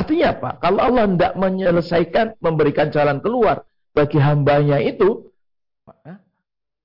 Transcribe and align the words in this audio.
Artinya 0.00 0.26
apa? 0.32 0.50
Kalau 0.64 0.80
Allah 0.80 1.04
tidak 1.12 1.32
menyelesaikan, 1.36 2.26
memberikan 2.40 2.88
jalan 2.88 3.20
keluar 3.20 3.68
bagi 3.92 4.16
hambanya 4.16 4.80
itu, 4.80 5.28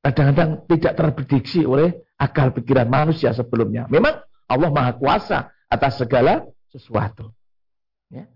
kadang-kadang 0.03 0.67
tidak 0.67 0.93
terprediksi 0.99 1.63
oleh 1.63 2.03
akal 2.19 2.51
pikiran 2.51 2.91
manusia 2.91 3.31
sebelumnya. 3.31 3.87
Memang 3.87 4.19
Allah 4.51 4.69
Maha 4.69 4.99
Kuasa 4.99 5.47
atas 5.71 5.95
segala 5.95 6.43
sesuatu. 6.67 7.31
Ya. 8.11 8.27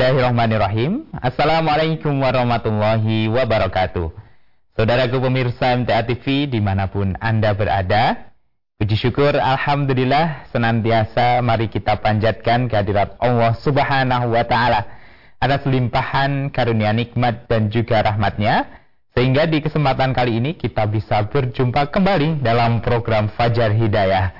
Bismillahirrahmanirrahim. 0.00 1.12
Assalamualaikum 1.12 2.24
warahmatullahi 2.24 3.28
wabarakatuh. 3.28 4.08
Saudaraku 4.72 5.20
pemirsa 5.20 5.76
MTA 5.76 6.08
TV 6.08 6.48
di 6.48 6.56
mana 6.56 6.88
pun 6.88 7.20
Anda 7.20 7.52
berada. 7.52 8.32
Puji 8.80 8.96
syukur 8.96 9.36
Alhamdulillah 9.36 10.48
senantiasa 10.56 11.44
mari 11.44 11.68
kita 11.68 12.00
panjatkan 12.00 12.72
kehadirat 12.72 13.20
Allah 13.20 13.52
Subhanahu 13.60 14.32
wa 14.32 14.40
Ta'ala 14.40 14.88
atas 15.36 15.68
limpahan 15.68 16.48
karunia 16.48 16.96
nikmat 16.96 17.44
dan 17.44 17.68
juga 17.68 18.00
rahmatnya 18.00 18.72
sehingga 19.12 19.44
di 19.44 19.60
kesempatan 19.60 20.16
kali 20.16 20.40
ini 20.40 20.56
kita 20.56 20.88
bisa 20.88 21.28
berjumpa 21.28 21.92
kembali 21.92 22.40
dalam 22.40 22.80
program 22.80 23.28
Fajar 23.36 23.76
Hidayah. 23.76 24.32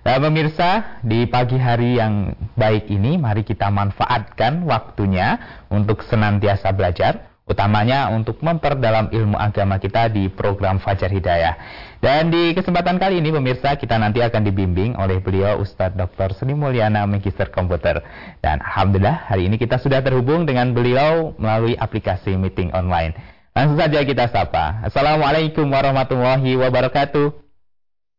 Nah, 0.00 0.16
pemirsa, 0.16 1.00
di 1.04 1.28
pagi 1.28 1.60
hari 1.60 2.00
yang 2.00 2.32
baik 2.56 2.88
ini, 2.88 3.20
mari 3.20 3.44
kita 3.44 3.68
manfaatkan 3.68 4.64
waktunya 4.64 5.36
untuk 5.68 6.00
senantiasa 6.08 6.72
belajar, 6.72 7.36
utamanya 7.44 8.08
untuk 8.08 8.40
memperdalam 8.40 9.12
ilmu 9.12 9.36
agama 9.36 9.76
kita 9.76 10.08
di 10.08 10.32
program 10.32 10.80
Fajar 10.80 11.12
Hidayah. 11.12 11.54
Dan 12.00 12.32
di 12.32 12.56
kesempatan 12.56 12.96
kali 12.96 13.20
ini, 13.20 13.28
pemirsa, 13.28 13.76
kita 13.76 14.00
nanti 14.00 14.24
akan 14.24 14.40
dibimbing 14.40 14.96
oleh 14.96 15.20
beliau 15.20 15.60
Ustadz 15.60 15.92
Dr. 15.92 16.32
Seni 16.32 16.56
Mulyana, 16.56 17.04
Magister 17.04 17.52
Komputer. 17.52 18.00
Dan 18.40 18.64
Alhamdulillah, 18.64 19.28
hari 19.28 19.52
ini 19.52 19.60
kita 19.60 19.76
sudah 19.76 20.00
terhubung 20.00 20.48
dengan 20.48 20.72
beliau 20.72 21.36
melalui 21.36 21.76
aplikasi 21.76 22.40
meeting 22.40 22.72
online. 22.72 23.12
Langsung 23.52 23.76
saja 23.76 24.00
kita 24.00 24.32
sapa. 24.32 24.80
Assalamualaikum 24.80 25.68
warahmatullahi 25.68 26.56
wabarakatuh. 26.56 27.49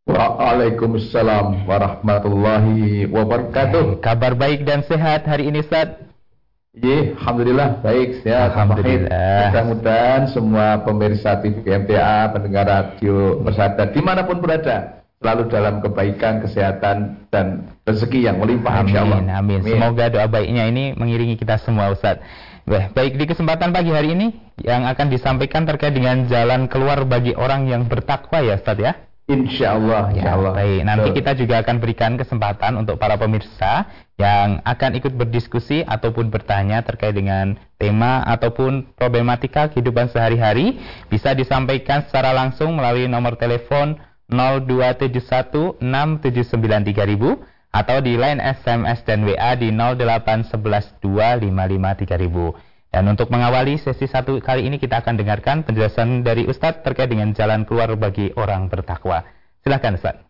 Waalaikumsalam 0.10 1.70
warahmatullahi 1.70 3.06
wabarakatuh. 3.06 4.02
Kabar 4.02 4.34
baik 4.34 4.66
dan 4.66 4.82
sehat 4.82 5.30
hari 5.30 5.54
ini 5.54 5.62
Ustaz? 5.62 5.94
Iya, 6.74 7.14
Alhamdulillah 7.22 7.86
baik 7.86 8.26
sehat. 8.26 8.58
Alhamdulillah. 8.58 9.54
Mudah-mudahan 9.54 10.24
semua 10.34 10.82
pemirsa 10.82 11.38
TV 11.38 11.62
MTA, 11.86 12.34
pendengar 12.34 12.66
radio 12.66 13.46
Persada 13.46 13.94
di 13.94 14.02
mana 14.02 14.26
pun 14.26 14.42
berada 14.42 15.06
selalu 15.22 15.54
dalam 15.54 15.86
kebaikan, 15.86 16.42
kesehatan 16.42 17.30
dan 17.30 17.70
rezeki 17.86 18.26
yang 18.26 18.42
melimpah 18.42 18.82
amin, 18.82 18.98
amin. 18.98 19.30
amin. 19.30 19.60
Semoga 19.62 20.10
doa 20.10 20.26
baiknya 20.26 20.66
ini 20.66 20.98
mengiringi 20.98 21.38
kita 21.38 21.62
semua 21.62 21.94
Ustaz. 21.94 22.18
Baik, 22.66 23.22
di 23.22 23.30
kesempatan 23.30 23.70
pagi 23.70 23.94
hari 23.94 24.18
ini 24.18 24.34
yang 24.66 24.82
akan 24.90 25.14
disampaikan 25.14 25.70
terkait 25.70 25.94
dengan 25.94 26.26
jalan 26.26 26.66
keluar 26.66 27.06
bagi 27.06 27.38
orang 27.38 27.70
yang 27.70 27.86
bertakwa 27.86 28.42
ya 28.42 28.58
Ustaz 28.58 28.82
ya. 28.82 29.11
Insya 29.30 29.78
Allah, 29.78 30.10
insya 30.12 30.34
Allah. 30.34 30.52
Ya, 30.52 30.60
baik, 30.66 30.82
nanti 30.82 31.10
kita 31.14 31.32
juga 31.38 31.62
akan 31.62 31.76
berikan 31.78 32.18
kesempatan 32.18 32.74
untuk 32.76 32.98
para 32.98 33.16
pemirsa 33.22 33.86
yang 34.18 34.60
akan 34.66 34.98
ikut 34.98 35.14
berdiskusi 35.14 35.86
ataupun 35.86 36.34
bertanya 36.34 36.82
terkait 36.82 37.14
dengan 37.14 37.56
tema 37.78 38.26
ataupun 38.26 38.92
problematika 38.98 39.70
kehidupan 39.70 40.10
sehari-hari. 40.10 40.82
Bisa 41.08 41.32
disampaikan 41.38 42.04
secara 42.10 42.34
langsung 42.34 42.76
melalui 42.76 43.06
nomor 43.06 43.38
telepon 43.38 44.02
0271 44.28 45.80
atau 47.72 47.98
di 48.04 48.14
line 48.20 48.42
SMS 48.44 49.00
dan 49.08 49.24
WA 49.24 49.56
di 49.56 49.72
0811 49.72 51.00
dan 52.92 53.08
untuk 53.08 53.32
mengawali 53.32 53.80
sesi 53.80 54.04
satu 54.04 54.36
kali 54.44 54.68
ini 54.68 54.76
kita 54.76 55.00
akan 55.00 55.16
dengarkan 55.16 55.64
penjelasan 55.64 56.28
dari 56.28 56.44
Ustadz 56.44 56.84
terkait 56.84 57.08
dengan 57.08 57.32
jalan 57.32 57.64
keluar 57.64 57.88
bagi 57.96 58.36
orang 58.36 58.68
bertakwa. 58.68 59.24
Silakan 59.64 59.96
Ustadz. 59.96 60.28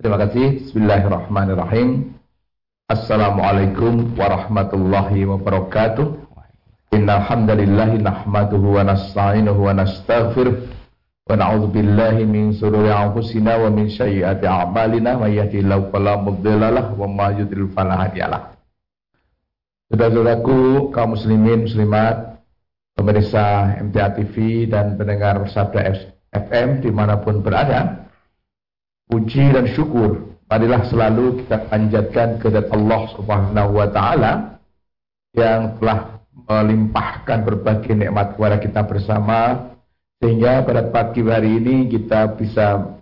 Terima 0.00 0.16
kasih. 0.16 0.64
Bismillahirrahmanirrahim. 0.64 2.16
Assalamualaikum 2.88 4.16
warahmatullahi 4.16 5.28
wabarakatuh. 5.28 6.24
Inna 6.96 7.20
hamdalillahi 7.20 8.00
nahmaduhu 8.00 8.80
wa 8.80 8.88
nasta'inuhu 8.88 9.68
wa 9.68 9.76
nastaghfiruh. 9.76 10.72
Wa 11.28 11.36
na'udhu 11.36 11.68
billahi 11.68 12.24
min 12.24 12.56
sururi 12.56 12.88
anfusina 12.88 13.60
wa 13.60 13.68
min 13.68 13.92
syai'ati 13.92 14.48
a'malina. 14.48 15.20
Wa 15.20 15.28
yahdihillahu 15.28 15.92
falamudillalah 15.92 16.96
wa 16.96 17.04
ma 17.04 17.28
yudril 17.36 17.68
falahadiyalah. 17.76 18.57
Saudara-saudaraku, 19.88 20.92
kaum 20.92 21.16
muslimin, 21.16 21.64
muslimat, 21.64 22.44
pemirsa 22.92 23.72
MTA 23.88 24.20
TV 24.20 24.68
dan 24.68 25.00
pendengar 25.00 25.48
Sabda 25.48 25.96
FM 26.28 26.84
di 26.84 26.92
mana 26.92 27.16
pun 27.24 27.40
berada, 27.40 28.04
puji 29.08 29.48
dan 29.48 29.64
syukur. 29.72 30.36
Marilah 30.44 30.84
selalu 30.92 31.40
kita 31.40 31.72
panjatkan 31.72 32.36
kepada 32.36 32.68
Allah 32.68 33.00
Subhanahu 33.16 33.70
wa 33.80 33.88
taala 33.88 34.32
yang 35.32 35.80
telah 35.80 36.20
melimpahkan 36.36 37.48
berbagai 37.48 37.92
nikmat 37.96 38.36
kepada 38.36 38.56
kita 38.60 38.80
bersama 38.84 39.72
sehingga 40.20 40.68
pada 40.68 40.84
pagi 40.92 41.24
hari 41.24 41.64
ini 41.64 41.88
kita 41.88 42.36
bisa 42.36 42.96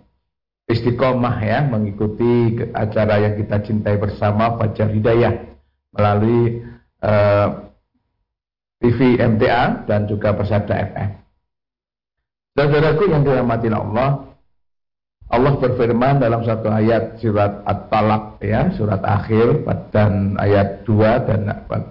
istiqomah 0.71 1.35
ya 1.43 1.67
mengikuti 1.67 2.63
acara 2.71 3.27
yang 3.27 3.35
kita 3.35 3.59
cintai 3.63 3.99
bersama 3.99 4.55
Fajar 4.55 4.91
Hidayah 4.91 5.35
melalui 5.95 6.67
eh, 7.01 7.47
TV 8.77 9.17
MTA 9.17 9.89
dan 9.89 10.05
juga 10.05 10.37
Persada 10.37 10.77
FM. 10.77 11.09
Saudaraku 12.57 13.09
yang 13.09 13.21
dirahmati 13.21 13.69
Allah, 13.69 14.33
Allah 15.27 15.53
berfirman 15.59 16.23
dalam 16.23 16.41
satu 16.41 16.71
ayat 16.71 17.19
surat 17.19 17.61
At-Talaq 17.67 18.41
ya, 18.41 18.71
surat 18.73 19.03
akhir 19.03 19.67
dan 19.91 20.39
ayat 20.39 20.87
2 20.87 21.27
dan 21.27 21.41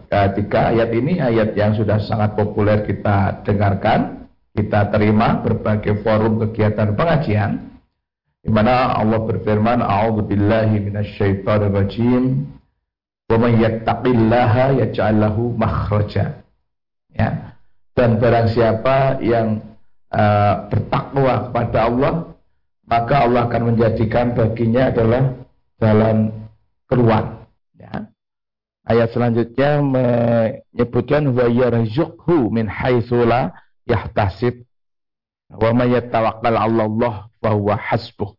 ketiga 0.09 0.73
ayat 0.73 0.91
ini 0.91 1.21
ayat 1.21 1.53
yang 1.55 1.77
sudah 1.77 2.01
sangat 2.03 2.33
populer 2.35 2.83
kita 2.89 3.45
dengarkan, 3.45 4.27
kita 4.57 4.89
terima 4.89 5.45
berbagai 5.45 6.01
forum 6.01 6.41
kegiatan 6.49 6.97
pengajian 6.97 7.77
di 8.41 8.49
mana 8.49 8.97
Allah 8.97 9.21
berfirman 9.21 9.85
a'udzubillahi 9.85 10.81
minasyaitonirrajim 10.87 12.56
Wa 13.27 13.37
may 13.43 13.59
yattaqillaha 13.59 14.79
yaj'al 14.87 15.19
lahu 15.19 15.55
makhraja. 15.59 16.47
Ya. 17.11 17.59
Dan 17.97 18.23
barang 18.23 18.53
siapa 18.53 19.19
yang 19.25 19.65
uh, 20.13 20.69
bertakwa 20.71 21.49
kepada 21.51 21.79
Allah, 21.91 22.15
maka 22.87 23.27
Allah 23.27 23.51
akan 23.51 23.75
menjadikan 23.75 24.37
baginya 24.37 24.95
adalah 24.95 25.23
jalan 25.83 26.31
keluar. 26.87 27.51
Ya. 27.75 28.07
Ayat 28.87 29.11
selanjutnya 29.11 29.83
menyebutkan 29.83 31.35
wa 31.35 31.51
yarzuqhu 31.51 32.55
min 32.55 32.71
haitsu 32.71 33.27
la 33.27 33.51
yahtasib 33.91 34.63
wa 35.51 35.75
may 35.75 35.99
yatawakkal 35.99 36.55
'ala 36.55 36.87
Allah 36.87 37.15
fa 37.43 37.51
huwa 37.51 37.75
hasbuh 37.75 38.31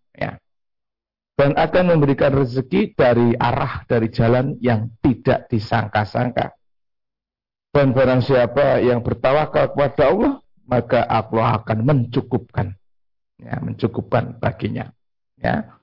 dan 1.37 1.53
akan 1.53 1.93
memberikan 1.93 2.33
rezeki 2.33 2.97
dari 2.97 3.37
arah 3.37 3.85
dari 3.85 4.09
jalan 4.09 4.57
yang 4.57 4.89
tidak 5.05 5.45
disangka-sangka. 5.53 6.57
Dan 7.69 7.93
barang 7.93 8.25
siapa 8.25 8.81
yang 8.81 9.05
bertawakal 9.05 9.69
kepada 9.69 10.09
Allah, 10.09 10.33
maka 10.65 11.05
Allah 11.05 11.61
akan 11.61 11.85
mencukupkan, 11.85 12.73
ya, 13.37 13.61
mencukupkan 13.61 14.41
baginya. 14.41 14.89
Ya. 15.37 15.77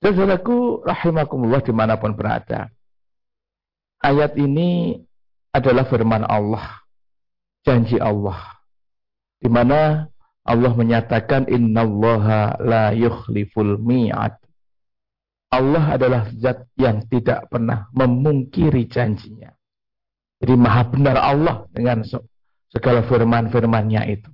Saudaraku 0.00 0.80
rahimakumullah 0.88 1.60
di 1.60 1.70
mana 1.76 2.00
pun 2.00 2.16
berada. 2.16 2.72
Ayat 4.00 4.40
ini 4.40 4.96
adalah 5.52 5.84
firman 5.84 6.24
Allah, 6.24 6.80
janji 7.62 8.00
Allah, 8.00 8.40
di 9.36 9.52
mana 9.52 10.08
Allah 10.42 10.72
menyatakan 10.74 11.46
innallaha 11.46 12.56
la 12.58 12.96
yukhliful 12.96 13.78
mi'ad 13.78 14.41
Allah 15.52 16.00
adalah 16.00 16.32
zat 16.32 16.64
yang 16.80 17.04
tidak 17.12 17.52
pernah 17.52 17.92
memungkiri 17.92 18.88
janjinya. 18.88 19.52
Jadi 20.40 20.54
maha 20.56 20.82
benar 20.88 21.20
Allah 21.20 21.68
dengan 21.70 22.00
segala 22.72 23.04
firman-firmannya 23.04 24.02
itu. 24.10 24.30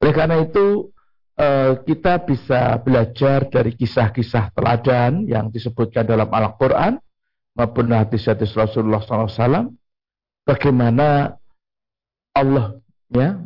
Oleh 0.00 0.14
karena 0.14 0.40
itu 0.40 0.88
eh, 1.34 1.82
kita 1.82 2.24
bisa 2.24 2.78
belajar 2.80 3.50
dari 3.50 3.74
kisah-kisah 3.74 4.54
teladan 4.54 5.26
yang 5.26 5.50
disebutkan 5.50 6.06
dalam 6.06 6.30
Al-Quran 6.30 6.96
maupun 7.58 7.90
hadis-hadis 7.90 8.54
Rasulullah 8.54 9.02
SAW 9.02 9.74
bagaimana 10.46 11.36
Allah 12.32 12.78
ya 13.12 13.42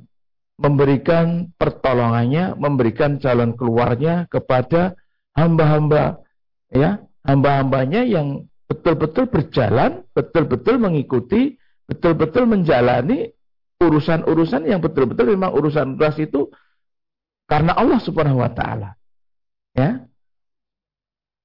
memberikan 0.55 1.50
pertolongannya, 1.59 2.55
memberikan 2.55 3.19
jalan 3.19 3.59
keluarnya 3.59 4.31
kepada 4.31 4.95
hamba-hamba 5.35 6.23
ya, 6.71 7.03
hamba-hambanya 7.27 8.07
yang 8.07 8.47
betul-betul 8.71 9.29
berjalan, 9.29 10.07
betul-betul 10.17 10.81
mengikuti, 10.81 11.59
betul-betul 11.87 12.49
menjalani 12.49 13.31
urusan-urusan 13.83 14.65
yang 14.65 14.81
betul-betul 14.81 15.35
memang 15.37 15.53
urusan 15.53 16.01
ras 16.01 16.17
itu 16.17 16.49
karena 17.45 17.77
Allah 17.77 18.01
Subhanahu 18.01 18.41
wa 18.41 18.51
taala. 18.51 18.97
Ya. 19.77 20.09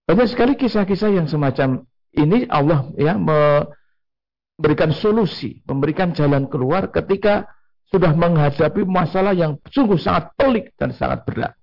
Banyak 0.07 0.29
sekali 0.31 0.53
kisah-kisah 0.57 1.13
yang 1.13 1.27
semacam 1.29 1.85
ini 2.17 2.49
Allah 2.49 2.89
ya 2.97 3.13
memberikan 3.19 4.89
solusi, 4.95 5.61
memberikan 5.69 6.15
jalan 6.17 6.49
keluar 6.49 6.89
ketika 6.89 7.45
sudah 7.89 8.13
menghadapi 8.13 8.85
masalah 8.85 9.33
yang 9.33 9.57
sungguh 9.69 9.97
sangat 9.97 10.33
pelik 10.37 10.73
dan 10.77 10.93
sangat 10.93 11.25
berat. 11.25 11.53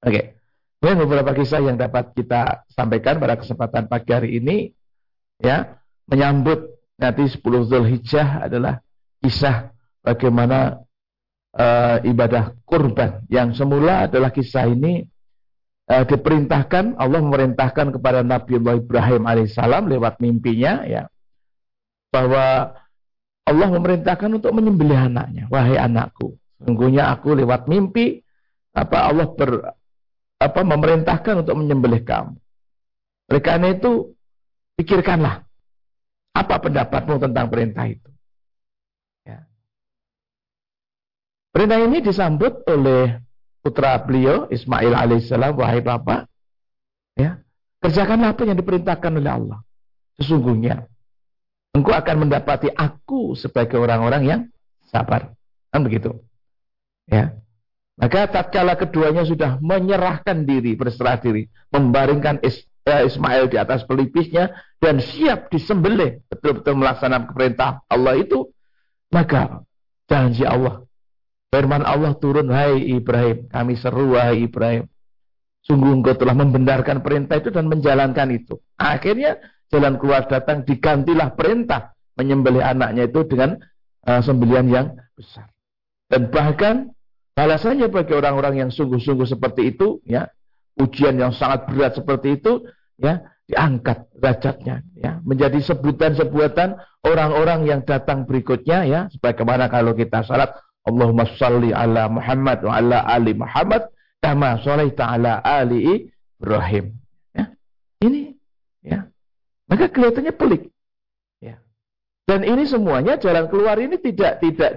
Oke. 0.00 0.12
Okay. 0.12 0.39
Ini 0.80 0.96
beberapa 0.96 1.36
kisah 1.36 1.60
yang 1.60 1.76
dapat 1.76 2.16
kita 2.16 2.64
sampaikan 2.72 3.20
pada 3.20 3.36
kesempatan 3.36 3.84
pagi 3.84 4.10
hari 4.16 4.40
ini. 4.40 4.72
Ya, 5.40 5.80
menyambut 6.08 6.80
nanti 6.96 7.28
10 7.28 7.40
Zulhijjah 7.68 8.48
adalah 8.48 8.80
kisah 9.20 9.72
bagaimana 10.04 10.80
uh, 11.56 12.00
ibadah 12.04 12.56
kurban 12.64 13.24
yang 13.32 13.52
semula 13.56 14.08
adalah 14.08 14.28
kisah 14.32 14.68
ini 14.68 15.04
uh, 15.88 16.04
diperintahkan 16.04 16.96
Allah 17.00 17.20
memerintahkan 17.24 17.96
kepada 17.96 18.20
Nabi 18.20 18.60
Allah 18.60 18.76
Ibrahim 18.80 19.22
alaihissalam 19.24 19.88
lewat 19.88 20.20
mimpinya 20.20 20.84
ya 20.84 21.08
bahwa 22.12 22.76
Allah 23.48 23.68
memerintahkan 23.72 24.30
untuk 24.36 24.52
menyembelih 24.52 25.10
anaknya. 25.10 25.48
Wahai 25.48 25.80
anakku, 25.80 26.36
sungguhnya 26.62 27.08
aku 27.10 27.34
lewat 27.34 27.66
mimpi 27.66 28.22
apa 28.76 29.10
Allah 29.10 29.26
ber, 29.34 29.79
apa 30.40 30.60
memerintahkan 30.64 31.44
untuk 31.44 31.54
menyembelih 31.60 32.00
kamu. 32.00 32.34
Oleh 33.30 33.42
karena 33.44 33.76
itu, 33.76 34.16
pikirkanlah 34.80 35.44
apa 36.32 36.54
pendapatmu 36.56 37.20
tentang 37.20 37.46
perintah 37.52 37.84
itu. 37.84 38.10
Ya. 39.28 39.44
Perintah 41.52 41.78
ini 41.84 42.00
disambut 42.00 42.64
oleh 42.64 43.20
putra 43.60 44.00
beliau 44.00 44.48
Ismail 44.48 44.96
alaihissalam, 44.96 45.52
wahai 45.52 45.84
bapak, 45.84 46.24
ya 47.20 47.44
kerjakanlah 47.84 48.32
apa 48.32 48.42
yang 48.48 48.56
diperintahkan 48.56 49.12
oleh 49.20 49.30
Allah. 49.30 49.58
Sesungguhnya 50.20 50.88
engkau 51.76 51.92
akan 51.92 52.28
mendapati 52.28 52.72
aku 52.72 53.36
sebagai 53.36 53.80
orang-orang 53.80 54.22
yang 54.24 54.40
sabar. 54.88 55.32
Kan 55.72 55.84
begitu. 55.84 56.16
Ya. 57.08 57.36
Maka 58.00 58.32
tatkala 58.32 58.80
keduanya 58.80 59.28
sudah 59.28 59.60
menyerahkan 59.60 60.48
diri, 60.48 60.72
berserah 60.72 61.20
diri, 61.20 61.44
membaringkan 61.68 62.40
eh, 62.40 62.56
Ismail 62.88 63.52
di 63.52 63.60
atas 63.60 63.84
pelipisnya 63.84 64.48
dan 64.80 65.04
siap 65.04 65.52
disembelih, 65.52 66.24
betul-betul 66.32 66.80
melaksanakan 66.80 67.28
perintah 67.36 67.84
Allah 67.92 68.16
itu, 68.16 68.48
maka 69.12 69.60
janji 70.08 70.48
Allah, 70.48 70.80
firman 71.52 71.84
Allah 71.84 72.16
turun, 72.16 72.48
hai 72.48 72.80
Ibrahim, 72.88 73.52
kami 73.52 73.76
seru 73.76 74.16
wahai 74.16 74.48
Ibrahim. 74.48 74.88
Sungguh 75.60 75.92
engkau 75.92 76.16
telah 76.16 76.32
membenarkan 76.32 77.04
perintah 77.04 77.36
itu 77.36 77.52
dan 77.52 77.68
menjalankan 77.68 78.32
itu. 78.32 78.56
Akhirnya 78.80 79.36
jalan 79.68 80.00
keluar 80.00 80.24
datang 80.24 80.64
digantilah 80.64 81.36
perintah 81.36 81.92
menyembelih 82.16 82.64
anaknya 82.64 83.12
itu 83.12 83.28
dengan 83.28 83.60
uh, 84.08 84.20
sembelian 84.24 84.72
yang 84.72 84.86
besar. 85.12 85.52
Dan 86.08 86.32
bahkan 86.32 86.96
balasannya 87.40 87.88
bagi 87.88 88.12
orang-orang 88.12 88.60
yang 88.60 88.70
sungguh-sungguh 88.70 89.24
seperti 89.24 89.72
itu, 89.72 90.04
ya 90.04 90.28
ujian 90.76 91.16
yang 91.16 91.32
sangat 91.32 91.72
berat 91.72 91.96
seperti 91.96 92.36
itu, 92.36 92.68
ya 93.00 93.24
diangkat 93.48 94.12
derajatnya, 94.12 94.84
ya 94.92 95.24
menjadi 95.24 95.56
sebutan-sebutan 95.72 96.76
orang-orang 97.00 97.64
yang 97.64 97.80
datang 97.80 98.28
berikutnya, 98.28 98.84
ya 98.84 99.00
sebagaimana 99.16 99.72
kalau 99.72 99.96
kita 99.96 100.20
salat 100.20 100.52
Allahumma 100.84 101.24
salli 101.40 101.72
ala 101.72 102.12
Muhammad 102.12 102.60
wa 102.60 102.76
ala 102.76 103.08
ali 103.08 103.32
Muhammad 103.32 103.88
kama 104.20 104.60
sholaita 104.60 105.08
ala 105.08 105.40
ali 105.40 106.12
Ibrahim. 106.36 106.92
Ya. 107.32 107.56
Ini 108.04 108.36
ya 108.84 109.08
maka 109.64 109.88
kelihatannya 109.88 110.36
pelik. 110.36 110.68
Ya. 111.40 111.56
Dan 112.28 112.44
ini 112.44 112.68
semuanya 112.68 113.16
jalan 113.16 113.48
keluar 113.48 113.80
ini 113.80 113.96
tidak 113.96 114.44
tidak 114.44 114.76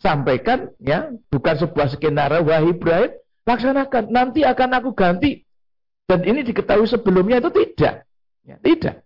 disampaikan 0.00 0.72
ya, 0.80 1.12
bukan 1.28 1.54
sebuah 1.60 1.92
skenario 1.92 2.40
wahai 2.48 2.72
Ibrahim, 2.72 3.12
laksanakan, 3.44 4.08
nanti 4.08 4.40
akan 4.48 4.80
aku 4.80 4.96
ganti. 4.96 5.44
Dan 6.08 6.24
ini 6.24 6.40
diketahui 6.40 6.88
sebelumnya 6.88 7.44
itu 7.44 7.52
tidak. 7.52 8.08
Ya, 8.40 8.56
tidak. 8.64 9.04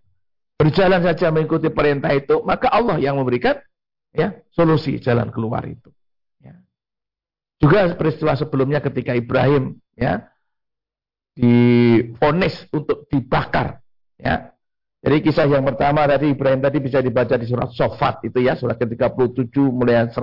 Berjalan 0.55 1.03
saja 1.03 1.35
mengikuti 1.35 1.67
perintah 1.67 2.15
itu, 2.15 2.39
maka 2.47 2.71
Allah 2.71 2.95
yang 3.03 3.19
memberikan 3.19 3.59
ya 4.15 4.39
solusi 4.55 4.95
jalan 5.03 5.27
keluar 5.35 5.67
itu. 5.67 5.91
Ya. 6.39 6.55
Juga 7.59 7.91
peristiwa 7.99 8.39
sebelumnya 8.39 8.79
ketika 8.79 9.11
Ibrahim 9.11 9.75
ya 9.99 10.31
difonis 11.35 12.63
untuk 12.71 13.11
dibakar 13.11 13.83
ya 14.15 14.55
jadi 15.03 15.19
kisah 15.21 15.45
yang 15.45 15.67
pertama 15.67 16.07
tadi 16.07 16.31
Ibrahim 16.31 16.63
tadi 16.63 16.79
bisa 16.81 16.97
dibaca 16.97 17.37
di 17.37 17.45
surat 17.45 17.69
Sofat 17.75 18.25
itu 18.25 18.41
ya, 18.41 18.57
surat 18.57 18.73
ke-37 18.81 19.53
mulai 19.69 20.09
100 20.09 20.17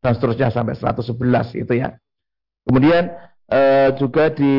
dan 0.00 0.12
seterusnya 0.16 0.48
sampai 0.52 0.76
111 0.76 1.60
itu 1.60 1.72
ya. 1.76 1.96
Kemudian 2.64 3.12
eh, 3.48 3.88
juga 3.96 4.32
di 4.32 4.52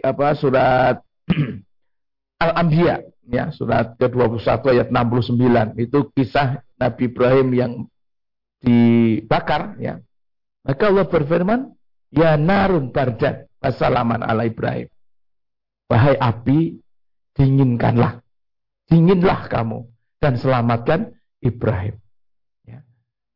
apa 0.00 0.36
surat 0.36 1.00
Al-Anbiya 2.44 3.00
ya, 3.28 3.48
surat 3.52 3.96
ke-21 3.96 4.60
ayat 4.72 4.88
69 4.92 5.80
itu 5.80 5.98
kisah 6.12 6.60
Nabi 6.76 7.08
Ibrahim 7.08 7.48
yang 7.56 7.72
dibakar 8.60 9.76
ya. 9.80 10.00
Maka 10.66 10.82
Allah 10.90 11.06
berfirman, 11.06 11.60
"Ya 12.12 12.34
narun 12.36 12.92
bardan, 12.92 13.46
wassalaman 13.62 14.20
ala 14.20 14.44
Ibrahim." 14.44 14.90
Wahai 15.86 16.18
api, 16.18 16.82
dinginkanlah 17.38 18.26
dinginlah 18.90 19.50
kamu 19.50 19.86
dan 20.22 20.38
selamatkan 20.38 21.14
Ibrahim. 21.42 21.98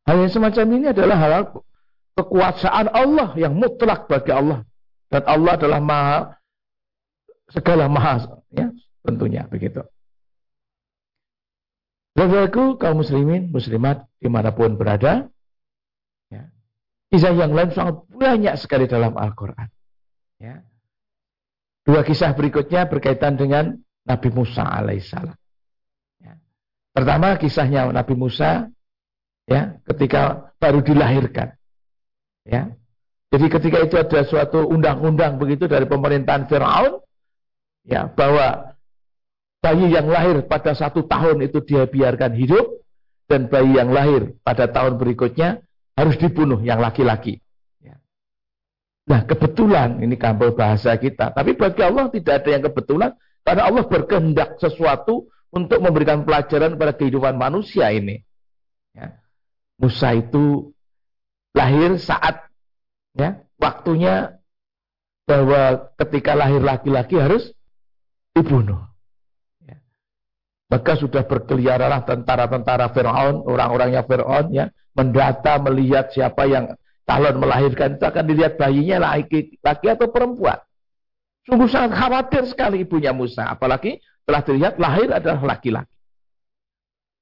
Ya. 0.05 0.13
Hal 0.13 0.15
yang 0.25 0.33
semacam 0.33 0.65
ini 0.75 0.85
adalah 0.89 1.17
hal 1.17 1.31
kekuasaan 2.17 2.87
Allah 2.91 3.29
yang 3.37 3.53
mutlak 3.53 4.09
bagi 4.09 4.33
Allah 4.33 4.65
dan 5.13 5.23
Allah 5.29 5.51
adalah 5.55 5.79
maha 5.79 6.19
segala 7.51 7.85
maha 7.85 8.41
ya 8.51 8.71
tentunya 9.05 9.45
begitu. 9.45 9.85
Bapak 12.11 12.51
kaum 12.51 12.99
muslimin, 12.99 13.55
muslimat 13.55 14.03
di 14.19 14.27
mana 14.27 14.51
pun 14.51 14.75
berada, 14.75 15.31
ya. 16.27 16.43
kisah 17.07 17.31
yang 17.31 17.55
lain 17.55 17.71
sangat 17.71 18.03
banyak 18.11 18.55
sekali 18.59 18.83
dalam 18.83 19.15
Al-Quran. 19.15 19.71
Ya. 20.35 20.59
Dua 21.87 22.03
kisah 22.03 22.35
berikutnya 22.35 22.91
berkaitan 22.91 23.39
dengan 23.39 23.79
Nabi 24.03 24.27
Musa 24.27 24.61
alaihissalam. 24.67 25.39
Pertama 26.91 27.39
kisahnya 27.39 27.87
Nabi 27.87 28.19
Musa 28.19 28.67
ya 29.51 29.61
ketika 29.91 30.51
baru 30.63 30.79
dilahirkan. 30.79 31.51
Ya. 32.47 32.71
Jadi 33.31 33.47
ketika 33.47 33.77
itu 33.83 33.95
ada 33.95 34.19
suatu 34.27 34.67
undang-undang 34.67 35.39
begitu 35.39 35.67
dari 35.67 35.87
pemerintahan 35.87 36.51
Firaun 36.51 36.99
ya 37.87 38.11
bahwa 38.11 38.75
bayi 39.63 39.93
yang 39.93 40.07
lahir 40.11 40.43
pada 40.47 40.75
satu 40.75 41.07
tahun 41.07 41.47
itu 41.47 41.63
dia 41.63 41.87
biarkan 41.87 42.35
hidup 42.35 42.81
dan 43.31 43.47
bayi 43.47 43.79
yang 43.79 43.93
lahir 43.93 44.35
pada 44.43 44.67
tahun 44.67 44.99
berikutnya 44.99 45.63
harus 45.95 46.15
dibunuh 46.19 46.59
yang 46.59 46.83
laki-laki. 46.83 47.39
Ya. 47.79 48.03
Nah 49.07 49.23
kebetulan 49.23 50.03
ini 50.03 50.19
kampung 50.19 50.51
bahasa 50.51 50.97
kita, 50.99 51.31
tapi 51.31 51.55
bagi 51.55 51.79
Allah 51.87 52.11
tidak 52.11 52.43
ada 52.43 52.49
yang 52.51 52.63
kebetulan 52.67 53.11
karena 53.47 53.63
Allah 53.63 53.83
berkehendak 53.87 54.59
sesuatu 54.59 55.31
untuk 55.55 55.79
memberikan 55.79 56.27
pelajaran 56.27 56.75
pada 56.75 56.91
kehidupan 56.95 57.39
manusia 57.39 57.87
ini. 57.95 58.19
Ya. 58.91 59.20
Musa 59.81 60.13
itu 60.13 60.69
lahir 61.57 61.97
saat 61.97 62.47
ya 63.17 63.41
waktunya 63.57 64.39
bahwa 65.25 65.89
ketika 65.97 66.37
lahir 66.37 66.61
laki-laki 66.61 67.17
harus 67.17 67.49
dibunuh. 68.37 68.79
Ya. 69.63 69.81
Maka 70.71 70.95
sudah 70.99 71.23
berkeliaranlah 71.25 72.03
tentara-tentara 72.07 72.93
Fir'aun, 72.93 73.43
orang-orangnya 73.47 74.05
Fir'aun 74.05 74.53
ya, 74.53 74.71
mendata 74.93 75.59
melihat 75.59 76.11
siapa 76.11 76.47
yang 76.47 76.75
calon 77.07 77.39
melahirkan 77.39 77.99
itu 77.99 78.05
akan 78.07 78.23
dilihat 78.27 78.55
bayinya 78.55 79.01
laki, 79.11 79.59
laki 79.59 79.87
atau 79.91 80.07
perempuan. 80.11 80.59
Sungguh 81.47 81.67
sangat 81.67 81.97
khawatir 81.97 82.43
sekali 82.47 82.85
ibunya 82.85 83.11
Musa, 83.11 83.49
apalagi 83.49 83.97
telah 84.23 84.41
dilihat 84.45 84.75
lahir 84.77 85.09
adalah 85.09 85.57
laki-laki. 85.57 85.89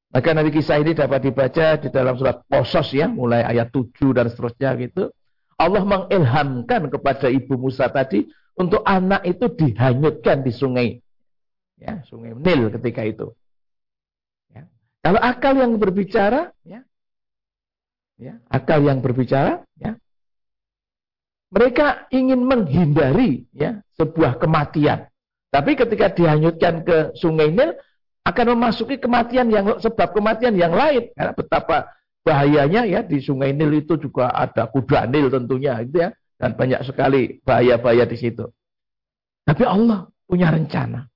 Maka 0.09 0.33
nanti 0.33 0.49
kisah 0.49 0.81
ini 0.81 0.97
dapat 0.97 1.21
dibaca 1.21 1.77
di 1.77 1.89
dalam 1.93 2.17
surat 2.17 2.41
Qasas 2.49 2.89
ya, 2.97 3.05
mulai 3.05 3.45
ayat 3.45 3.69
7 3.69 4.09
dan 4.17 4.25
seterusnya 4.25 4.73
gitu. 4.81 5.13
Allah 5.53 5.85
mengilhamkan 5.85 6.89
kepada 6.89 7.29
ibu 7.29 7.59
Musa 7.59 7.85
tadi 7.93 8.25
untuk 8.57 8.81
anak 8.81 9.21
itu 9.27 9.45
dihanyutkan 9.53 10.41
di 10.41 10.51
sungai. 10.55 10.89
Ya, 11.77 12.01
sungai 12.09 12.33
Nil 12.33 12.73
ketika 12.73 13.05
itu. 13.05 13.37
Ya. 14.49 14.65
Kalau 15.05 15.19
akal 15.21 15.53
yang 15.61 15.77
berbicara, 15.77 16.57
ya, 16.65 16.81
ya, 18.17 18.41
akal 18.49 18.81
yang 18.81 19.05
berbicara, 19.05 19.61
ya, 19.77 19.93
mereka 21.53 22.09
ingin 22.09 22.41
menghindari 22.41 23.45
ya 23.53 23.85
sebuah 23.93 24.41
kematian. 24.41 25.05
Tapi 25.49 25.77
ketika 25.77 26.13
dihanyutkan 26.13 26.81
ke 26.81 26.97
sungai 27.17 27.53
Nil, 27.53 27.77
akan 28.27 28.45
memasuki 28.57 28.99
kematian 28.99 29.47
yang 29.49 29.79
sebab 29.79 30.11
kematian 30.11 30.53
yang 30.55 30.75
lain. 30.75 31.09
Karena 31.15 31.33
betapa 31.33 31.77
bahayanya 32.21 32.83
ya 32.85 32.99
di 33.01 33.23
Sungai 33.23 33.55
Nil 33.55 33.81
itu 33.81 33.95
juga 33.95 34.29
ada 34.35 34.67
kuda 34.67 35.07
Nil 35.07 35.31
tentunya 35.31 35.79
gitu 35.87 36.03
ya 36.07 36.09
dan 36.39 36.55
banyak 36.55 36.81
sekali 36.87 37.39
bahaya-bahaya 37.43 38.05
di 38.05 38.17
situ. 38.19 38.45
Tapi 39.47 39.63
Allah 39.65 40.07
punya 40.27 40.53
rencana. 40.53 41.09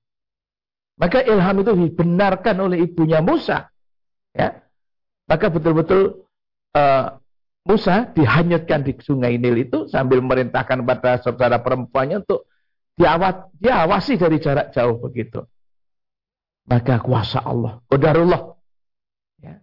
Maka 0.94 1.26
ilham 1.26 1.58
itu 1.62 1.72
dibenarkan 1.74 2.56
oleh 2.60 2.86
ibunya 2.86 3.18
Musa. 3.18 3.66
Ya. 4.30 4.62
Maka 5.26 5.50
betul-betul 5.50 6.26
uh, 6.76 7.06
Musa 7.64 8.10
dihanyutkan 8.12 8.84
di 8.84 8.92
sungai 9.00 9.40
Nil 9.40 9.64
itu 9.64 9.88
sambil 9.88 10.20
merintahkan 10.20 10.84
pada 10.84 11.22
saudara 11.24 11.62
perempuannya 11.62 12.20
untuk 12.20 12.44
diawasi 13.58 14.20
dari 14.20 14.38
jarak 14.38 14.70
jauh 14.70 15.00
begitu 15.00 15.42
maka 16.64 17.00
kuasa 17.00 17.44
Allah, 17.44 17.84
qadarullah. 17.92 18.56
Ya. 19.40 19.60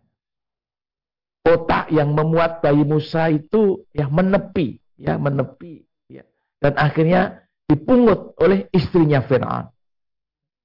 Otak 1.45 1.89
yang 1.89 2.13
memuat 2.13 2.61
bayi 2.61 2.85
Musa 2.85 3.29
itu 3.33 3.85
ya 3.93 4.05
menepi, 4.07 4.77
ya 4.97 5.17
menepi, 5.17 5.85
ya. 6.09 6.25
Dan 6.61 6.77
akhirnya 6.77 7.41
dipungut 7.65 8.37
oleh 8.37 8.69
istrinya 8.69 9.23
Fir'aun. 9.25 9.71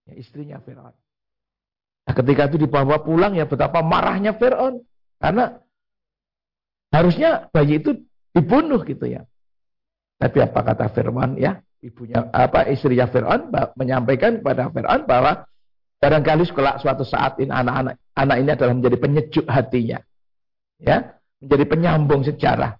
Ya, 0.07 0.15
istrinya 0.19 0.59
Fir'aun. 0.61 0.93
Nah, 2.07 2.15
ketika 2.15 2.47
itu 2.47 2.63
dibawa 2.63 3.03
pulang 3.03 3.35
ya 3.35 3.49
betapa 3.51 3.83
marahnya 3.83 4.37
Fir'aun. 4.39 4.85
Karena 5.17 5.59
harusnya 6.93 7.49
bayi 7.51 7.83
itu 7.83 8.05
dibunuh 8.31 8.85
gitu 8.85 9.09
ya. 9.09 9.25
Tapi 10.21 10.39
apa 10.45 10.61
kata 10.63 10.87
Fir'aun 10.93 11.41
ya? 11.41 11.65
Ibunya 11.81 12.29
apa 12.31 12.67
istrinya 12.69 13.07
Fir'aun 13.09 13.51
menyampaikan 13.79 14.43
kepada 14.43 14.71
Fir'aun 14.71 15.03
bahwa 15.07 15.47
Barangkali 15.97 16.45
sekolah 16.45 16.77
suatu 16.77 17.09
saat 17.09 17.41
ini 17.41 17.49
anak-anak 17.49 17.97
anak 18.17 18.37
ini 18.41 18.51
adalah 18.53 18.73
menjadi 18.77 18.97
penyejuk 19.01 19.47
hatinya. 19.49 19.99
Ya, 20.77 21.17
menjadi 21.41 21.65
penyambung 21.69 22.21
sejarah 22.25 22.77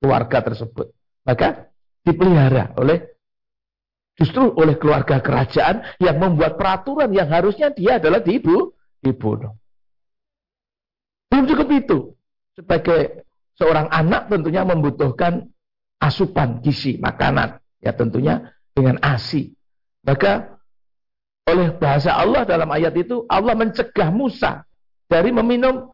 keluarga 0.00 0.44
tersebut. 0.44 0.92
Maka 1.24 1.72
dipelihara 2.04 2.76
oleh 2.76 3.00
justru 4.20 4.52
oleh 4.60 4.76
keluarga 4.76 5.24
kerajaan 5.24 5.84
yang 5.98 6.20
membuat 6.20 6.60
peraturan 6.60 7.08
yang 7.16 7.32
harusnya 7.32 7.72
dia 7.72 7.96
adalah 7.96 8.20
dibu, 8.20 8.76
dibunuh. 9.00 9.56
Belum 11.32 11.44
cukup 11.48 11.68
itu. 11.72 11.98
Sebagai 12.54 13.26
seorang 13.58 13.90
anak 13.90 14.30
tentunya 14.30 14.62
membutuhkan 14.62 15.50
asupan 15.98 16.62
gizi, 16.62 17.00
makanan. 17.00 17.58
Ya 17.82 17.96
tentunya 17.96 18.54
dengan 18.70 19.02
ASI. 19.02 19.56
Maka 20.04 20.53
oleh 21.44 21.76
bahasa 21.76 22.16
Allah 22.16 22.48
dalam 22.48 22.68
ayat 22.72 22.96
itu 22.96 23.28
Allah 23.28 23.52
mencegah 23.52 24.08
Musa 24.08 24.64
dari 25.06 25.28
meminum 25.28 25.92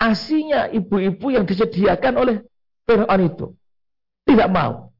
asinya 0.00 0.66
ibu-ibu 0.66 1.30
yang 1.30 1.46
disediakan 1.46 2.14
oleh 2.18 2.36
Fir'aun 2.88 3.22
itu. 3.22 3.46
Tidak 4.26 4.48
mau. 4.50 4.90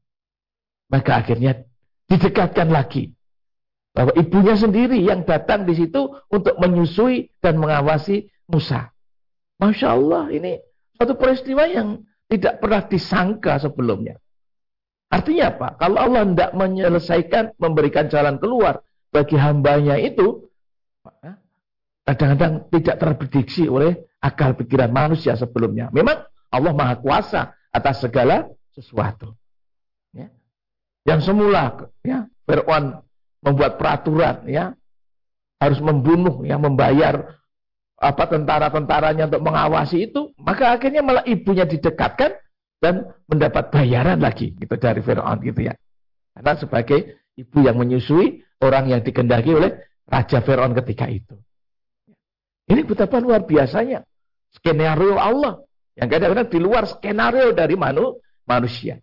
Maka 0.87 1.23
akhirnya 1.23 1.67
didekatkan 2.07 2.71
lagi. 2.71 3.11
Bahwa 3.91 4.15
ibunya 4.15 4.55
sendiri 4.55 5.03
yang 5.03 5.27
datang 5.27 5.67
di 5.67 5.75
situ 5.75 6.15
untuk 6.31 6.55
menyusui 6.55 7.27
dan 7.43 7.59
mengawasi 7.59 8.31
Musa. 8.47 8.95
Masya 9.59 9.87
Allah 9.91 10.31
ini 10.31 10.55
satu 10.95 11.19
peristiwa 11.19 11.67
yang 11.67 12.07
tidak 12.31 12.63
pernah 12.63 12.87
disangka 12.87 13.59
sebelumnya. 13.59 14.15
Artinya 15.11 15.51
apa? 15.51 15.67
Kalau 15.75 15.99
Allah 15.99 16.23
tidak 16.23 16.51
menyelesaikan, 16.55 17.59
memberikan 17.59 18.07
jalan 18.07 18.39
keluar, 18.39 18.79
bagi 19.11 19.35
hambanya 19.35 19.99
itu 19.99 20.47
kadang-kadang 22.07 22.65
tidak 22.71 22.95
terprediksi 22.97 23.67
oleh 23.67 24.07
akal 24.23 24.55
pikiran 24.55 24.89
manusia 24.89 25.35
sebelumnya. 25.35 25.91
Memang 25.91 26.25
Allah 26.51 26.73
Maha 26.73 26.95
Kuasa 26.99 27.55
atas 27.71 28.03
segala 28.03 28.47
sesuatu. 28.71 29.35
Ya. 30.15 30.31
Yang 31.07 31.31
semula 31.31 31.91
ya 32.03 32.27
Fir'aun 32.47 33.03
membuat 33.43 33.79
peraturan 33.79 34.47
ya 34.47 34.75
harus 35.61 35.79
membunuh 35.79 36.41
ya 36.43 36.57
membayar 36.57 37.39
apa 38.01 38.23
tentara-tentaranya 38.25 39.29
untuk 39.29 39.45
mengawasi 39.45 40.09
itu, 40.09 40.33
maka 40.41 40.73
akhirnya 40.73 41.05
malah 41.05 41.21
ibunya 41.21 41.69
didekatkan 41.69 42.33
dan 42.81 43.13
mendapat 43.29 43.69
bayaran 43.69 44.17
lagi 44.17 44.57
gitu 44.57 44.73
dari 44.73 45.05
Fir'aun 45.05 45.37
gitu 45.45 45.69
ya. 45.69 45.77
Karena 46.33 46.57
sebagai 46.57 47.21
ibu 47.37 47.61
yang 47.61 47.77
menyusui 47.77 48.41
orang 48.61 48.93
yang 48.93 49.01
dikendaki 49.01 49.51
oleh 49.51 49.71
Raja 50.05 50.39
Fir'aun 50.41 50.73
ketika 50.77 51.09
itu. 51.09 51.35
Ini 52.69 52.87
betapa 52.87 53.19
luar 53.19 53.43
biasanya 53.43 54.05
skenario 54.53 55.17
Allah 55.17 55.65
yang 55.97 56.07
kadang-kadang 56.07 56.47
di 56.47 56.59
luar 56.61 56.87
skenario 56.87 57.51
dari 57.51 57.75
manu, 57.75 58.21
manusia. 58.47 59.01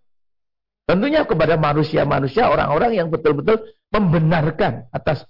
Tentunya 0.88 1.28
kepada 1.28 1.60
manusia-manusia 1.60 2.48
orang-orang 2.48 2.96
yang 2.96 3.08
betul-betul 3.12 3.60
membenarkan 3.92 4.88
atas 4.88 5.28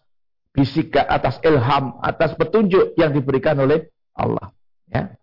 bisika, 0.55 1.03
atas 1.03 1.43
ilham, 1.43 1.99
atas 2.03 2.35
petunjuk 2.39 2.95
yang 2.95 3.11
diberikan 3.11 3.59
oleh 3.59 3.91
Allah. 4.15 4.55
Ya. 4.91 5.19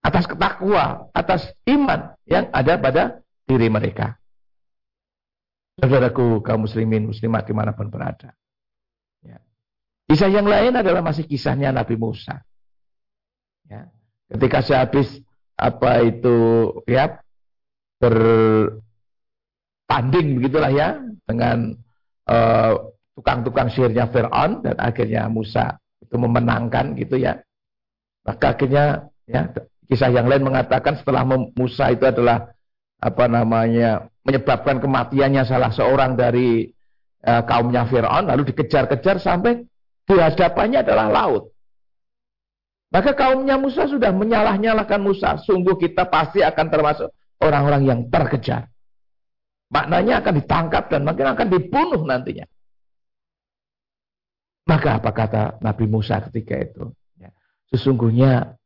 Atas 0.00 0.24
ketakwa, 0.28 1.12
atas 1.12 1.52
iman 1.68 2.16
yang 2.24 2.48
ada 2.52 2.80
pada 2.80 3.02
diri 3.44 3.68
mereka. 3.72 4.17
Saudaraku 5.78 6.42
kaum 6.42 6.66
muslimin 6.66 7.06
muslimat 7.06 7.46
di 7.46 7.54
mana 7.54 7.70
pun 7.70 7.86
berada. 7.86 8.34
Ya. 9.22 9.38
Kisah 10.10 10.26
yang 10.26 10.50
lain 10.50 10.74
adalah 10.74 11.06
masih 11.06 11.22
kisahnya 11.22 11.70
Nabi 11.70 11.94
Musa. 11.94 12.42
Ya. 13.70 13.86
Ketika 14.26 14.58
sehabis 14.58 15.22
apa 15.54 16.02
itu 16.02 16.34
ya 16.90 17.22
bertanding 18.02 18.78
begitulah 20.42 20.70
ya 20.74 20.98
dengan 21.26 21.78
uh, 22.26 22.74
tukang-tukang 23.18 23.70
sihirnya 23.70 24.10
Fir'aun 24.10 24.62
dan 24.66 24.78
akhirnya 24.82 25.30
Musa 25.30 25.78
itu 26.02 26.18
memenangkan 26.18 26.98
gitu 26.98 27.22
ya. 27.22 27.38
Maka 28.26 28.58
akhirnya 28.58 29.06
ya 29.30 29.46
kisah 29.86 30.10
yang 30.10 30.26
lain 30.26 30.42
mengatakan 30.42 30.98
setelah 30.98 31.22
Musa 31.54 31.94
itu 31.94 32.02
adalah 32.02 32.50
apa 32.98 33.24
namanya 33.30 34.10
menyebabkan 34.28 34.76
kematiannya 34.76 35.42
salah 35.48 35.72
seorang 35.72 36.12
dari 36.12 36.68
uh, 37.24 37.42
kaumnya 37.48 37.88
Firaun 37.88 38.28
lalu 38.28 38.52
dikejar-kejar 38.52 39.16
sampai 39.24 39.64
di 40.04 40.16
hadapannya 40.20 40.84
adalah 40.84 41.08
laut. 41.08 41.48
Maka 42.92 43.12
kaumnya 43.16 43.56
Musa 43.60 43.88
sudah 43.88 44.12
menyalah-nyalahkan 44.12 45.00
Musa, 45.00 45.36
sungguh 45.40 45.76
kita 45.76 46.08
pasti 46.08 46.40
akan 46.40 46.66
termasuk 46.68 47.08
orang-orang 47.40 47.82
yang 47.84 48.00
terkejar. 48.08 48.68
Maknanya 49.68 50.24
akan 50.24 50.34
ditangkap 50.40 50.88
dan 50.88 51.04
mungkin 51.04 51.28
akan 51.28 51.46
dibunuh 51.52 52.00
nantinya. 52.04 52.48
Maka 54.68 55.00
apa 55.00 55.10
kata 55.12 55.42
Nabi 55.60 55.84
Musa 55.88 56.20
ketika 56.28 56.56
itu? 56.56 56.92
Ya, 57.20 57.32
sesungguhnya 57.72 58.56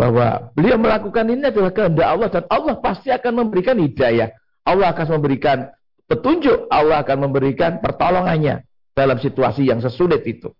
bahwa 0.00 0.52
beliau 0.56 0.80
melakukan 0.80 1.28
ini 1.28 1.48
adalah 1.48 1.72
kehendak 1.72 2.08
Allah 2.08 2.28
dan 2.32 2.44
Allah 2.48 2.76
pasti 2.80 3.08
akan 3.12 3.44
memberikan 3.44 3.76
hidayah. 3.76 4.32
Allah 4.64 4.96
akan 4.96 5.20
memberikan 5.20 5.68
petunjuk, 6.08 6.68
Allah 6.72 7.04
akan 7.04 7.28
memberikan 7.28 7.80
pertolongannya 7.84 8.64
dalam 8.96 9.20
situasi 9.20 9.68
yang 9.68 9.84
sesulit 9.84 10.24
itu. 10.24 10.52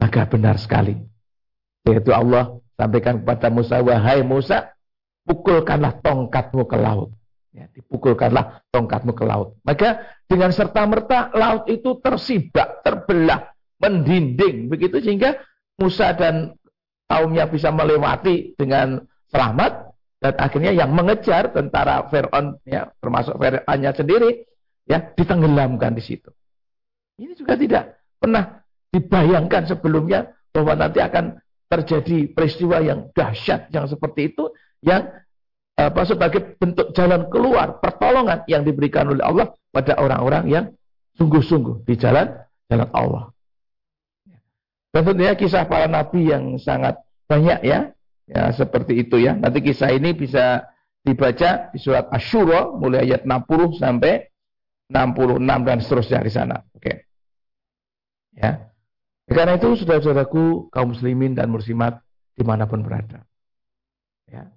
Maka 0.00 0.28
benar 0.28 0.56
sekali. 0.56 0.96
Yaitu 1.84 2.12
Allah 2.12 2.60
sampaikan 2.76 3.20
kepada 3.24 3.48
Musa, 3.52 3.80
wahai 3.80 4.20
Musa, 4.24 4.72
pukulkanlah 5.24 6.00
tongkatmu 6.00 6.64
ke 6.68 6.76
laut. 6.76 7.12
Ya, 7.50 7.66
dipukulkanlah 7.74 8.62
tongkatmu 8.70 9.12
ke 9.12 9.24
laut. 9.26 9.58
Maka 9.66 10.06
dengan 10.30 10.54
serta-merta 10.54 11.34
laut 11.34 11.66
itu 11.66 11.98
tersibak, 11.98 12.80
terbelah, 12.86 13.52
mendinding. 13.82 14.70
Begitu 14.70 15.02
sehingga 15.02 15.36
Musa 15.80 16.14
dan 16.14 16.54
kaumnya 17.10 17.50
bisa 17.50 17.74
melewati 17.74 18.54
dengan 18.54 19.02
selamat 19.34 19.89
dan 20.20 20.36
akhirnya 20.36 20.76
yang 20.76 20.92
mengejar 20.92 21.48
tentara 21.50 22.04
Fir'aun 22.12 22.60
ya 22.68 22.92
termasuk 23.00 23.40
Fir'aunnya 23.40 23.96
sendiri 23.96 24.44
ya 24.84 25.00
ditenggelamkan 25.16 25.96
di 25.96 26.02
situ. 26.04 26.28
Ini 27.16 27.32
juga 27.36 27.56
tidak 27.56 27.96
pernah 28.20 28.60
dibayangkan 28.92 29.64
sebelumnya 29.64 30.28
bahwa 30.52 30.76
nanti 30.76 31.00
akan 31.00 31.40
terjadi 31.72 32.36
peristiwa 32.36 32.84
yang 32.84 33.08
dahsyat 33.16 33.72
yang 33.72 33.88
seperti 33.88 34.34
itu 34.34 34.52
yang 34.84 35.08
apa 35.80 36.02
sebagai 36.04 36.60
bentuk 36.60 36.92
jalan 36.92 37.32
keluar 37.32 37.80
pertolongan 37.80 38.44
yang 38.44 38.60
diberikan 38.60 39.08
oleh 39.08 39.24
Allah 39.24 39.56
pada 39.72 39.96
orang-orang 39.96 40.44
yang 40.52 40.64
sungguh-sungguh 41.16 41.88
di 41.88 41.96
jalan 41.96 42.28
jalan 42.68 42.90
Allah. 42.92 43.24
Dan 44.90 45.06
tentunya 45.06 45.38
kisah 45.38 45.64
para 45.70 45.86
nabi 45.86 46.28
yang 46.28 46.58
sangat 46.58 46.98
banyak 47.30 47.62
ya, 47.62 47.94
ya 48.30 48.54
seperti 48.54 49.02
itu 49.02 49.18
ya. 49.18 49.34
Nanti 49.34 49.58
kisah 49.58 49.90
ini 49.90 50.14
bisa 50.14 50.70
dibaca 51.02 51.74
di 51.74 51.78
surat 51.82 52.06
Asyura 52.14 52.70
mulai 52.70 53.10
ayat 53.10 53.26
60 53.26 53.82
sampai 53.82 54.30
66 54.90 55.66
dan 55.66 55.78
seterusnya 55.82 56.20
di 56.22 56.32
sana. 56.32 56.56
Oke. 56.74 57.10
Ya. 58.38 58.70
Karena 59.30 59.54
itu 59.54 59.78
saudara-saudaraku 59.78 60.70
kaum 60.74 60.90
muslimin 60.90 61.38
dan 61.38 61.50
muslimat 61.50 62.02
di 62.34 62.42
mana 62.42 62.66
pun 62.66 62.82
berada. 62.82 63.22
Ya. 64.26 64.50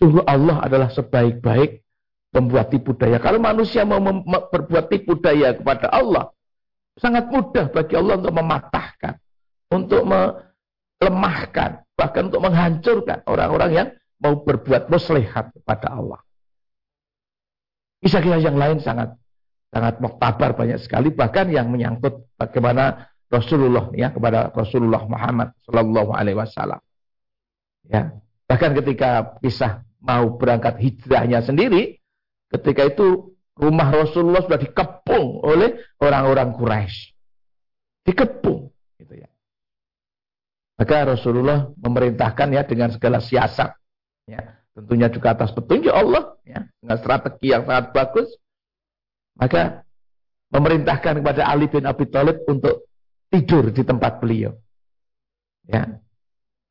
Sungguh 0.00 0.24
Allah 0.24 0.64
adalah 0.64 0.88
sebaik-baik 0.88 1.84
pembuat 2.32 2.72
tipu 2.72 2.96
daya. 2.96 3.20
Kalau 3.20 3.38
manusia 3.38 3.84
mau 3.84 4.00
berbuat 4.24 4.88
tipu 4.88 5.20
daya 5.20 5.52
kepada 5.54 5.92
Allah, 5.92 6.32
sangat 6.96 7.28
mudah 7.28 7.68
bagi 7.70 7.94
Allah 7.94 8.14
untuk 8.18 8.34
mematahkan, 8.34 9.14
untuk 9.70 10.02
melemahkan, 10.08 11.83
bahkan 11.94 12.28
untuk 12.28 12.42
menghancurkan 12.42 13.22
orang-orang 13.26 13.70
yang 13.72 13.88
mau 14.18 14.42
berbuat 14.42 14.90
muslihat 14.90 15.54
kepada 15.54 15.94
Allah. 15.94 16.20
Kisah-kisah 18.04 18.40
yang 18.42 18.58
lain 18.58 18.78
sangat 18.84 19.16
sangat 19.74 19.98
muktabar 19.98 20.54
banyak 20.54 20.78
sekali 20.78 21.10
bahkan 21.10 21.50
yang 21.50 21.66
menyangkut 21.72 22.30
bagaimana 22.38 23.10
Rasulullah 23.26 23.90
ya 23.96 24.14
kepada 24.14 24.54
Rasulullah 24.54 25.02
Muhammad 25.10 25.50
Shallallahu 25.66 26.10
Alaihi 26.14 26.38
Wasallam. 26.38 26.78
Ya, 27.90 28.16
bahkan 28.46 28.72
ketika 28.78 29.34
kisah 29.42 29.82
mau 29.98 30.38
berangkat 30.38 30.78
hijrahnya 30.78 31.42
sendiri, 31.42 31.98
ketika 32.54 32.86
itu 32.86 33.34
rumah 33.58 33.90
Rasulullah 33.90 34.46
sudah 34.46 34.60
dikepung 34.60 35.42
oleh 35.42 35.74
orang-orang 35.98 36.54
Quraisy, 36.54 37.12
dikepung, 38.06 38.70
gitu 39.02 39.14
ya. 39.18 39.28
Maka 40.74 41.14
Rasulullah 41.14 41.70
memerintahkan 41.78 42.50
ya 42.50 42.62
dengan 42.66 42.90
segala 42.90 43.22
siasat, 43.22 43.78
ya 44.26 44.58
tentunya 44.74 45.06
juga 45.06 45.38
atas 45.38 45.54
petunjuk 45.54 45.94
Allah, 45.94 46.34
ya 46.42 46.66
dengan 46.82 46.96
strategi 46.98 47.54
yang 47.54 47.62
sangat 47.62 47.94
bagus, 47.94 48.28
maka 49.38 49.86
memerintahkan 50.50 51.22
kepada 51.22 51.46
Ali 51.46 51.70
bin 51.70 51.86
Abi 51.86 52.10
Thalib 52.10 52.42
untuk 52.50 52.90
tidur 53.30 53.70
di 53.70 53.82
tempat 53.86 54.18
beliau. 54.18 54.54
Ya. 55.70 55.98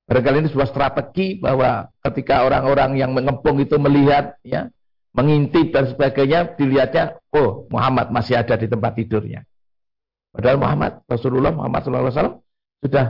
Barangkali 0.04 0.44
ini 0.44 0.50
sebuah 0.52 0.68
strategi 0.68 1.40
bahwa 1.40 1.88
ketika 2.04 2.44
orang-orang 2.44 3.00
yang 3.00 3.16
mengepung 3.16 3.56
itu 3.64 3.80
melihat, 3.80 4.36
ya, 4.44 4.68
mengintip 5.16 5.72
dan 5.72 5.88
sebagainya, 5.88 6.60
dilihatnya, 6.60 7.24
oh 7.32 7.72
Muhammad 7.72 8.12
masih 8.12 8.36
ada 8.36 8.60
di 8.60 8.68
tempat 8.68 9.00
tidurnya. 9.00 9.48
Padahal 10.36 10.60
Muhammad, 10.60 10.92
Rasulullah 11.08 11.56
Muhammad 11.56 11.82
SAW 11.88 12.44
sudah 12.84 13.06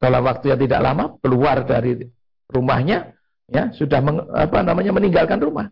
dalam 0.00 0.24
waktu 0.24 0.56
yang 0.56 0.60
tidak 0.64 0.80
lama 0.80 1.04
keluar 1.20 1.62
dari 1.68 2.08
rumahnya, 2.48 3.12
ya 3.46 3.68
sudah 3.76 4.00
meng, 4.00 4.24
apa 4.32 4.64
namanya 4.64 4.96
meninggalkan 4.96 5.38
rumah. 5.38 5.68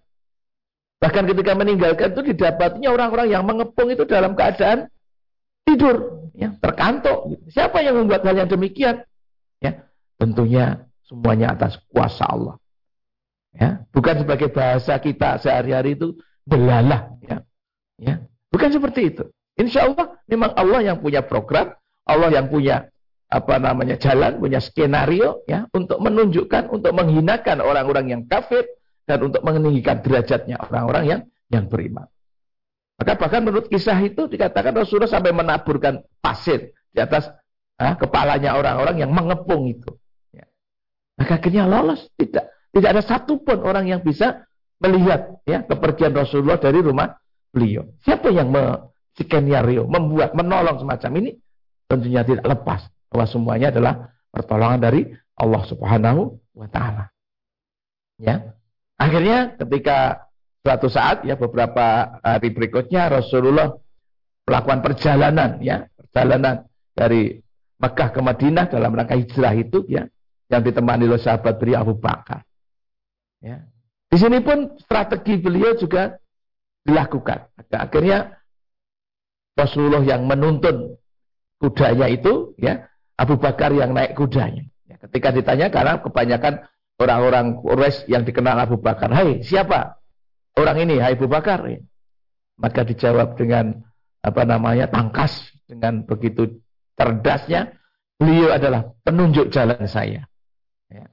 Bahkan 1.01 1.25
ketika 1.33 1.57
meninggalkan 1.57 2.13
itu 2.13 2.37
didapatnya 2.37 2.93
orang-orang 2.93 3.33
yang 3.33 3.43
mengepung 3.49 3.89
itu 3.89 4.05
dalam 4.05 4.37
keadaan 4.37 4.93
tidur, 5.65 6.29
ya, 6.37 6.53
terkantuk. 6.61 7.41
Siapa 7.49 7.81
yang 7.81 7.97
membuat 7.97 8.27
hal 8.29 8.37
yang 8.37 8.51
demikian? 8.51 9.07
Ya, 9.65 9.89
tentunya 10.21 10.85
semuanya 11.09 11.57
atas 11.57 11.81
kuasa 11.89 12.29
Allah. 12.29 12.61
Ya, 13.57 13.81
bukan 13.97 14.23
sebagai 14.23 14.53
bahasa 14.53 15.01
kita 15.01 15.41
sehari-hari 15.41 15.97
itu 15.97 16.19
belalah, 16.45 17.17
ya. 17.25 17.41
Ya, 17.97 18.15
bukan 18.53 18.71
seperti 18.71 19.15
itu. 19.15 19.25
Insya 19.59 19.91
Allah 19.91 20.19
memang 20.31 20.55
Allah 20.55 20.93
yang 20.93 20.99
punya 21.03 21.25
program, 21.25 21.75
Allah 22.07 22.31
yang 22.31 22.47
punya 22.47 22.91
apa 23.29 23.61
namanya 23.61 24.01
jalan, 24.01 24.41
punya 24.41 24.57
skenario 24.57 25.45
ya 25.45 25.69
untuk 25.77 26.01
menunjukkan, 26.01 26.73
untuk 26.73 26.97
menghinakan 26.97 27.61
orang-orang 27.61 28.07
yang 28.09 28.23
kafir, 28.25 28.65
dan 29.05 29.21
untuk 29.21 29.45
meninggikan 29.45 30.01
derajatnya 30.01 30.57
orang-orang 30.61 31.05
yang 31.05 31.21
yang 31.53 31.65
beriman. 31.69 32.09
Maka 33.01 33.17
bahkan 33.21 33.45
menurut 33.45 33.69
kisah 33.69 33.97
itu 34.01 34.27
dikatakan 34.29 34.73
Rasulullah 34.73 35.09
sampai 35.09 35.33
menaburkan 35.33 36.05
pasir 36.21 36.73
di 36.93 36.99
atas 36.99 37.29
ah, 37.79 37.95
kepalanya 37.95 38.57
orang-orang 38.57 39.01
yang 39.05 39.13
mengepung 39.13 39.69
itu. 39.69 39.93
Ya. 40.33 40.49
Maka 41.21 41.41
akhirnya 41.41 41.65
lolos. 41.69 42.09
Tidak 42.17 42.45
tidak 42.75 42.89
ada 42.97 43.03
satupun 43.05 43.61
orang 43.65 43.89
yang 43.89 44.01
bisa 44.01 44.45
melihat 44.81 45.41
ya 45.45 45.65
kepergian 45.69 46.17
Rasulullah 46.17 46.61
dari 46.61 46.81
rumah 46.81 47.13
beliau. 47.53 47.93
Siapa 48.05 48.29
yang 48.33 48.53
skenario, 49.17 49.85
membuat, 49.89 50.37
menolong 50.37 50.81
semacam 50.85 51.11
ini? 51.23 51.31
Tentunya 51.89 52.21
tidak 52.21 52.45
lepas 52.45 52.85
bahwa 53.09 53.27
semuanya 53.29 53.69
adalah 53.73 54.13
pertolongan 54.31 54.81
dari 54.81 55.01
Allah 55.39 55.63
Subhanahu 55.67 56.37
wa 56.55 56.69
taala. 56.69 57.09
Ya. 58.19 58.55
Akhirnya 58.99 59.55
ketika 59.55 60.29
suatu 60.67 60.91
saat 60.91 61.23
ya 61.23 61.39
beberapa 61.39 62.19
hari 62.21 62.51
berikutnya 62.51 63.09
Rasulullah 63.09 63.79
melakukan 64.45 64.81
perjalanan 64.83 65.63
ya, 65.63 65.87
perjalanan 65.95 66.67
dari 66.93 67.39
Mekah 67.79 68.11
ke 68.11 68.21
Madinah 68.21 68.67
dalam 68.67 68.91
rangka 68.91 69.15
hijrah 69.15 69.55
itu 69.55 69.87
ya 69.87 70.11
yang 70.51 70.63
ditemani 70.65 71.07
oleh 71.07 71.23
sahabat 71.23 71.63
beliau 71.63 71.87
Abu 71.87 71.95
Bakar. 71.95 72.43
Ya. 73.39 73.63
Di 74.09 74.17
sini 74.19 74.43
pun 74.43 74.75
strategi 74.83 75.39
beliau 75.39 75.77
juga 75.79 76.19
dilakukan. 76.83 77.55
Akhirnya 77.71 78.35
Rasulullah 79.55 80.03
yang 80.03 80.25
menuntun 80.25 80.97
kudanya 81.61 82.09
itu 82.09 82.57
ya 82.57 82.89
Abu 83.19 83.35
Bakar 83.35 83.75
yang 83.75 83.91
naik 83.91 84.15
kudanya. 84.15 84.63
Ya, 84.87 84.97
ketika 85.03 85.35
ditanya 85.35 85.67
karena 85.75 85.99
kebanyakan 85.99 86.65
orang-orang 87.03 87.59
Quraisy 87.59 88.07
yang 88.07 88.23
dikenal 88.23 88.55
Abu 88.63 88.79
Bakar. 88.79 89.11
Hai, 89.11 89.43
siapa 89.43 89.99
orang 90.55 90.87
ini? 90.87 91.03
Hai 91.03 91.19
Abu 91.19 91.27
Bakar. 91.27 91.67
Maka 92.59 92.81
dijawab 92.87 93.35
dengan 93.35 93.83
apa 94.23 94.43
namanya 94.47 94.87
tangkas 94.87 95.51
dengan 95.67 96.07
begitu 96.07 96.63
cerdasnya. 96.95 97.75
Beliau 98.19 98.51
adalah 98.51 98.99
penunjuk 99.07 99.55
jalan 99.55 99.79
saya. 99.87 100.27
Ya. 100.91 101.07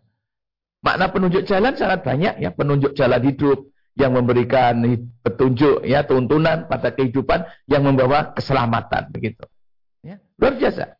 Makna 0.81 1.13
penunjuk 1.13 1.45
jalan 1.45 1.77
sangat 1.77 2.01
banyak 2.01 2.41
ya. 2.41 2.49
Penunjuk 2.49 2.97
jalan 2.97 3.21
hidup 3.21 3.69
yang 3.93 4.17
memberikan 4.17 4.81
petunjuk 5.21 5.85
ya 5.85 6.01
tuntunan 6.01 6.65
pada 6.65 6.91
kehidupan 6.97 7.45
yang 7.69 7.85
membawa 7.85 8.33
keselamatan 8.33 9.13
begitu. 9.13 9.45
Ya, 10.01 10.17
luar 10.41 10.57
biasa. 10.57 10.94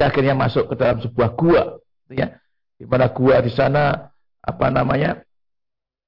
Ya. 0.00 0.08
Akhirnya 0.08 0.32
masuk 0.32 0.72
ke 0.72 0.74
dalam 0.80 0.98
sebuah 1.04 1.36
gua, 1.36 1.76
ya, 2.08 2.40
di 2.80 2.88
mana 2.88 3.12
gua 3.12 3.44
di 3.44 3.52
sana 3.52 4.08
apa 4.40 4.66
namanya 4.72 5.20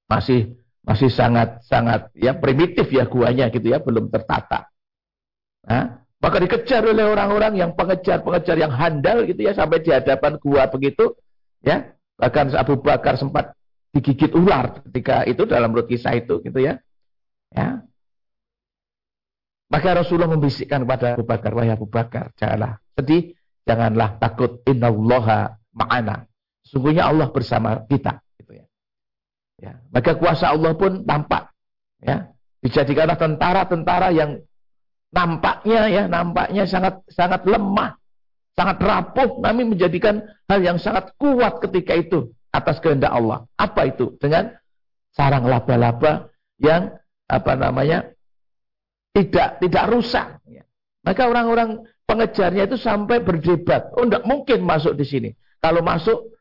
masih 0.09 0.57
masih 0.81 1.12
sangat 1.12 1.61
sangat 1.68 2.09
ya 2.16 2.33
primitif 2.33 2.88
ya 2.88 3.05
guanya 3.05 3.52
gitu 3.52 3.68
ya 3.68 3.85
belum 3.85 4.09
tertata. 4.09 4.72
Nah, 5.68 6.02
maka 6.18 6.37
dikejar 6.40 6.88
oleh 6.88 7.05
orang-orang 7.05 7.61
yang 7.61 7.70
pengejar-pengejar 7.76 8.57
yang 8.57 8.72
handal 8.72 9.28
gitu 9.28 9.44
ya 9.44 9.52
sampai 9.52 9.85
di 9.85 9.92
hadapan 9.92 10.40
gua 10.40 10.66
begitu 10.72 11.12
ya 11.61 11.92
bahkan 12.16 12.48
Abu 12.55 12.78
Bakar 12.78 13.18
sempat 13.18 13.59
digigit 13.92 14.33
ular 14.33 14.81
ketika 14.88 15.26
itu 15.28 15.44
dalam 15.44 15.74
menurut 15.74 15.90
kisah 15.90 16.16
itu 16.16 16.40
gitu 16.40 16.59
ya 16.62 16.81
ya 17.52 17.83
maka 19.68 19.88
Rasulullah 19.98 20.31
membisikkan 20.31 20.85
kepada 20.87 21.18
Abu 21.18 21.24
Bakar 21.26 21.50
wahai 21.52 21.74
Abu 21.74 21.90
Bakar 21.90 22.31
janganlah 22.38 22.78
sedih 22.94 23.35
janganlah 23.68 24.18
takut 24.18 24.62
innallaha 24.66 25.57
ma'ana 25.72 26.27
Sungguhnya 26.72 27.11
Allah 27.11 27.29
bersama 27.29 27.85
kita. 27.85 28.22
Gitu 28.40 28.62
ya. 28.62 28.66
Ya. 29.61 29.72
Maka 29.92 30.16
kuasa 30.16 30.48
Allah 30.55 30.72
pun 30.72 31.05
tampak. 31.05 31.53
Ya. 32.01 32.33
Dijadikanlah 32.64 33.18
tentara-tentara 33.20 34.09
yang 34.14 34.40
nampaknya 35.12 35.92
ya 35.92 36.03
nampaknya 36.09 36.64
sangat 36.64 37.05
sangat 37.12 37.44
lemah, 37.44 38.01
sangat 38.57 38.79
rapuh, 38.81 39.44
kami 39.44 39.68
menjadikan 39.68 40.25
hal 40.48 40.64
yang 40.64 40.79
sangat 40.81 41.12
kuat 41.20 41.61
ketika 41.61 41.92
itu 41.98 42.33
atas 42.55 42.81
kehendak 42.81 43.12
Allah. 43.12 43.44
Apa 43.59 43.92
itu? 43.92 44.16
Dengan 44.16 44.55
sarang 45.12 45.44
laba-laba 45.44 46.33
yang 46.62 46.96
apa 47.27 47.53
namanya 47.59 48.14
tidak 49.12 49.59
tidak 49.61 49.85
rusak. 49.92 50.40
Ya. 50.46 50.64
Maka 51.03 51.27
orang-orang 51.29 51.83
pengejarnya 52.12 52.68
itu 52.68 52.77
sampai 52.77 53.25
berdebat, 53.25 53.88
oh 53.96 54.05
tidak 54.05 54.29
mungkin 54.29 54.61
masuk 54.68 54.92
di 54.92 55.09
sini. 55.09 55.31
Kalau 55.64 55.81
masuk 55.81 56.33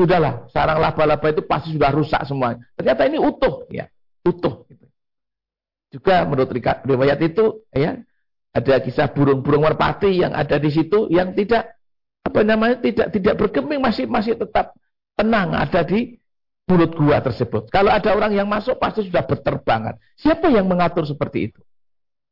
Sudahlah, 0.00 0.48
sarang 0.48 0.80
laba-laba 0.80 1.28
itu 1.28 1.44
pasti 1.44 1.76
sudah 1.76 1.92
rusak 1.92 2.24
semua. 2.24 2.56
Ternyata 2.72 3.04
ini 3.04 3.20
utuh, 3.20 3.68
ya, 3.68 3.84
utuh. 4.24 4.64
Gitu. 4.64 4.86
Juga 5.92 6.24
menurut 6.24 6.48
riwayat 6.88 7.20
itu, 7.20 7.68
ya, 7.68 8.00
ada 8.56 8.80
kisah 8.80 9.12
burung-burung 9.12 9.68
merpati 9.68 10.24
yang 10.24 10.32
ada 10.32 10.56
di 10.56 10.72
situ 10.72 11.06
yang 11.12 11.36
tidak 11.36 11.76
apa 12.24 12.40
namanya 12.42 12.82
tidak 12.82 13.12
tidak 13.14 13.34
bergeming 13.38 13.78
masih 13.78 14.10
masih 14.10 14.34
tetap 14.34 14.74
tenang 15.14 15.54
ada 15.54 15.86
di 15.86 16.18
mulut 16.66 16.96
gua 16.96 17.22
tersebut. 17.22 17.70
Kalau 17.70 17.92
ada 17.92 18.10
orang 18.10 18.34
yang 18.34 18.48
masuk 18.48 18.80
pasti 18.80 19.06
sudah 19.06 19.22
berterbangan. 19.22 20.00
Siapa 20.18 20.50
yang 20.50 20.64
mengatur 20.64 21.04
seperti 21.04 21.52
itu? 21.52 21.60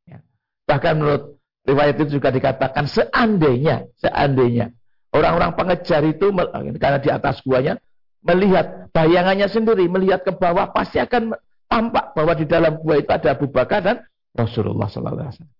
Ya. 0.09 0.25
Bahkan 0.67 0.93
menurut 0.97 1.38
riwayat 1.67 1.95
itu 1.99 2.19
juga 2.19 2.29
dikatakan 2.31 2.85
seandainya, 2.87 3.87
seandainya 3.99 4.71
orang-orang 5.11 5.51
pengejar 5.57 6.01
itu 6.05 6.31
karena 6.77 6.99
di 7.01 7.09
atas 7.09 7.41
guanya 7.41 7.81
melihat 8.23 8.91
bayangannya 8.91 9.47
sendiri, 9.47 9.87
melihat 9.87 10.23
ke 10.27 10.31
bawah 10.35 10.71
pasti 10.75 10.99
akan 10.99 11.35
tampak 11.71 12.11
bahwa 12.17 12.33
di 12.35 12.45
dalam 12.45 12.79
gua 12.81 12.99
itu 12.99 13.09
ada 13.09 13.35
Abu 13.35 13.47
Bakar 13.47 13.79
dan 13.79 13.97
Rasulullah 14.35 14.91
Sallallahu 14.91 15.23
Alaihi 15.23 15.35
Wasallam. 15.39 15.57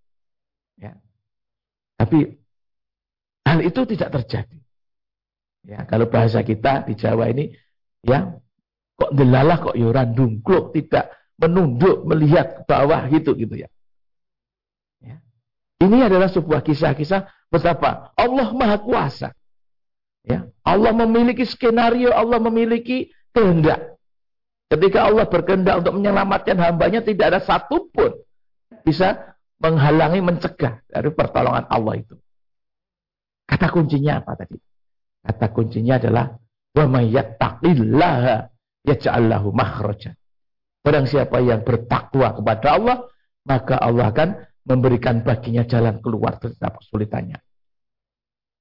Ya. 0.79 0.93
Tapi 1.99 2.19
hal 3.47 3.59
itu 3.63 3.81
tidak 3.95 4.09
terjadi. 4.21 4.59
Ya, 5.67 5.83
kalau 5.83 6.07
bahasa 6.07 6.39
kita 6.41 6.87
di 6.87 6.95
Jawa 6.95 7.27
ini, 7.29 7.51
ya 8.01 8.39
kok 8.95 9.11
delalah 9.15 9.59
kok 9.59 9.75
yoran 9.75 10.11
ya 10.11 10.15
dungkluk, 10.15 10.75
tidak 10.75 11.11
menunduk 11.39 12.03
melihat 12.03 12.59
ke 12.59 12.61
bawah 12.67 13.07
gitu 13.07 13.31
gitu 13.35 13.63
ya. 13.63 13.69
ya. 14.99 15.19
Ini 15.79 16.11
adalah 16.11 16.27
sebuah 16.27 16.59
kisah-kisah 16.59 17.47
betapa 17.47 18.11
Allah 18.19 18.51
Maha 18.51 18.77
Kuasa. 18.83 19.29
Ya, 20.27 20.51
Allah 20.67 20.91
memiliki 20.91 21.47
skenario, 21.47 22.11
Allah 22.11 22.37
memiliki 22.43 23.09
kehendak. 23.31 23.95
Ketika 24.69 25.07
Allah 25.07 25.25
berkehendak 25.25 25.81
untuk 25.81 25.97
menyelamatkan 25.97 26.59
hambanya, 26.59 27.01
tidak 27.01 27.33
ada 27.33 27.39
satupun 27.41 28.13
bisa 28.85 29.33
menghalangi, 29.57 30.21
mencegah 30.21 30.83
dari 30.85 31.09
pertolongan 31.09 31.65
Allah 31.71 31.95
itu. 31.97 32.15
Kata 33.49 33.65
kuncinya 33.73 34.21
apa 34.21 34.37
tadi? 34.37 34.59
Kata 35.25 35.45
kuncinya 35.49 35.97
adalah 35.97 36.37
wa 36.77 36.85
may 36.85 37.09
yattaqillaha 37.09 38.35
yaj'al 38.85 39.25
lahu. 39.25 39.49
Barang 40.79 41.05
siapa 41.09 41.41
yang 41.41 41.65
bertakwa 41.65 42.37
kepada 42.37 42.67
Allah, 42.77 42.97
maka 43.49 43.75
Allah 43.81 44.05
akan 44.13 44.29
memberikan 44.69 45.25
baginya 45.25 45.65
jalan 45.65 45.97
keluar 45.97 46.37
setiap 46.37 46.77
kesulitannya. 46.77 47.41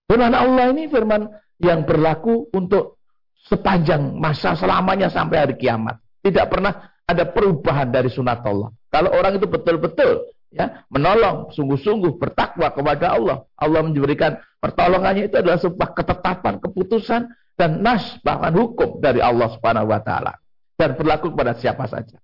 Firman 0.09 0.33
Allah 0.33 0.73
ini 0.73 0.89
firman 0.89 1.29
yang 1.61 1.85
berlaku 1.85 2.49
untuk 2.57 2.97
sepanjang 3.45 4.17
masa 4.17 4.57
selamanya 4.57 5.13
sampai 5.13 5.37
hari 5.45 5.55
kiamat. 5.61 6.01
Tidak 6.25 6.49
pernah 6.49 6.97
ada 7.05 7.29
perubahan 7.29 7.93
dari 7.93 8.09
sunat 8.09 8.41
Allah. 8.41 8.73
Kalau 8.89 9.13
orang 9.13 9.37
itu 9.37 9.45
betul-betul 9.45 10.33
ya 10.49 10.85
menolong 10.89 11.53
sungguh-sungguh 11.53 12.17
bertakwa 12.17 12.73
kepada 12.73 13.13
Allah 13.13 13.45
Allah 13.53 13.81
memberikan 13.85 14.41
pertolongannya 14.57 15.29
itu 15.29 15.37
adalah 15.37 15.61
sebuah 15.61 15.93
ketetapan 15.93 16.57
keputusan 16.57 17.29
dan 17.53 17.71
nas 17.85 18.17
bahkan 18.25 18.57
hukum 18.57 18.97
dari 18.97 19.21
Allah 19.21 19.53
Subhanahu 19.53 19.93
wa 19.93 20.01
taala 20.01 20.41
dan 20.81 20.97
berlaku 20.97 21.37
kepada 21.37 21.53
siapa 21.53 21.85
saja 21.85 22.17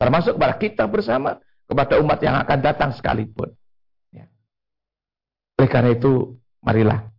termasuk 0.00 0.40
kepada 0.40 0.54
kita 0.56 0.84
bersama 0.88 1.36
kepada 1.68 2.00
umat 2.00 2.18
yang 2.24 2.36
akan 2.40 2.58
datang 2.64 2.90
sekalipun 2.96 3.52
ya. 4.10 4.24
oleh 5.60 5.68
karena 5.68 5.92
itu 5.92 6.34
marilah 6.64 7.12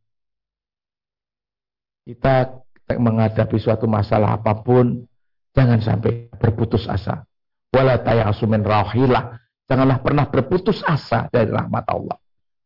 kita 2.09 2.57
menghadapi 2.97 3.57
suatu 3.61 3.85
masalah 3.85 4.41
apa 4.41 4.57
pun 4.65 5.05
jangan 5.53 5.77
sampai 5.77 6.33
berputus 6.41 6.89
asa 6.89 7.21
wala 7.69 8.01
tayasumin 8.01 8.65
rahilah 8.65 9.39
Janganlah 9.69 10.01
pernah 10.01 10.25
berputus 10.25 10.81
asa 10.81 11.29
dari 11.29 11.53
rahmat 11.53 11.85
Allah. 11.93 12.17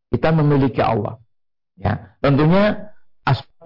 Kita 0.08 0.32
memiliki 0.32 0.80
Allah. 0.80 1.19
Ya, 1.76 2.15
tentunya 2.24 2.96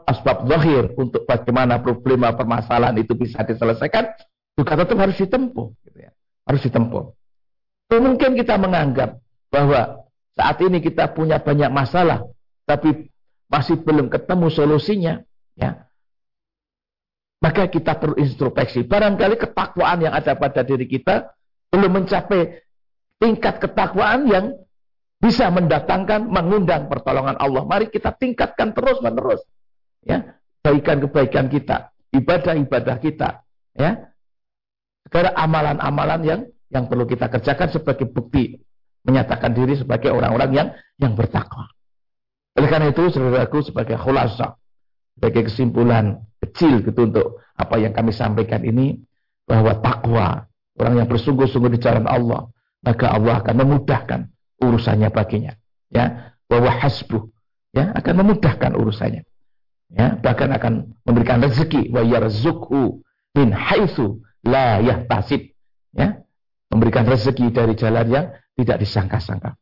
asbab, 0.09 0.49
zahir 0.49 0.89
untuk 0.97 1.29
bagaimana 1.29 1.77
problema 1.77 2.33
permasalahan 2.33 2.97
itu 2.97 3.13
bisa 3.13 3.45
diselesaikan 3.45 4.09
juga 4.57 4.73
tetap 4.73 4.97
harus 4.97 5.21
ditempuh. 5.21 5.69
Gitu 5.85 5.99
ya. 6.01 6.11
Harus 6.49 6.65
ditempuh. 6.65 7.13
Mungkin 7.87 8.35
kita 8.35 8.59
menganggap 8.59 9.23
bahwa 9.47 10.07
saat 10.35 10.59
ini 10.59 10.83
kita 10.83 11.15
punya 11.15 11.39
banyak 11.39 11.71
masalah, 11.71 12.27
tapi 12.67 13.07
masih 13.47 13.79
belum 13.79 14.11
ketemu 14.11 14.47
solusinya. 14.51 15.23
Ya, 15.57 15.87
maka 17.37 17.69
kita 17.69 17.95
perlu 17.97 18.17
introspeksi. 18.17 18.85
Barangkali 18.85 19.37
ketakwaan 19.37 20.03
yang 20.03 20.13
ada 20.13 20.33
pada 20.33 20.65
diri 20.65 20.89
kita 20.89 21.31
belum 21.69 22.03
mencapai 22.03 22.65
tingkat 23.21 23.61
ketakwaan 23.61 24.25
yang 24.29 24.45
bisa 25.17 25.49
mendatangkan, 25.49 26.29
mengundang 26.29 26.89
pertolongan 26.89 27.37
Allah. 27.37 27.65
Mari 27.65 27.89
kita 27.89 28.13
tingkatkan 28.13 28.73
terus 28.73 29.01
menerus, 29.01 29.41
ya, 30.05 30.37
kebaikan-kebaikan 30.61 31.49
kita, 31.49 31.89
ibadah-ibadah 32.13 32.97
kita, 33.01 33.41
ya. 33.73 34.13
Sekarang 35.07 35.33
amalan-amalan 35.39 36.21
yang 36.25 36.41
yang 36.71 36.91
perlu 36.91 37.07
kita 37.07 37.31
kerjakan 37.31 37.67
sebagai 37.71 38.07
bukti 38.11 38.59
menyatakan 39.07 39.55
diri 39.55 39.79
sebagai 39.79 40.11
orang-orang 40.11 40.51
yang 40.51 40.67
yang 40.99 41.15
bertakwa. 41.15 41.71
Oleh 42.59 42.67
karena 42.67 42.91
itu, 42.91 43.07
saudaraku 43.07 43.63
sebagai 43.63 43.95
khulasa, 43.95 44.57
sebagai 45.15 45.47
kesimpulan 45.47 46.25
kecil 46.43 46.83
gitu 46.83 47.07
untuk 47.07 47.39
apa 47.55 47.75
yang 47.79 47.93
kami 47.95 48.11
sampaikan 48.11 48.65
ini, 48.65 48.99
bahwa 49.47 49.79
takwa, 49.79 50.49
orang 50.75 50.93
yang 50.99 51.07
bersungguh-sungguh 51.07 51.77
di 51.77 51.79
jalan 51.79 52.09
Allah, 52.09 52.51
maka 52.83 53.13
Allah 53.13 53.39
akan 53.39 53.55
memudahkan 53.63 54.19
urusannya 54.59 55.07
baginya. 55.13 55.53
Ya, 55.87 56.35
bahwa 56.51 56.67
hasbuh, 56.67 57.31
ya 57.71 57.95
akan 57.95 58.13
memudahkan 58.25 58.75
urusannya. 58.75 59.23
Ya, 59.87 60.19
bahkan 60.19 60.51
akan 60.51 60.99
memberikan 61.07 61.39
rezeki 61.39 61.95
wa 61.95 62.03
yarzuqhu 62.03 62.99
min 63.39 63.55
haitsu 63.55 64.19
la 64.43 64.83
yahtasib. 64.83 65.55
Ya, 65.95 66.26
memberikan 66.77 67.09
rezeki 67.09 67.49
dari 67.49 67.73
jalan 67.73 68.05
yang 68.05 68.25
tidak 68.53 68.77
disangka-sangka. 68.77 69.57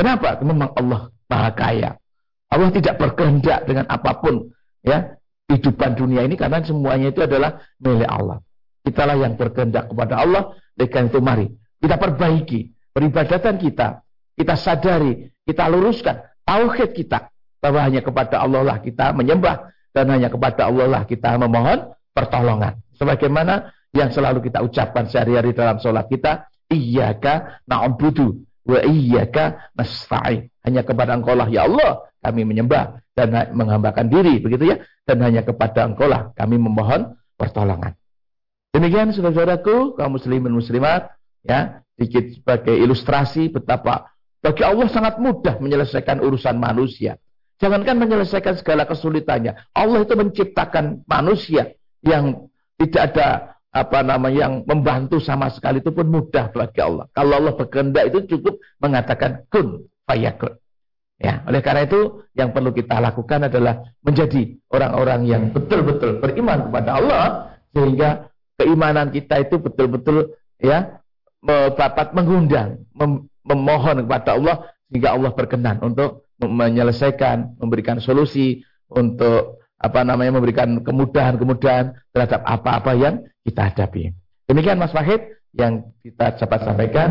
Kenapa? 0.00 0.40
Memang 0.40 0.72
Allah 0.72 1.12
Maha 1.28 1.50
Kaya. 1.52 1.90
Allah 2.48 2.72
tidak 2.72 2.96
berkehendak 2.96 3.68
dengan 3.68 3.84
apa 3.92 4.24
pun 4.24 4.48
ya 4.80 5.20
kehidupan 5.52 6.00
dunia 6.00 6.24
ini 6.24 6.40
karena 6.40 6.64
semuanya 6.64 7.12
itu 7.12 7.20
adalah 7.20 7.60
milik 7.76 8.08
Allah. 8.08 8.40
Kitalah 8.80 9.20
yang 9.20 9.36
berkehendak 9.36 9.92
kepada 9.92 10.24
Allah, 10.24 10.56
dengan 10.72 11.04
itu 11.12 11.20
mari 11.20 11.46
kita 11.78 11.96
perbaiki 11.96 12.60
peribadatan 12.90 13.54
kita. 13.58 14.02
Kita 14.38 14.54
sadari, 14.54 15.30
kita 15.46 15.66
luruskan 15.70 16.22
tauhid 16.46 16.94
kita. 16.94 17.30
Bahwa 17.58 17.82
hanya 17.82 18.06
kepada 18.06 18.38
Allah 18.38 18.62
lah 18.62 18.78
kita 18.78 19.10
menyembah. 19.14 19.74
Dan 19.90 20.14
hanya 20.14 20.30
kepada 20.30 20.70
Allah 20.70 20.86
lah 20.86 21.02
kita 21.06 21.34
memohon 21.38 21.90
pertolongan. 22.14 22.78
Sebagaimana 22.98 23.74
yang 23.92 24.12
selalu 24.12 24.44
kita 24.48 24.60
ucapkan 24.64 25.08
sehari-hari 25.08 25.56
dalam 25.56 25.80
sholat 25.80 26.06
kita. 26.08 26.48
Iyaka 26.68 27.64
na'budu 27.64 28.44
wa 28.68 28.80
iyaka 28.84 29.72
nasta'in. 29.72 30.52
Hanya 30.64 30.84
kepada 30.84 31.16
engkau 31.16 31.32
lah 31.32 31.48
ya 31.48 31.64
Allah 31.64 32.04
kami 32.20 32.44
menyembah 32.44 33.00
dan 33.16 33.32
menghambakan 33.56 34.12
diri. 34.12 34.36
begitu 34.42 34.76
ya. 34.76 34.76
Dan 35.08 35.24
hanya 35.24 35.40
kepada 35.40 35.88
engkau 35.88 36.06
lah 36.06 36.36
kami 36.36 36.60
memohon 36.60 37.16
pertolongan. 37.40 37.96
Demikian 38.76 39.16
saudara-saudaraku, 39.16 39.96
kaum 39.96 40.12
muslimin 40.12 40.52
muslimat 40.52 41.18
Ya, 41.46 41.86
sedikit 41.94 42.34
sebagai 42.34 42.74
ilustrasi 42.74 43.48
betapa 43.48 44.10
bagi 44.38 44.62
Allah 44.62 44.86
sangat 44.90 45.18
mudah 45.22 45.58
menyelesaikan 45.58 46.22
urusan 46.22 46.58
manusia. 46.58 47.18
Jangankan 47.58 47.98
menyelesaikan 47.98 48.54
segala 48.54 48.86
kesulitannya. 48.86 49.56
Allah 49.74 50.06
itu 50.06 50.14
menciptakan 50.14 51.02
manusia 51.10 51.74
yang 52.06 52.46
tidak 52.78 53.02
ada 53.10 53.28
apa 53.68 54.00
namanya 54.00 54.48
yang 54.48 54.54
membantu 54.64 55.20
sama 55.20 55.52
sekali 55.52 55.84
itu 55.84 55.92
pun 55.92 56.08
mudah 56.08 56.48
bagi 56.50 56.80
Allah. 56.80 57.04
Kalau 57.12 57.36
Allah 57.36 57.52
berkehendak 57.52 58.04
itu 58.10 58.36
cukup 58.36 58.58
mengatakan 58.80 59.44
kun 59.52 59.86
fayakun. 60.08 60.56
Ya, 61.18 61.42
oleh 61.50 61.58
karena 61.58 61.82
itu 61.82 62.22
yang 62.38 62.54
perlu 62.54 62.70
kita 62.70 63.02
lakukan 63.02 63.50
adalah 63.50 63.82
menjadi 64.06 64.54
orang-orang 64.70 65.26
yang 65.26 65.42
betul-betul 65.50 66.22
beriman 66.22 66.70
kepada 66.70 66.90
Allah 66.94 67.24
sehingga 67.74 68.30
keimanan 68.54 69.10
kita 69.10 69.42
itu 69.42 69.58
betul-betul 69.58 70.38
ya 70.62 71.02
dapat 71.74 72.14
mengundang, 72.14 72.86
mem 72.94 73.26
memohon 73.42 74.06
kepada 74.06 74.38
Allah 74.38 74.56
sehingga 74.86 75.18
Allah 75.18 75.30
berkenan 75.34 75.82
untuk 75.82 76.28
menyelesaikan, 76.38 77.58
memberikan 77.58 77.98
solusi 77.98 78.62
untuk 78.86 79.58
apa 79.78 80.02
namanya 80.02 80.34
memberikan 80.34 80.82
kemudahan-kemudahan 80.82 81.94
terhadap 82.10 82.42
apa-apa 82.42 82.92
yang 82.98 83.14
kita 83.46 83.70
hadapi. 83.70 84.10
Demikian 84.50 84.82
Mas 84.82 84.90
Wahid 84.90 85.38
yang 85.54 85.94
kita 86.02 86.34
dapat 86.34 86.60
sampaikan. 86.66 87.08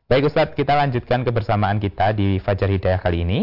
Baik 0.07 0.27
Ustadz, 0.27 0.55
kita 0.55 0.75
lanjutkan 0.79 1.27
kebersamaan 1.27 1.83
kita 1.83 2.15
di 2.15 2.39
Fajar 2.39 2.71
Hidayah 2.71 3.03
kali 3.03 3.27
ini. 3.27 3.41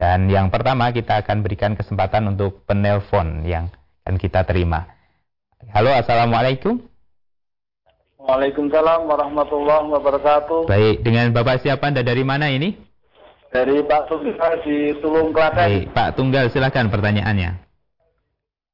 Dan 0.00 0.32
yang 0.32 0.48
pertama 0.48 0.88
kita 0.96 1.20
akan 1.20 1.44
berikan 1.44 1.76
kesempatan 1.76 2.24
untuk 2.32 2.64
penelpon 2.64 3.44
yang 3.44 3.68
akan 4.04 4.16
kita 4.16 4.48
terima. 4.48 4.88
Halo, 5.76 5.92
Assalamualaikum. 5.92 6.89
Waalaikumsalam 8.20 9.08
warahmatullahi 9.08 9.88
wabarakatuh. 9.96 10.68
Baik, 10.68 11.00
dengan 11.00 11.32
Bapak 11.32 11.64
siapa 11.64 11.88
Anda 11.88 12.04
dari 12.04 12.20
mana 12.20 12.52
ini? 12.52 12.76
Dari 13.48 13.80
Pak 13.82 14.12
Tunggal 14.12 14.60
di 14.60 14.92
Tulung 15.00 15.32
Klaten. 15.32 15.56
Baik, 15.56 15.84
Pak 15.96 16.08
Tunggal 16.20 16.52
silakan 16.52 16.92
pertanyaannya. 16.92 17.50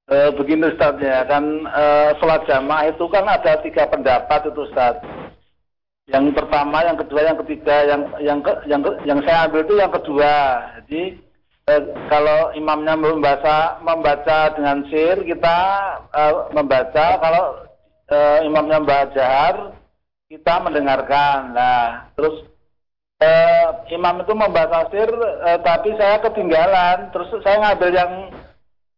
E, 0.06 0.16
begini 0.35 0.70
Ustaz 0.74 0.98
ya, 0.98 1.22
kan 1.30 1.42
e, 1.62 1.85
sholat 2.18 2.42
jamaah 2.46 2.90
itu 2.90 3.04
kan 3.06 3.24
ada 3.26 3.59
tiga 3.62 3.87
pendapat 3.87 4.50
itu 4.50 4.66
Ustaz. 4.66 4.98
Yang 6.06 6.38
pertama, 6.38 6.87
yang 6.87 6.98
kedua, 6.98 7.20
yang 7.26 7.38
ketiga, 7.42 7.76
yang 7.87 8.02
yang 8.22 8.38
ke, 8.42 8.52
yang 8.70 8.80
ke, 8.82 8.90
yang 9.06 9.18
saya 9.26 9.46
ambil 9.46 9.62
itu 9.66 9.74
yang 9.78 9.90
kedua. 9.94 10.35
Jadi 10.82 11.02
e, 11.70 11.72
kalau 12.11 12.50
imamnya 12.54 12.94
membaca 12.98 13.78
membaca 13.82 14.54
dengan 14.59 14.82
sir, 14.90 15.22
kita 15.22 15.59
e, 16.11 16.22
membaca 16.54 17.06
kalau 17.22 17.65
uh, 18.10 18.38
imamnya 18.46 18.82
Mbak 18.82 19.04
Jahar, 19.14 19.56
kita 20.26 20.54
mendengarkan. 20.62 21.54
Nah, 21.54 22.10
terus 22.18 22.46
uh, 23.22 23.68
imam 23.90 24.22
itu 24.22 24.32
membaca 24.34 24.90
sir, 24.90 25.10
uh, 25.10 25.58
tapi 25.62 25.94
saya 25.94 26.18
ketinggalan. 26.22 27.10
Terus 27.14 27.28
saya 27.42 27.56
ngambil 27.62 27.90
yang 27.94 28.12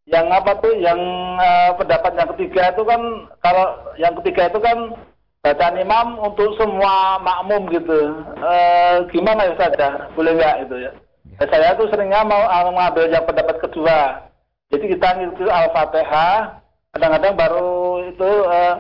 yang 0.09 0.27
apa 0.33 0.57
tuh, 0.65 0.73
yang 0.81 1.01
uh, 1.37 1.77
pendapat 1.77 2.17
yang 2.17 2.29
ketiga 2.37 2.73
itu 2.73 2.83
kan, 2.89 3.01
kalau 3.45 3.67
yang 4.01 4.17
ketiga 4.25 4.49
itu 4.49 4.59
kan 4.65 4.97
bacaan 5.45 5.77
imam 5.77 6.07
untuk 6.25 6.57
semua 6.57 7.21
makmum 7.21 7.69
gitu. 7.73 8.25
Uh, 8.41 9.05
gimana 9.13 9.53
ya 9.53 9.55
saja? 9.61 10.09
Boleh 10.17 10.33
nggak 10.37 10.57
itu 10.65 10.77
ya? 10.89 10.93
ya. 11.37 11.45
Saya 11.53 11.77
tuh 11.77 11.93
seringnya 11.93 12.25
mau 12.25 12.41
mengambil 12.73 13.13
yang 13.13 13.25
pendapat 13.29 13.61
kedua. 13.61 14.27
Jadi 14.69 14.85
kita 14.97 15.17
ngikuti 15.17 15.49
Al-Fatihah, 15.49 16.61
kadang-kadang 16.93 17.35
baru 17.41 18.05
itu 18.05 18.31
uh, 18.45 18.77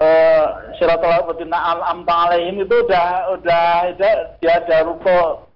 uh, 0.00 0.44
Siratul 0.80 1.12
Amta 1.84 2.14
alaihim 2.26 2.64
itu 2.64 2.74
udah 2.88 3.36
udah 3.36 3.94
dia 4.40 4.52
ada 4.56 4.76
ruko. 4.88 5.46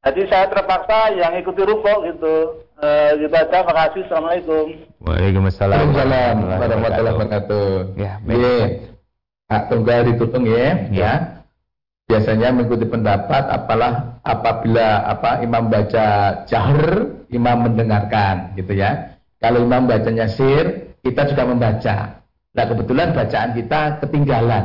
Jadi 0.00 0.32
saya 0.32 0.48
terpaksa 0.48 1.12
yang 1.16 1.36
ikuti 1.36 1.60
ruko 1.64 2.04
gitu. 2.08 2.64
Uh, 2.80 3.12
gitu 3.20 3.34
aja. 3.36 3.60
Makasih. 3.60 4.08
Assalamualaikum. 4.08 4.66
Waalaikumsalam. 5.04 5.76
Waalaikumsalam 5.76 6.36
warahmatullahi 6.48 7.16
wabarakatuh. 7.16 7.68
Ya, 8.00 8.12
baik. 8.24 8.40
Yeah. 8.40 8.68
Hak 9.52 9.62
tunggal 9.68 10.00
ditutung 10.08 10.44
ya. 10.48 10.56
Ya. 10.56 10.72
ya. 10.88 11.12
Biasanya 12.08 12.50
mengikuti 12.50 12.88
pendapat 12.88 13.44
apalah 13.52 14.18
apabila 14.24 15.06
apa 15.06 15.44
imam 15.46 15.70
baca 15.70 16.06
jahar, 16.48 17.06
imam 17.30 17.56
mendengarkan 17.70 18.56
gitu 18.56 18.74
ya. 18.74 19.14
Kalau 19.38 19.62
imam 19.62 19.86
bacanya 19.86 20.26
sir, 20.26 20.96
kita 21.04 21.28
juga 21.30 21.44
membaca. 21.46 22.19
Nah 22.50 22.64
kebetulan 22.66 23.14
bacaan 23.14 23.50
kita 23.54 24.02
ketinggalan. 24.02 24.64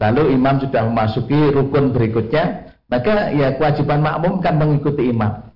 Lalu 0.00 0.34
imam 0.34 0.58
sudah 0.58 0.82
memasuki 0.88 1.54
rukun 1.54 1.94
berikutnya, 1.94 2.74
maka 2.90 3.30
ya 3.30 3.54
kewajiban 3.54 4.02
makmum 4.02 4.42
kan 4.42 4.58
mengikuti 4.58 5.14
imam. 5.14 5.52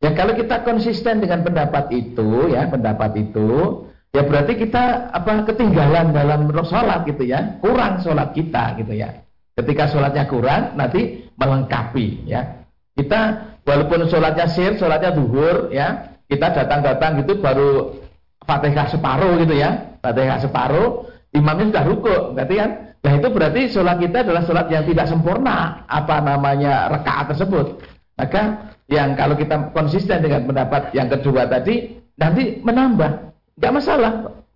Ya 0.00 0.16
kalau 0.16 0.32
kita 0.34 0.64
konsisten 0.64 1.20
dengan 1.20 1.44
pendapat 1.44 1.92
itu, 1.92 2.50
ya 2.50 2.66
pendapat 2.66 3.14
itu, 3.20 3.84
ya 4.10 4.24
berarti 4.24 4.58
kita 4.58 5.12
apa 5.12 5.44
ketinggalan 5.46 6.10
dalam 6.10 6.48
sholat 6.64 7.04
gitu 7.06 7.28
ya, 7.28 7.60
kurang 7.60 8.00
sholat 8.00 8.32
kita 8.32 8.80
gitu 8.80 8.96
ya. 8.96 9.22
Ketika 9.52 9.92
sholatnya 9.92 10.24
kurang, 10.26 10.74
nanti 10.80 11.28
melengkapi 11.36 12.24
ya. 12.24 12.64
Kita 12.96 13.52
walaupun 13.68 14.08
sholatnya 14.08 14.48
sir, 14.48 14.80
sholatnya 14.80 15.12
duhur 15.12 15.68
ya, 15.68 16.16
kita 16.26 16.50
datang-datang 16.50 17.20
gitu 17.22 17.36
baru 17.38 18.00
fatihah 18.46 18.86
separuh 18.90 19.38
gitu 19.42 19.54
ya, 19.54 19.92
Fatihah 20.02 20.38
separuh, 20.42 21.06
imamnya 21.30 21.70
sudah 21.70 21.84
ruku, 21.86 22.16
berarti 22.34 22.54
kan? 22.58 22.70
Nah 23.02 23.12
itu 23.18 23.28
berarti 23.30 23.60
sholat 23.70 23.96
kita 23.98 24.26
adalah 24.26 24.42
sholat 24.42 24.66
yang 24.70 24.82
tidak 24.86 25.06
sempurna, 25.06 25.86
apa 25.86 26.22
namanya 26.22 26.90
rekaat 26.90 27.34
tersebut. 27.34 27.82
Maka 28.18 28.70
yang 28.90 29.14
kalau 29.14 29.34
kita 29.38 29.70
konsisten 29.74 30.22
dengan 30.22 30.46
pendapat 30.46 30.90
yang 30.94 31.06
kedua 31.10 31.46
tadi, 31.46 31.98
nanti 32.18 32.58
menambah, 32.62 33.10
nggak 33.58 33.72
masalah. 33.74 34.12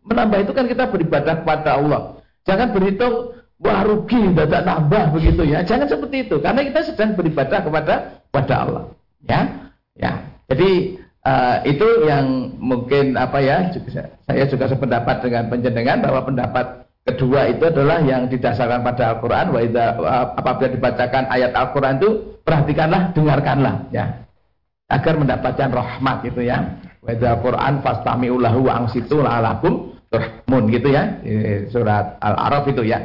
Menambah 0.07 0.39
itu 0.47 0.53
kan 0.55 0.67
kita 0.71 0.87
beribadah 0.91 1.43
kepada 1.43 1.79
Allah. 1.79 2.23
Jangan 2.47 2.71
berhitung 2.71 3.35
wah 3.59 3.83
rugi 3.83 4.23
tidak 4.35 4.63
nambah 4.63 5.05
begitu 5.15 5.43
ya. 5.43 5.67
Jangan 5.67 5.91
seperti 5.91 6.31
itu 6.31 6.39
karena 6.39 6.63
kita 6.63 6.81
sedang 6.87 7.19
beribadah 7.19 7.59
kepada 7.63 7.95
kepada 8.31 8.55
Allah. 8.55 8.83
Ya, 9.27 9.41
ya. 9.99 10.13
Jadi 10.47 11.03
Uh, 11.27 11.59
itu 11.67 12.07
yang 12.07 12.55
mungkin 12.55 13.19
apa 13.19 13.43
ya 13.43 13.67
saya 14.31 14.47
juga 14.47 14.71
sependapat 14.71 15.27
dengan 15.27 15.51
penjenengan 15.51 15.99
bahwa 15.99 16.23
pendapat 16.23 16.87
kedua 17.03 17.51
itu 17.51 17.67
adalah 17.67 17.99
yang 17.99 18.31
didasarkan 18.31 18.87
pada 18.87 19.19
Al-Qur'an 19.19 19.51
wa 19.51 19.59
apabila 20.39 20.71
dibacakan 20.71 21.27
ayat 21.27 21.51
Al-Qur'an 21.51 21.99
itu 21.99 22.39
perhatikanlah 22.47 23.11
dengarkanlah 23.11 23.91
ya. 23.91 24.23
Agar 24.87 25.19
mendapatkan 25.19 25.67
rahmat 25.75 26.31
gitu 26.31 26.47
ya. 26.47 26.63
Wa 27.03 27.11
idza 27.11 27.43
Qur'an 27.43 27.83
fastami'u 27.83 28.39
lahu 28.39 28.71
wa 28.71 28.87
angsitu 28.87 29.19
la'alakum 29.19 29.99
turhamun 30.07 30.71
gitu 30.71 30.95
ya 30.95 31.11
surat 31.75 32.23
Al-Araf 32.23 32.71
itu 32.71 32.87
ya. 32.87 33.03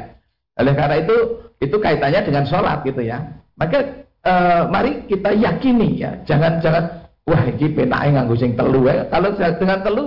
Oleh 0.61 0.77
karena 0.77 1.01
itu 1.01 1.41
itu 1.57 1.73
kaitannya 1.73 2.21
dengan 2.21 2.45
sholat 2.45 2.85
gitu 2.85 3.01
ya. 3.01 3.17
Maka 3.57 4.05
uh, 4.29 4.69
mari 4.69 5.09
kita 5.09 5.33
yakini 5.33 6.05
ya 6.05 6.21
jangan 6.29 6.61
jangan 6.61 7.00
Wah, 7.29 7.43
ini 7.45 7.67
penake 7.69 8.07
nganggo 8.17 8.33
sing 8.33 8.57
telu 8.57 8.89
ya. 8.89 9.05
Kalau 9.13 9.29
dengan 9.37 9.79
telu 9.85 10.05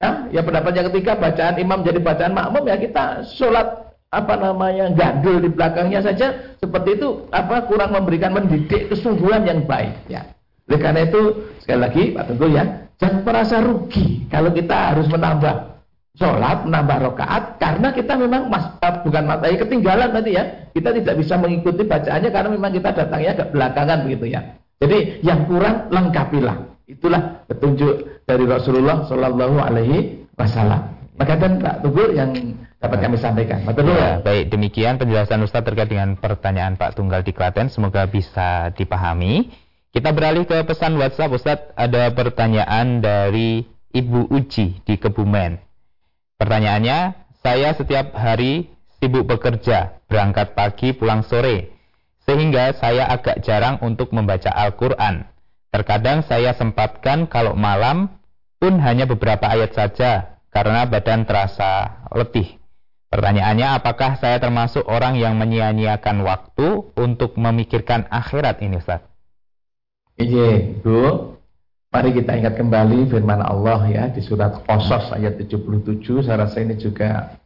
ya, 0.00 0.10
ya 0.28 0.40
pendapat 0.44 0.72
yang 0.76 0.86
ketiga 0.92 1.16
bacaan 1.16 1.56
imam 1.56 1.80
jadi 1.80 1.98
bacaan 2.00 2.32
makmum 2.36 2.64
ya 2.68 2.76
kita 2.76 3.24
sholat 3.36 3.86
apa 4.12 4.34
namanya 4.38 4.92
gandul 4.94 5.42
di 5.42 5.50
belakangnya 5.50 6.00
saja 6.04 6.56
seperti 6.62 7.00
itu 7.00 7.26
apa 7.34 7.66
kurang 7.66 7.90
memberikan 7.96 8.36
mendidik 8.36 8.92
kesungguhan 8.92 9.48
yang 9.48 9.64
baik 9.64 9.96
ya. 10.12 10.28
Oleh 10.66 10.80
karena 10.82 11.00
itu 11.06 11.22
sekali 11.62 11.80
lagi 11.80 12.02
Pak 12.12 12.24
Tunggu 12.28 12.46
ya 12.52 12.64
jangan 13.00 13.22
merasa 13.22 13.56
rugi 13.62 14.24
kalau 14.28 14.50
kita 14.52 14.76
harus 14.92 15.06
menambah 15.08 15.54
sholat 16.16 16.64
menambah 16.64 16.96
rokaat 17.12 17.60
karena 17.60 17.92
kita 17.92 18.16
memang 18.16 18.48
mas, 18.48 18.72
bukan 19.04 19.24
materi 19.28 19.60
ketinggalan 19.60 20.10
tadi 20.10 20.30
ya 20.32 20.44
kita 20.72 20.90
tidak 20.96 21.14
bisa 21.20 21.34
mengikuti 21.36 21.84
bacaannya 21.84 22.30
karena 22.32 22.48
memang 22.50 22.72
kita 22.72 22.90
datangnya 22.92 23.32
ke 23.36 23.44
belakangan 23.52 23.98
begitu 24.08 24.32
ya 24.32 24.40
jadi 24.76 25.24
yang 25.24 25.48
kurang 25.48 25.88
lengkapilah. 25.88 26.76
Itulah 26.86 27.42
petunjuk 27.50 28.22
dari 28.28 28.44
Rasulullah 28.46 29.08
Shallallahu 29.08 29.56
Alaihi 29.58 30.28
Wasallam. 30.38 30.94
Maka 31.16 31.34
dan 31.40 31.58
Pak 31.58 31.80
Tunggu 31.80 32.12
yang 32.12 32.30
dapat 32.76 32.98
kami 33.00 33.16
sampaikan. 33.16 33.64
Betul 33.64 33.96
ya, 33.96 34.20
baik 34.20 34.52
demikian 34.52 35.00
penjelasan 35.00 35.40
Ustaz 35.42 35.64
terkait 35.64 35.88
dengan 35.88 36.14
pertanyaan 36.14 36.76
Pak 36.76 36.94
Tunggal 36.94 37.24
di 37.24 37.32
Klaten. 37.32 37.72
Semoga 37.72 38.04
bisa 38.04 38.70
dipahami. 38.76 39.48
Kita 39.96 40.12
beralih 40.12 40.44
ke 40.44 40.60
pesan 40.68 41.00
WhatsApp 41.00 41.32
Ustaz. 41.32 41.58
Ada 41.72 42.12
pertanyaan 42.12 43.00
dari 43.00 43.64
Ibu 43.96 44.28
Uci 44.28 44.84
di 44.84 44.94
Kebumen. 45.00 45.56
Pertanyaannya, 46.36 47.16
saya 47.40 47.72
setiap 47.72 48.12
hari 48.12 48.68
sibuk 49.00 49.24
bekerja, 49.24 50.04
berangkat 50.04 50.52
pagi, 50.52 50.92
pulang 50.92 51.24
sore. 51.24 51.75
Sehingga 52.26 52.74
saya 52.74 53.06
agak 53.06 53.46
jarang 53.46 53.78
untuk 53.86 54.10
membaca 54.10 54.50
Al-Quran. 54.50 55.30
Terkadang 55.70 56.26
saya 56.26 56.52
sempatkan 56.58 57.30
kalau 57.30 57.54
malam 57.54 58.10
pun 58.58 58.82
hanya 58.82 59.06
beberapa 59.06 59.46
ayat 59.46 59.78
saja 59.78 60.42
karena 60.50 60.88
badan 60.90 61.22
terasa 61.22 62.02
letih. 62.10 62.58
Pertanyaannya 63.06 63.78
apakah 63.78 64.18
saya 64.18 64.42
termasuk 64.42 64.82
orang 64.90 65.14
yang 65.14 65.38
menyia-nyiakan 65.38 66.26
waktu 66.26 66.90
untuk 66.98 67.38
memikirkan 67.38 68.10
akhirat 68.10 68.58
ini 68.66 68.82
Ustaz? 68.82 69.06
Iya, 70.18 70.82
Bu. 70.82 71.36
Mari 71.94 72.10
kita 72.12 72.34
ingat 72.34 72.58
kembali 72.58 73.08
firman 73.08 73.40
Allah 73.40 73.80
ya 73.88 74.04
di 74.10 74.20
surat 74.20 74.58
Qasas 74.66 75.14
ayat 75.14 75.38
77. 75.38 76.26
Saya 76.26 76.44
rasa 76.44 76.60
ini 76.60 76.74
juga 76.76 77.38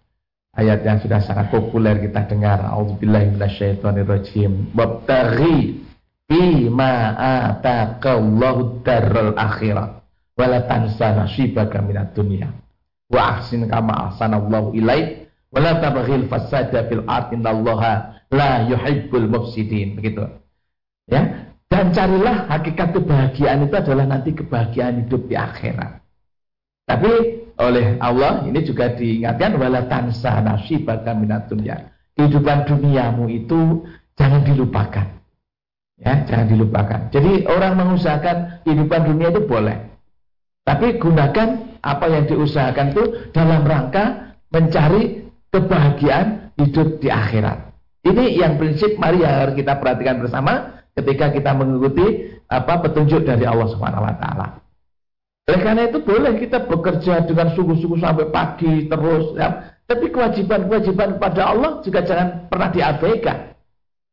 ayat 0.57 0.83
yang 0.83 0.99
sudah 1.03 1.21
sangat 1.23 1.51
populer 1.53 1.99
kita 2.01 2.27
dengar. 2.31 2.63
Auzubillahi 2.65 3.35
minasyaitonirrajim. 3.37 4.75
Wabtaghi 4.75 5.87
ma 6.73 6.95
ataqallahu 7.51 8.83
darul 8.87 9.35
akhirah. 9.35 10.03
Wala 10.35 10.65
tansa 10.65 11.13
nasibaka 11.13 11.83
minad 11.85 12.17
dunya 12.17 12.49
wa 13.11 13.37
ahsin 13.37 13.67
kama 13.67 13.93
ahsanallahu 14.09 14.73
ilaik 14.79 15.27
wala 15.51 15.83
tabghil 15.83 16.31
fasada 16.31 16.87
fil 16.87 17.03
ard 17.11 17.35
innallaha 17.35 18.23
la 18.31 18.71
yuhibbul 18.71 19.27
mufsidin. 19.27 19.99
Begitu. 19.99 20.23
Ya. 21.11 21.51
Dan 21.71 21.95
carilah 21.95 22.51
hakikat 22.51 22.99
kebahagiaan 22.99 23.67
itu 23.67 23.75
adalah 23.79 24.07
nanti 24.07 24.35
kebahagiaan 24.35 25.07
hidup 25.07 25.31
di 25.31 25.39
akhirat. 25.39 26.03
Tapi 26.87 27.40
oleh 27.61 28.01
Allah 28.01 28.49
ini 28.49 28.65
juga 28.65 28.97
diingatkan 28.97 29.61
wala 29.61 29.85
tansa 29.87 30.41
nasibaka 30.41 31.13
minad 31.13 31.47
dunya 31.47 31.93
kehidupan 32.17 32.65
duniamu 32.65 33.29
itu 33.29 33.85
jangan 34.17 34.43
dilupakan 34.43 35.21
Ya, 36.01 36.25
jangan 36.25 36.49
dilupakan. 36.49 37.01
Jadi 37.13 37.45
orang 37.45 37.77
mengusahakan 37.77 38.65
kehidupan 38.65 39.01
dunia 39.05 39.29
itu 39.37 39.45
boleh. 39.45 39.77
Tapi 40.65 40.97
gunakan 40.97 41.49
apa 41.85 42.07
yang 42.09 42.25
diusahakan 42.25 42.87
itu 42.97 43.03
dalam 43.37 43.69
rangka 43.69 44.37
mencari 44.49 45.29
kebahagiaan 45.53 46.57
hidup 46.57 47.05
di 47.05 47.09
akhirat. 47.13 47.77
Ini 48.01 48.41
yang 48.41 48.57
prinsip 48.57 48.97
mari 48.97 49.21
harus 49.21 49.53
kita 49.61 49.77
perhatikan 49.77 50.25
bersama 50.25 50.81
ketika 50.97 51.29
kita 51.37 51.53
mengikuti 51.53 52.33
apa 52.49 52.81
petunjuk 52.81 53.29
dari 53.29 53.45
Allah 53.45 53.69
Subhanahu 53.69 54.09
wa 54.09 54.15
taala. 54.17 54.47
Oleh 55.49 55.61
karena 55.65 55.83
itu 55.89 55.99
boleh 56.05 56.37
kita 56.37 56.69
bekerja 56.69 57.25
dengan 57.25 57.55
sungguh-sungguh 57.57 58.01
sampai 58.01 58.27
pagi 58.29 58.91
terus 58.91 59.33
ya. 59.39 59.79
Tapi 59.89 60.07
kewajiban-kewajiban 60.15 61.19
kepada 61.19 61.51
Allah 61.51 61.83
juga 61.83 62.07
jangan 62.07 62.47
pernah 62.47 62.71
diabaikan. 62.71 63.39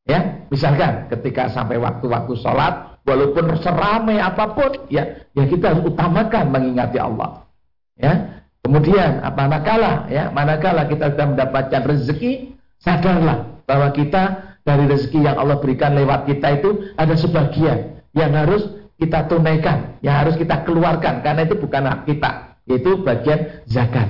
Ya, 0.08 0.48
misalkan 0.48 1.12
ketika 1.12 1.52
sampai 1.52 1.78
waktu-waktu 1.78 2.34
sholat, 2.40 3.04
walaupun 3.04 3.60
seramai 3.60 4.24
apa 4.24 4.56
pun, 4.56 4.88
ya, 4.88 5.28
ya 5.36 5.44
kita 5.46 5.76
harus 5.76 5.92
utamakan 5.92 6.48
mengingati 6.48 6.98
Allah. 6.98 7.44
Ya, 8.00 8.42
kemudian 8.63 9.20
apa 9.22 9.36
manakala, 9.36 10.08
ya, 10.08 10.32
manakala 10.32 10.88
kita 10.88 11.12
sudah 11.12 11.28
mendapatkan 11.36 11.82
rezeki, 11.86 12.56
sadarlah 12.80 13.62
bahwa 13.68 13.92
kita 13.92 14.56
dari 14.63 14.88
rezeki 14.88 15.28
yang 15.28 15.36
Allah 15.38 15.60
berikan 15.60 15.92
lewat 15.94 16.26
kita 16.26 16.58
itu 16.58 16.70
ada 16.96 17.13
sebagian 17.20 18.00
yang 18.16 18.32
harus 18.32 18.63
kita 18.98 19.30
tunaikan, 19.30 20.02
yang 20.02 20.26
harus 20.26 20.36
kita 20.38 20.66
keluarkan 20.66 21.22
karena 21.22 21.46
itu 21.46 21.56
bukan 21.58 21.86
hak 21.86 22.00
kita, 22.10 22.58
yaitu 22.66 22.98
bagian 23.06 23.62
zakat. 23.70 24.10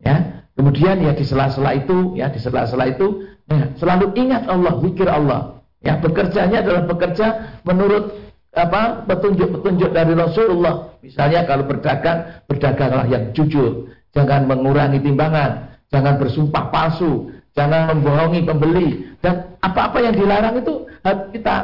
Ya, 0.00 0.46
kemudian 0.54 1.02
ya 1.02 1.12
di 1.12 1.26
sela-sela 1.26 1.76
itu, 1.76 2.16
ya 2.16 2.32
di 2.32 2.40
sela-sela 2.40 2.88
itu 2.88 3.30
Ya, 3.50 3.66
selalu 3.82 4.14
ingat 4.14 4.46
Allah, 4.46 4.78
zikir 4.78 5.10
Allah. 5.10 5.58
Ya, 5.82 5.98
bekerjanya 5.98 6.62
adalah 6.62 6.86
bekerja 6.86 7.58
menurut 7.66 8.14
apa 8.54 9.02
petunjuk-petunjuk 9.10 9.90
dari 9.90 10.14
Rasulullah. 10.14 10.94
Misalnya 11.02 11.42
kalau 11.50 11.66
berdagang, 11.66 12.46
berdaganglah 12.46 13.10
yang 13.10 13.34
jujur, 13.34 13.90
jangan 14.14 14.46
mengurangi 14.46 15.02
timbangan, 15.02 15.74
jangan 15.90 16.14
bersumpah 16.22 16.70
palsu, 16.70 17.34
jangan 17.58 17.90
membohongi 17.98 18.46
pembeli 18.46 19.18
dan 19.18 19.58
apa-apa 19.66 19.98
yang 19.98 20.14
dilarang 20.14 20.62
itu 20.62 20.86
harus 21.02 21.26
kita 21.34 21.56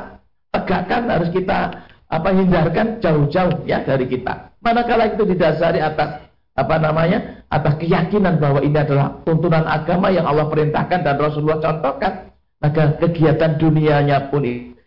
tegakkan, 0.50 1.02
harus 1.06 1.30
kita 1.30 1.58
apa 2.06 2.28
hindarkan 2.30 3.02
jauh-jauh 3.02 3.66
ya 3.66 3.82
dari 3.82 4.06
kita. 4.06 4.54
Manakala 4.62 5.10
itu 5.14 5.26
didasari 5.26 5.82
atas 5.82 6.26
apa 6.56 6.76
namanya 6.80 7.44
atas 7.52 7.76
keyakinan 7.78 8.40
bahwa 8.40 8.64
ini 8.64 8.74
adalah 8.80 9.20
tuntunan 9.22 9.62
agama 9.68 10.08
yang 10.08 10.24
Allah 10.24 10.48
perintahkan 10.48 11.04
dan 11.04 11.16
Rasulullah 11.20 11.60
contohkan 11.60 12.32
maka 12.58 12.96
kegiatan 12.96 13.60
dunianya 13.60 14.32
pun 14.32 14.42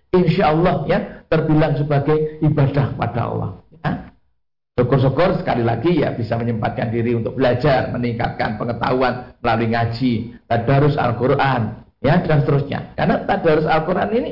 insya 0.10 0.50
Allah 0.50 0.84
ya 0.90 1.00
terbilang 1.30 1.78
sebagai 1.78 2.42
ibadah 2.42 2.98
pada 2.98 3.22
Allah 3.30 3.50
ya. 3.86 3.92
syukur-syukur 4.82 5.38
sekali 5.38 5.62
lagi 5.62 6.02
ya 6.02 6.10
bisa 6.18 6.42
menyempatkan 6.42 6.90
diri 6.90 7.14
untuk 7.14 7.38
belajar 7.38 7.94
meningkatkan 7.94 8.58
pengetahuan 8.58 9.38
melalui 9.46 9.70
ngaji 9.70 10.12
tadarus 10.50 10.98
Al-Quran 10.98 11.86
ya 12.02 12.18
dan 12.26 12.42
seterusnya 12.42 12.98
karena 12.98 13.16
tadarus 13.30 13.70
Al-Quran 13.70 14.10
ini 14.18 14.32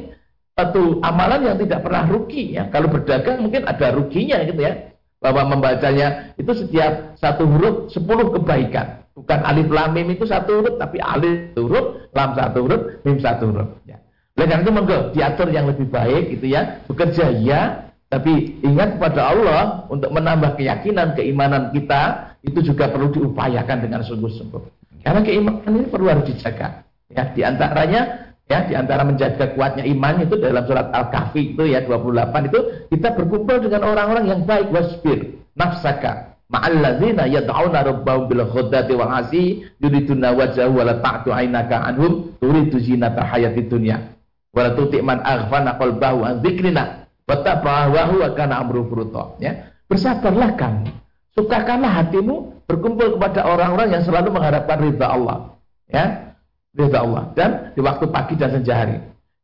satu 0.58 0.98
amalan 1.06 1.54
yang 1.54 1.58
tidak 1.62 1.86
pernah 1.86 2.10
rugi 2.10 2.58
ya 2.58 2.66
kalau 2.74 2.90
berdagang 2.90 3.46
mungkin 3.46 3.62
ada 3.70 3.94
ruginya 3.94 4.42
gitu 4.42 4.58
ya 4.58 4.88
bahwa 5.18 5.58
membacanya 5.58 6.34
itu 6.38 6.52
setiap 6.54 7.18
satu 7.18 7.46
huruf 7.46 7.90
sepuluh 7.90 8.30
kebaikan. 8.38 9.06
Bukan 9.18 9.40
alif 9.50 9.66
lam 9.74 9.98
mim 9.98 10.14
itu 10.14 10.30
satu 10.30 10.62
huruf, 10.62 10.78
tapi 10.78 11.02
alif 11.02 11.54
satu 11.54 11.62
huruf, 11.66 11.86
lam 12.14 12.30
satu 12.38 12.58
huruf, 12.62 12.82
mim 13.02 13.18
satu 13.18 13.50
huruf. 13.50 13.70
Ya. 13.90 13.98
Oleh 14.38 14.46
karena 14.46 14.62
itu 14.62 14.72
monggo 14.74 14.98
diatur 15.18 15.48
yang 15.50 15.66
lebih 15.66 15.90
baik 15.90 16.38
gitu 16.38 16.54
ya. 16.54 16.86
Bekerja 16.86 17.34
ya, 17.42 17.90
tapi 18.14 18.62
ingat 18.62 19.02
kepada 19.02 19.34
Allah 19.34 19.62
untuk 19.90 20.14
menambah 20.14 20.54
keyakinan, 20.62 21.18
keimanan 21.18 21.74
kita 21.74 22.38
itu 22.46 22.62
juga 22.62 22.94
perlu 22.94 23.10
diupayakan 23.10 23.90
dengan 23.90 24.06
sungguh-sungguh. 24.06 24.62
Karena 25.02 25.26
keimanan 25.26 25.66
ini 25.66 25.90
perlu 25.90 26.14
harus 26.14 26.30
dijaga. 26.30 26.86
Ya, 27.10 27.24
di 27.34 27.42
antaranya 27.42 28.27
Ya, 28.48 28.64
di 28.64 28.80
antara 28.80 29.04
menjaga 29.04 29.52
kuatnya 29.60 29.84
iman 29.84 30.24
itu 30.24 30.40
dalam 30.40 30.64
surat 30.64 30.88
Al-Kahfi 30.96 31.52
itu 31.52 31.68
ya 31.68 31.84
28 31.84 32.48
itu 32.48 32.60
kita 32.96 33.12
berkumpul 33.20 33.60
dengan 33.60 33.92
orang-orang 33.92 34.24
yang 34.24 34.42
baik 34.48 34.72
wasbir 34.72 35.36
nafsaka. 35.60 36.32
Ma'alladzina 36.48 37.28
yad'una 37.28 37.84
rabbahum 37.84 38.32
bil 38.32 38.48
ghadati 38.48 38.96
wal 38.96 39.12
asi 39.12 39.68
yuriduna 39.84 40.32
wajhahu 40.32 40.80
wa 40.80 40.88
la 40.88 40.96
ta'tu 41.04 41.36
aynaka 41.36 41.76
anhum 41.92 42.32
turidu 42.40 42.80
zinata 42.80 43.20
hayati 43.20 43.68
dunya. 43.68 44.16
Wa 44.56 44.64
la 44.64 44.72
tuti 44.80 45.04
man 45.04 45.20
aghfana 45.28 45.76
qalbahu 45.76 46.24
an 46.24 46.40
dzikrina 46.40 47.04
wa 47.28 47.36
tabahu 47.44 48.24
wa 48.24 48.32
kana 48.32 48.64
amru 48.64 48.88
furuta 48.88 49.36
ya 49.44 49.76
bersabarlah 49.92 50.56
kamu. 50.56 50.88
Sukakanlah 51.36 51.92
hatimu 52.00 52.64
berkumpul 52.64 53.20
kepada 53.20 53.44
orang-orang 53.44 53.92
yang 53.92 54.04
selalu 54.08 54.32
mengharapkan 54.32 54.88
ridha 54.88 55.04
Allah. 55.04 55.60
Ya 55.92 56.32
ridha 56.78 57.02
Allah 57.02 57.34
dan 57.34 57.74
di 57.74 57.82
waktu 57.82 58.06
pagi 58.08 58.38
dan 58.38 58.54
senja 58.54 58.86
hari. 58.86 58.98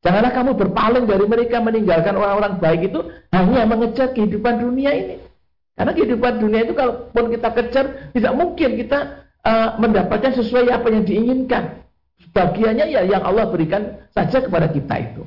Janganlah 0.03 0.31
kamu 0.35 0.51
berpaling 0.59 1.05
dari 1.07 1.25
mereka 1.25 1.63
meninggalkan 1.63 2.13
orang-orang 2.19 2.59
baik 2.59 2.91
itu 2.91 2.99
hanya 3.31 3.63
mengejar 3.65 4.11
kehidupan 4.11 4.59
dunia 4.59 4.91
ini. 4.91 5.15
Karena 5.73 5.91
kehidupan 5.95 6.33
dunia 6.37 6.69
itu 6.69 6.73
kalaupun 6.77 7.33
kita 7.33 7.49
kejar 7.55 7.85
tidak 8.13 8.33
mungkin 8.37 8.69
kita 8.77 8.99
uh, 9.41 9.79
mendapatkan 9.81 10.37
sesuai 10.37 10.69
apa 10.69 10.87
yang 10.91 11.03
diinginkan. 11.07 11.81
Bagiannya 12.35 12.85
ya 12.93 13.01
yang 13.07 13.23
Allah 13.25 13.49
berikan 13.49 14.05
saja 14.13 14.43
kepada 14.43 14.69
kita 14.69 14.95
itu. 15.01 15.23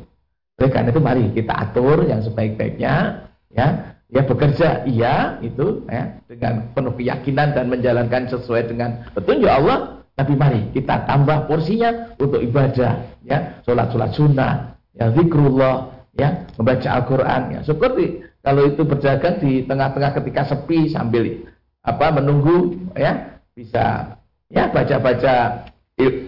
Oleh 0.60 0.70
karena 0.70 0.88
itu 0.92 1.02
mari 1.02 1.24
kita 1.34 1.52
atur 1.52 2.04
yang 2.04 2.20
sebaik-baiknya 2.24 3.26
ya 3.52 3.96
ya 4.06 4.22
bekerja 4.22 4.86
iya 4.86 5.40
itu 5.42 5.82
ya 5.90 6.14
dengan 6.30 6.68
penuh 6.72 6.94
keyakinan 6.94 7.56
dan 7.56 7.66
menjalankan 7.66 8.30
sesuai 8.30 8.70
dengan 8.70 9.02
petunjuk 9.12 9.50
Allah 9.50 9.95
tapi 10.16 10.32
mari 10.32 10.72
kita 10.72 11.04
tambah 11.04 11.44
porsinya 11.44 12.16
untuk 12.16 12.40
ibadah, 12.40 13.20
ya, 13.20 13.60
sholat-sholat 13.68 14.16
sunnah, 14.16 14.72
ya, 14.96 15.12
zikrullah, 15.12 15.92
ya, 16.16 16.48
membaca 16.56 16.88
Al-Quran, 16.88 17.40
ya. 17.52 17.60
Seperti 17.60 18.24
kalau 18.40 18.64
itu 18.64 18.80
berjaga 18.88 19.36
di 19.36 19.68
tengah-tengah 19.68 20.16
ketika 20.16 20.48
sepi 20.48 20.88
sambil 20.88 21.44
apa 21.84 22.16
menunggu, 22.16 22.80
ya, 22.96 23.36
bisa 23.52 24.16
ya 24.48 24.72
baca-baca 24.72 25.68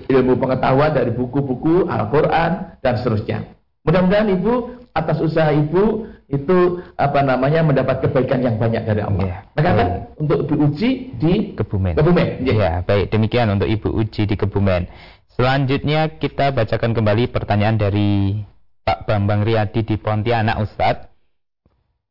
ilmu 0.09 0.37
pengetahuan 0.37 0.93
dari 0.93 1.13
buku-buku 1.17 1.89
Al-Quran 1.89 2.81
dan 2.85 2.95
seterusnya. 3.01 3.49
Mudah-mudahan 3.89 4.29
ibu 4.37 4.85
atas 4.93 5.17
usaha 5.25 5.49
ibu 5.49 6.05
itu 6.29 6.85
apa 7.01 7.25
namanya 7.25 7.65
mendapat 7.65 8.05
kebaikan 8.05 8.45
yang 8.45 8.61
banyak 8.61 8.85
dari 8.85 9.01
Allah. 9.01 9.25
Ya, 9.25 9.39
Maka 9.57 9.71
kan 9.73 9.89
untuk 10.21 10.39
Ibu 10.45 10.55
Uji 10.69 10.91
di 11.17 11.33
Kebumen. 11.57 11.97
Kebumen. 11.97 12.45
Ya. 12.45 12.53
ya, 12.53 12.73
baik 12.85 13.09
demikian 13.09 13.49
untuk 13.49 13.65
Ibu 13.65 13.89
Uji 13.97 14.29
di 14.29 14.37
Kebumen. 14.37 14.93
Selanjutnya 15.33 16.21
kita 16.21 16.53
bacakan 16.53 16.93
kembali 16.93 17.33
pertanyaan 17.33 17.81
dari 17.81 18.45
Pak 18.85 19.09
Bambang 19.09 19.41
Riyadi 19.41 19.89
di 19.89 19.97
Pontianak 19.97 20.61
Ustadz. 20.61 21.09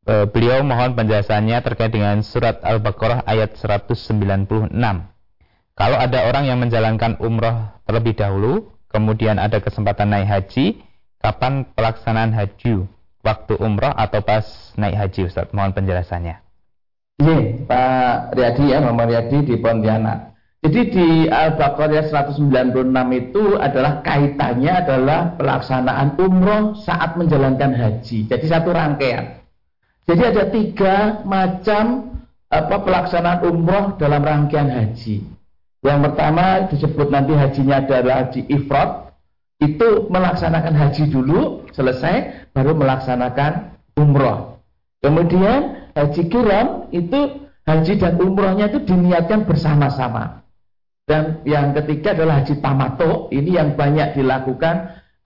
E, 0.07 0.25
beliau 0.33 0.65
mohon 0.65 0.97
penjelasannya 0.97 1.61
terkait 1.61 1.93
dengan 1.93 2.17
surat 2.25 2.57
Al-Baqarah 2.65 3.21
ayat 3.27 3.53
196. 3.53 4.73
Kalau 5.77 5.97
ada 6.01 6.19
orang 6.25 6.49
yang 6.49 6.57
menjalankan 6.57 7.21
umroh 7.21 7.69
terlebih 7.85 8.17
dahulu, 8.17 8.73
kemudian 8.89 9.37
ada 9.37 9.61
kesempatan 9.61 10.09
naik 10.09 10.25
haji, 10.25 10.81
kapan 11.21 11.69
pelaksanaan 11.77 12.33
haji? 12.33 12.96
Waktu 13.27 13.59
umrah 13.59 13.91
atau 13.91 14.23
pas 14.23 14.71
naik 14.79 14.95
haji 14.95 15.27
Ustaz? 15.27 15.51
Mohon 15.51 15.83
penjelasannya. 15.83 16.39
Iya, 17.19 17.37
Pak 17.67 18.37
Riyadi 18.39 18.63
ya, 18.71 18.77
Mama 18.79 19.03
Riyadi 19.03 19.43
di 19.43 19.55
Pontianak. 19.59 20.37
Jadi 20.57 20.81
di 20.89 21.07
Al-Baqarah 21.29 22.09
196 22.09 22.73
itu 23.13 23.43
adalah 23.61 24.01
kaitannya 24.01 24.73
adalah 24.73 25.37
pelaksanaan 25.37 26.17
umroh 26.17 26.73
saat 26.81 27.13
menjalankan 27.13 27.77
haji. 27.77 28.25
Jadi 28.25 28.45
satu 28.49 28.73
rangkaian. 28.73 29.37
Jadi 30.07 30.21
ada 30.23 30.43
tiga 30.49 30.95
macam 31.27 32.15
apa 32.47 32.75
pelaksanaan 32.79 33.43
umroh 33.43 33.95
dalam 34.01 34.23
rangkaian 34.23 34.71
haji. 34.71 35.23
Yang 35.85 35.99
pertama 36.09 36.45
disebut 36.73 37.07
nanti 37.13 37.33
hajinya 37.37 37.75
adalah 37.85 38.27
haji 38.27 38.41
ifrat. 38.49 39.06
Itu 39.57 40.05
melaksanakan 40.13 40.73
haji 40.77 41.09
dulu, 41.09 41.65
selesai, 41.73 42.49
baru 42.53 42.77
melaksanakan 42.77 43.73
umroh. 43.97 44.61
Kemudian 45.01 45.89
haji 45.97 46.29
kiram 46.29 46.89
itu 46.93 47.49
haji 47.65 47.93
dan 47.97 48.21
umrohnya 48.21 48.69
itu 48.69 48.85
diniatkan 48.85 49.49
bersama-sama. 49.49 50.45
Dan 51.07 51.41
yang 51.47 51.73
ketiga 51.73 52.13
adalah 52.13 52.43
haji 52.43 52.59
tamato. 52.61 53.31
Ini 53.33 53.51
yang 53.63 53.69
banyak 53.73 54.19
dilakukan 54.19 54.75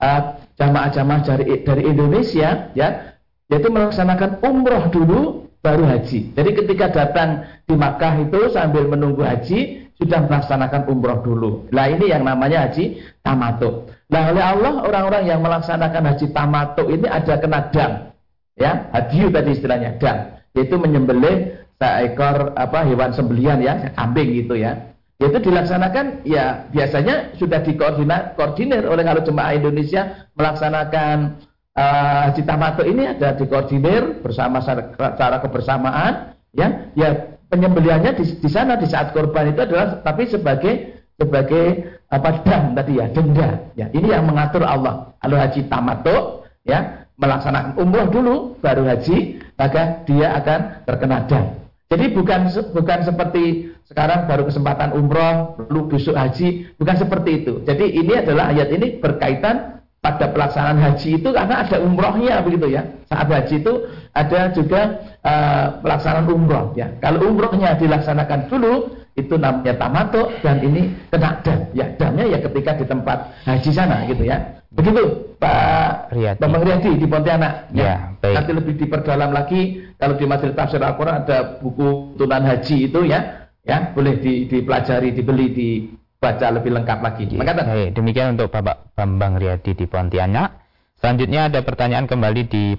uh, 0.00 0.20
jamaah-jamaah 0.56 1.20
dari, 1.26 1.44
dari 1.66 1.82
Indonesia, 1.84 2.70
ya, 2.72 3.18
yaitu 3.52 3.68
melaksanakan 3.68 4.40
umroh 4.46 4.88
dulu, 4.88 5.20
baru 5.62 5.86
haji. 5.86 6.34
Jadi 6.34 6.50
ketika 6.58 6.86
datang 6.90 7.46
di 7.64 7.74
Makkah 7.78 8.18
itu 8.18 8.50
sambil 8.50 8.90
menunggu 8.90 9.22
haji 9.22 9.90
sudah 9.96 10.26
melaksanakan 10.26 10.90
umroh 10.90 11.22
dulu. 11.22 11.50
Nah 11.70 11.86
ini 11.86 12.10
yang 12.10 12.26
namanya 12.26 12.66
haji 12.66 12.98
tamato. 13.22 13.86
Nah 14.12 14.28
oleh 14.28 14.44
Allah 14.44 14.72
orang-orang 14.84 15.24
yang 15.24 15.40
melaksanakan 15.40 16.12
haji 16.12 16.26
tamato 16.36 16.84
ini 16.92 17.08
ada 17.08 17.34
kena 17.40 17.72
dam, 17.72 18.12
ya 18.60 18.92
hadiu 18.92 19.32
tadi 19.32 19.56
istilahnya 19.56 19.96
dam, 19.96 20.36
yaitu 20.52 20.76
menyembelih 20.76 21.56
seekor 21.80 22.52
apa 22.52 22.84
hewan 22.84 23.16
sembelian 23.16 23.64
ya 23.64 23.88
kambing 23.96 24.36
gitu 24.36 24.60
ya. 24.60 24.92
Itu 25.16 25.38
dilaksanakan 25.40 26.28
ya 26.28 26.68
biasanya 26.68 27.32
sudah 27.40 27.64
dikoordinir 27.64 28.84
oleh 28.84 29.00
kalau 29.00 29.22
jemaah 29.24 29.56
Indonesia 29.56 30.28
melaksanakan 30.36 31.40
uh, 31.72 32.28
haji 32.28 32.42
tamato 32.44 32.82
ini 32.84 33.16
ada 33.16 33.32
dikoordinir 33.32 34.20
bersama 34.20 34.60
secara 34.60 35.40
kebersamaan 35.40 36.36
ya. 36.52 36.92
Ya 36.92 37.32
penyembelihannya 37.48 38.12
di, 38.20 38.24
di 38.44 38.48
sana 38.52 38.76
di 38.76 38.84
saat 38.84 39.16
korban 39.16 39.56
itu 39.56 39.64
adalah 39.64 40.04
tapi 40.04 40.28
sebagai 40.28 41.00
sebagai 41.16 41.96
apa 42.12 42.44
dam 42.44 42.76
tadi 42.76 43.00
ya? 43.00 43.08
Denda. 43.08 43.48
Ya 43.72 43.88
ini 43.96 44.12
yang 44.12 44.28
mengatur 44.28 44.60
Allah. 44.68 45.16
Kalau 45.16 45.36
haji 45.40 45.60
tamato 45.72 46.44
ya 46.68 47.08
melaksanakan 47.16 47.80
umroh 47.80 48.06
dulu 48.12 48.34
baru 48.60 48.84
haji 48.84 49.40
maka 49.56 50.04
dia 50.04 50.36
akan 50.36 50.84
terkena 50.84 51.24
dam 51.28 51.62
jadi 51.92 52.08
bukan 52.08 52.48
bukan 52.72 52.98
seperti 53.04 53.68
sekarang 53.84 54.24
baru 54.24 54.48
kesempatan 54.48 54.96
umroh 54.96 55.60
lalu 55.68 55.92
besok 55.92 56.16
haji 56.16 56.72
bukan 56.80 56.96
seperti 56.96 57.44
itu. 57.44 57.60
Jadi 57.68 57.84
ini 57.92 58.16
adalah 58.16 58.48
ayat 58.48 58.72
ini 58.72 58.96
berkaitan 58.96 59.84
pada 60.00 60.32
pelaksanaan 60.32 60.80
haji 60.80 61.20
itu 61.20 61.28
karena 61.36 61.68
ada 61.68 61.84
umrohnya 61.84 62.40
begitu 62.40 62.72
ya. 62.72 62.88
Saat 63.12 63.28
haji 63.28 63.60
itu 63.60 63.72
ada 64.16 64.40
juga 64.56 64.80
uh, 65.20 65.66
pelaksanaan 65.84 66.32
umroh 66.32 66.72
ya. 66.72 66.96
Kalau 67.04 67.28
umrohnya 67.28 67.76
dilaksanakan 67.76 68.48
dulu 68.48 69.01
itu 69.12 69.34
namanya 69.36 69.76
tamato 69.76 70.32
dan 70.40 70.62
ini 70.64 70.92
kena 71.12 71.40
dam. 71.44 71.68
Ya 71.76 71.86
damnya 71.96 72.24
ya 72.32 72.38
ketika 72.40 72.80
di 72.80 72.84
tempat 72.88 73.18
haji 73.44 73.70
sana 73.70 74.08
gitu 74.08 74.24
ya. 74.24 74.62
Begitu 74.72 75.36
Pak 75.36 76.14
Riyadi. 76.16 76.40
Bambang 76.40 76.64
Riyadi 76.64 76.96
di 76.96 77.06
Pontianak. 77.06 77.68
Ya, 77.76 77.84
ya 77.84 77.94
baik. 78.24 78.36
Nanti 78.40 78.52
lebih 78.56 78.74
diperdalam 78.80 79.30
lagi 79.36 79.60
kalau 80.00 80.16
di 80.16 80.24
majelis 80.24 80.56
tafsir 80.56 80.80
Al-Quran 80.80 81.28
ada 81.28 81.60
buku 81.60 82.16
tunan 82.16 82.42
haji 82.42 82.88
itu 82.88 83.04
ya, 83.04 83.52
ya 83.68 83.92
boleh 83.92 84.16
dipelajari, 84.48 85.12
dibeli 85.12 85.46
di 85.52 85.68
baca 86.16 86.54
lebih 86.54 86.72
lengkap 86.72 86.98
lagi. 87.02 87.22
Makanya 87.34 87.68
Baik, 87.68 87.90
demikian 87.98 88.38
untuk 88.38 88.48
Bapak 88.48 88.96
Bambang 88.96 89.36
Riyadi 89.36 89.76
di 89.76 89.84
Pontianak. 89.84 90.62
Selanjutnya 91.02 91.50
ada 91.50 91.60
pertanyaan 91.66 92.06
kembali 92.06 92.42
di 92.46 92.78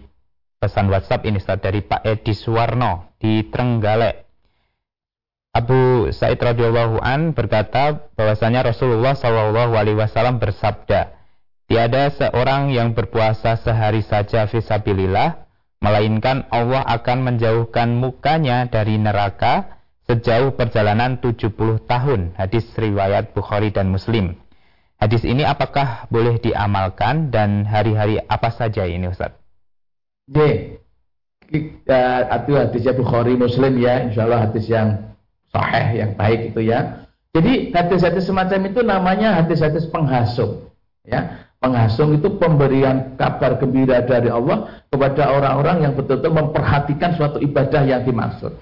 pesan 0.57 0.87
WhatsApp 0.87 1.27
ini 1.27 1.43
Ustaz 1.43 1.59
dari 1.59 1.83
Pak 1.83 2.07
Edi 2.07 2.31
Suwarno 2.31 3.19
di 3.19 3.43
Trenggalek. 3.51 4.32
Abu 5.53 6.09
Said 6.09 6.41
radhiyallahu 6.41 6.97
an 6.97 7.37
berkata 7.37 8.09
bahwasanya 8.17 8.73
Rasulullah 8.73 9.13
Shallallahu 9.13 9.77
alaihi 9.77 10.01
wasallam 10.01 10.41
bersabda, 10.41 11.13
"Tiada 11.69 12.09
seorang 12.09 12.73
yang 12.73 12.97
berpuasa 12.97 13.61
sehari 13.61 14.01
saja 14.01 14.49
fisabilillah, 14.49 15.45
melainkan 15.77 16.49
Allah 16.49 16.81
akan 16.81 17.21
menjauhkan 17.21 17.93
mukanya 17.93 18.65
dari 18.65 18.97
neraka 18.97 19.77
sejauh 20.09 20.57
perjalanan 20.57 21.21
70 21.21 21.77
tahun. 21.85 22.33
Hadis 22.33 22.65
riwayat 22.73 23.37
Bukhari 23.37 23.69
dan 23.69 23.93
Muslim. 23.93 24.39
Hadis 24.97 25.21
ini 25.21 25.45
apakah 25.45 26.07
boleh 26.07 26.39
diamalkan 26.39 27.29
dan 27.29 27.67
hari-hari 27.67 28.17
apa 28.25 28.49
saja 28.49 28.87
ini 28.87 29.11
Ustaz? 29.11 29.35
Ya, 31.53 32.31
itu 32.41 32.51
hadisnya 32.57 32.97
Bukhari 32.97 33.37
Muslim 33.37 33.77
ya, 33.77 34.07
insya 34.07 34.25
Allah 34.25 34.49
hadis 34.49 34.65
yang 34.65 35.12
sahih, 35.53 36.03
yang 36.03 36.11
baik 36.17 36.51
itu 36.51 36.65
ya. 36.65 37.05
Jadi 37.33 37.73
hadis-hadis 37.73 38.25
semacam 38.25 38.59
itu 38.69 38.81
namanya 38.81 39.41
hadis-hadis 39.41 39.85
penghasung. 39.89 40.69
Ya, 41.05 41.45
penghasung 41.61 42.17
itu 42.17 42.27
pemberian 42.41 43.15
kabar 43.15 43.57
gembira 43.61 44.01
dari 44.03 44.27
Allah 44.27 44.83
kepada 44.89 45.31
orang-orang 45.31 45.87
yang 45.89 45.93
betul-betul 45.93 46.33
memperhatikan 46.33 47.15
suatu 47.15 47.37
ibadah 47.39 47.81
yang 47.85 48.03
dimaksud. 48.03 48.53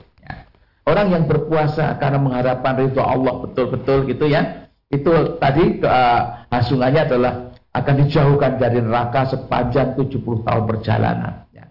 Orang 0.82 1.14
yang 1.14 1.30
berpuasa 1.30 1.94
karena 2.02 2.18
mengharapkan 2.18 2.74
ridho 2.74 3.06
Allah 3.06 3.46
betul-betul 3.46 4.10
gitu 4.10 4.26
ya. 4.26 4.66
Itu 4.90 5.38
tadi 5.38 5.78
uh, 5.86 6.50
hasungannya 6.50 7.02
adalah 7.06 7.34
akan 7.72 7.94
dijauhkan 8.04 8.60
dari 8.60 8.82
neraka 8.82 9.30
sepanjang 9.30 9.94
70 9.96 10.20
tahun 10.42 10.64
perjalanan. 10.66 11.48
Ya. 11.54 11.70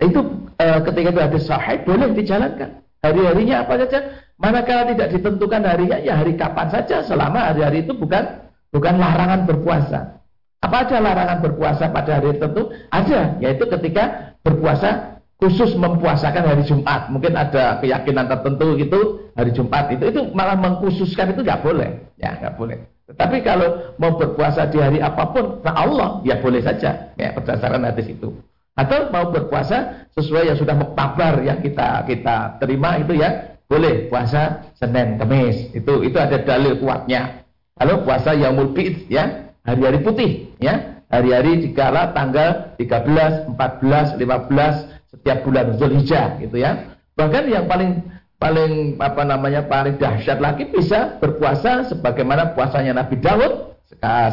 Itu 0.00 0.48
uh, 0.56 0.80
ketika 0.88 1.08
itu 1.12 1.20
hadis 1.20 1.44
sahih 1.44 1.84
boleh 1.84 2.16
dijalankan. 2.16 2.80
Hari-harinya 3.04 3.68
apa 3.68 3.86
saja. 3.86 4.00
Manakala 4.36 4.92
tidak 4.92 5.16
ditentukan 5.16 5.64
harinya 5.64 5.96
ya 5.96 6.20
hari 6.20 6.36
kapan 6.36 6.68
saja 6.68 7.00
selama 7.00 7.52
hari-hari 7.52 7.88
itu 7.88 7.96
bukan 7.96 8.44
bukan 8.68 8.94
larangan 9.00 9.48
berpuasa. 9.48 10.20
Apa 10.60 10.84
aja 10.84 11.00
larangan 11.00 11.40
berpuasa 11.40 11.88
pada 11.88 12.20
hari 12.20 12.36
tertentu? 12.36 12.68
Ada, 12.92 13.40
yaitu 13.40 13.64
ketika 13.64 14.36
berpuasa 14.44 15.20
khusus 15.40 15.76
mempuasakan 15.76 16.44
hari 16.52 16.64
Jumat. 16.68 17.08
Mungkin 17.12 17.32
ada 17.36 17.80
keyakinan 17.80 18.28
tertentu 18.28 18.76
gitu 18.76 19.00
hari 19.36 19.52
Jumat 19.52 19.92
itu 19.92 20.04
itu 20.08 20.20
malah 20.32 20.56
mengkhususkan 20.56 21.32
itu 21.32 21.40
nggak 21.44 21.60
boleh, 21.64 21.96
ya 22.20 22.36
nggak 22.40 22.56
boleh. 22.56 22.76
Tetapi 23.06 23.36
kalau 23.46 23.94
mau 24.02 24.18
berpuasa 24.18 24.66
di 24.66 24.82
hari 24.82 24.98
apa 24.98 25.30
pun, 25.30 25.62
nah 25.62 25.78
Allah 25.78 26.20
ya 26.26 26.42
boleh 26.42 26.58
saja, 26.60 27.14
ya 27.14 27.30
berdasarkan 27.36 27.86
hadis 27.86 28.10
itu. 28.10 28.34
Atau 28.76 29.08
mau 29.08 29.32
berpuasa 29.32 30.08
sesuai 30.12 30.52
yang 30.52 30.58
sudah 30.60 30.76
muktabar 30.76 31.40
yang 31.40 31.64
kita 31.64 32.04
kita 32.04 32.60
terima 32.60 33.00
itu 33.00 33.16
ya 33.16 33.55
boleh 33.66 34.06
puasa 34.06 34.70
Senin, 34.78 35.18
Kamis 35.18 35.74
itu 35.74 36.06
itu 36.06 36.16
ada 36.16 36.38
dalil 36.42 36.78
kuatnya. 36.78 37.42
Kalau 37.76 38.06
puasa 38.06 38.32
yang 38.32 38.56
Bid 38.72 39.10
ya 39.10 39.52
hari-hari 39.66 40.00
putih 40.00 40.30
ya 40.62 41.02
hari-hari 41.10 41.66
dikala 41.66 42.14
tanggal 42.16 42.74
13, 42.78 43.52
14, 43.52 44.16
15 44.16 45.12
setiap 45.12 45.38
bulan 45.42 45.66
Zulhijjah 45.76 46.38
gitu 46.40 46.56
ya. 46.62 46.96
Bahkan 47.18 47.44
yang 47.50 47.66
paling 47.66 48.00
paling 48.36 49.00
apa 49.00 49.22
namanya 49.24 49.64
paling 49.64 49.96
dahsyat 49.96 50.38
lagi 50.38 50.68
bisa 50.68 51.16
berpuasa 51.18 51.88
sebagaimana 51.88 52.52
puasanya 52.52 53.00
Nabi 53.00 53.16
Daud 53.18 53.76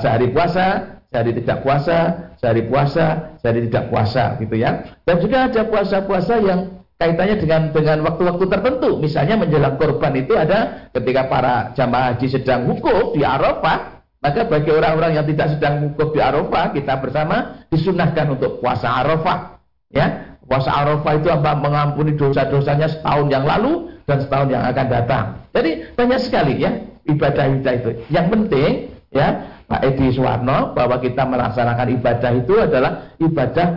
sehari 0.02 0.28
puasa, 0.34 1.00
sehari 1.08 1.32
tidak 1.40 1.64
puasa, 1.64 1.98
sehari 2.42 2.64
puasa, 2.68 3.38
sehari 3.40 3.70
tidak 3.70 3.88
puasa 3.88 4.36
gitu 4.42 4.56
ya. 4.60 4.84
Dan 5.08 5.16
juga 5.24 5.48
ada 5.48 5.62
puasa-puasa 5.64 6.36
yang 6.44 6.83
kaitannya 7.04 7.36
dengan 7.44 7.62
dengan 7.76 7.98
waktu-waktu 8.08 8.46
tertentu. 8.48 8.96
Misalnya 9.04 9.36
menjelang 9.36 9.76
korban 9.76 10.16
itu 10.16 10.40
ada 10.40 10.88
ketika 10.96 11.28
para 11.28 11.54
jamaah 11.76 12.16
haji 12.16 12.28
sedang 12.32 12.64
wukuf 12.72 13.12
di 13.12 13.28
Arafah, 13.28 14.08
maka 14.24 14.48
bagi 14.48 14.72
orang-orang 14.72 15.20
yang 15.20 15.28
tidak 15.28 15.60
sedang 15.60 15.92
wukuf 15.92 16.16
di 16.16 16.24
Arafah, 16.24 16.72
kita 16.72 16.94
bersama 17.04 17.68
disunahkan 17.68 18.40
untuk 18.40 18.64
puasa 18.64 19.04
Arafah. 19.04 19.60
Ya, 19.94 20.34
Puasa 20.44 20.76
Arafah 20.76 21.14
itu 21.20 21.28
apa? 21.32 21.56
Mengampuni 21.56 22.20
dosa-dosanya 22.20 22.92
setahun 22.92 23.32
yang 23.32 23.48
lalu 23.48 23.96
dan 24.04 24.20
setahun 24.20 24.48
yang 24.52 24.64
akan 24.68 24.86
datang. 24.92 25.26
Jadi 25.56 25.72
banyak 25.96 26.20
sekali 26.20 26.60
ya 26.60 26.72
ibadah-ibadah 27.08 27.74
itu. 27.80 27.90
Yang 28.12 28.28
penting 28.28 28.72
ya 29.16 29.28
Pak 29.72 29.82
Edi 29.88 30.12
Suwarno 30.12 30.76
bahwa 30.76 31.00
kita 31.00 31.24
melaksanakan 31.24 31.88
ibadah 31.96 32.32
itu 32.36 32.54
adalah 32.60 32.92
ibadah 33.24 33.68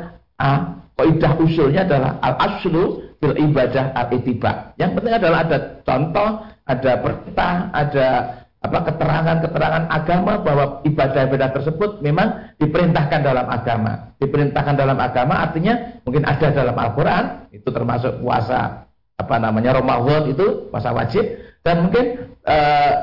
A. 0.43 0.53
Kaidah 0.97 1.37
usulnya 1.45 1.85
adalah 1.85 2.17
al-aslu 2.25 3.06
bil 3.21 3.35
ibadah 3.37 3.97
al-itiba. 3.97 4.77
Yang 4.77 4.91
penting 5.01 5.15
adalah 5.17 5.39
ada 5.47 5.59
contoh, 5.83 6.31
ada 6.67 6.93
perintah, 7.01 7.53
ada 7.73 8.07
apa 8.57 8.79
keterangan-keterangan 8.91 9.85
agama 9.93 10.33
bahwa 10.43 10.65
ibadah-ibadah 10.83 11.49
tersebut 11.55 12.03
memang 12.03 12.57
diperintahkan 12.59 13.21
dalam 13.23 13.47
agama. 13.47 14.17
Diperintahkan 14.19 14.75
dalam 14.75 14.99
agama 14.99 15.45
artinya 15.45 16.03
mungkin 16.03 16.27
ada 16.27 16.51
dalam 16.51 16.75
Al-Qur'an, 16.75 17.47
itu 17.55 17.69
termasuk 17.71 18.21
puasa 18.21 18.87
apa 19.17 19.37
namanya 19.41 19.81
Ramadan 19.81 20.29
itu 20.29 20.69
puasa 20.69 20.93
wajib 20.93 21.25
dan 21.65 21.89
mungkin 21.89 22.37
uh, 22.45 22.95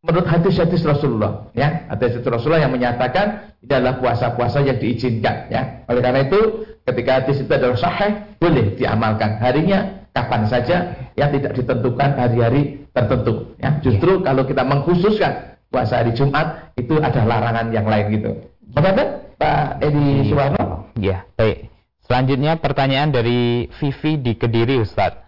menurut 0.00 0.24
hadis-hadis 0.24 0.80
Rasulullah 0.80 1.52
ya 1.52 1.84
hadis 1.92 2.16
hadis 2.16 2.24
Rasulullah 2.32 2.64
yang 2.64 2.72
menyatakan 2.72 3.52
adalah 3.60 4.00
puasa-puasa 4.00 4.64
yang 4.64 4.80
diizinkan 4.80 5.52
ya 5.52 5.84
oleh 5.84 6.00
karena 6.00 6.24
itu 6.24 6.64
ketika 6.88 7.10
hadis 7.22 7.42
itu 7.42 7.52
adalah 7.52 7.78
sahih 7.78 8.12
boleh 8.40 8.76
diamalkan. 8.76 9.36
Harinya 9.40 10.08
kapan 10.14 10.42
saja 10.50 10.76
yang 11.14 11.30
tidak 11.30 11.52
ditentukan 11.56 12.10
hari-hari 12.18 12.84
tertentu. 12.90 13.54
Ya 13.62 13.78
justru 13.82 14.20
ya. 14.20 14.32
kalau 14.32 14.42
kita 14.46 14.62
mengkhususkan 14.66 15.32
puasa 15.70 16.02
hari 16.02 16.12
Jumat 16.12 16.74
itu 16.74 16.98
ada 16.98 17.22
larangan 17.22 17.70
yang 17.70 17.86
lain 17.86 18.06
gitu. 18.18 18.30
Bagaimana 18.74 19.04
Pak? 19.38 19.82
Edi 19.82 20.30
Suwarno? 20.30 20.90
Ya 20.98 21.26
baik. 21.38 21.70
Selanjutnya 22.04 22.58
pertanyaan 22.58 23.14
dari 23.14 23.70
Vivi 23.70 24.18
di 24.18 24.34
Kediri 24.34 24.82
Ustadz 24.82 25.22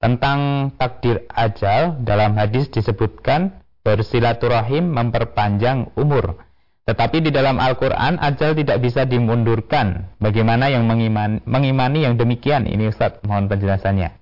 tentang 0.00 0.72
takdir 0.80 1.28
ajal 1.32 2.00
dalam 2.00 2.36
hadis 2.36 2.72
disebutkan 2.72 3.60
bersilaturahim 3.84 4.88
memperpanjang 4.88 5.92
umur 6.00 6.40
tetapi 6.84 7.24
di 7.24 7.30
dalam 7.32 7.56
Al-Quran 7.56 8.20
ajal 8.20 8.52
tidak 8.52 8.76
bisa 8.84 9.08
dimundurkan. 9.08 10.12
Bagaimana 10.20 10.68
yang 10.68 10.84
mengimani, 10.84 11.40
mengimani 11.48 12.04
yang 12.04 12.20
demikian? 12.20 12.68
Ini 12.68 12.92
Ustaz, 12.92 13.24
mohon 13.24 13.48
penjelasannya. 13.48 14.12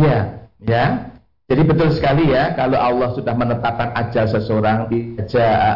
Iya, 0.00 0.48
ya. 0.64 0.84
Jadi 1.44 1.60
betul 1.60 1.92
sekali 1.92 2.32
ya, 2.32 2.56
kalau 2.56 2.80
Allah 2.80 3.12
sudah 3.12 3.36
menetapkan 3.36 3.92
ajal 3.92 4.24
seseorang, 4.32 4.88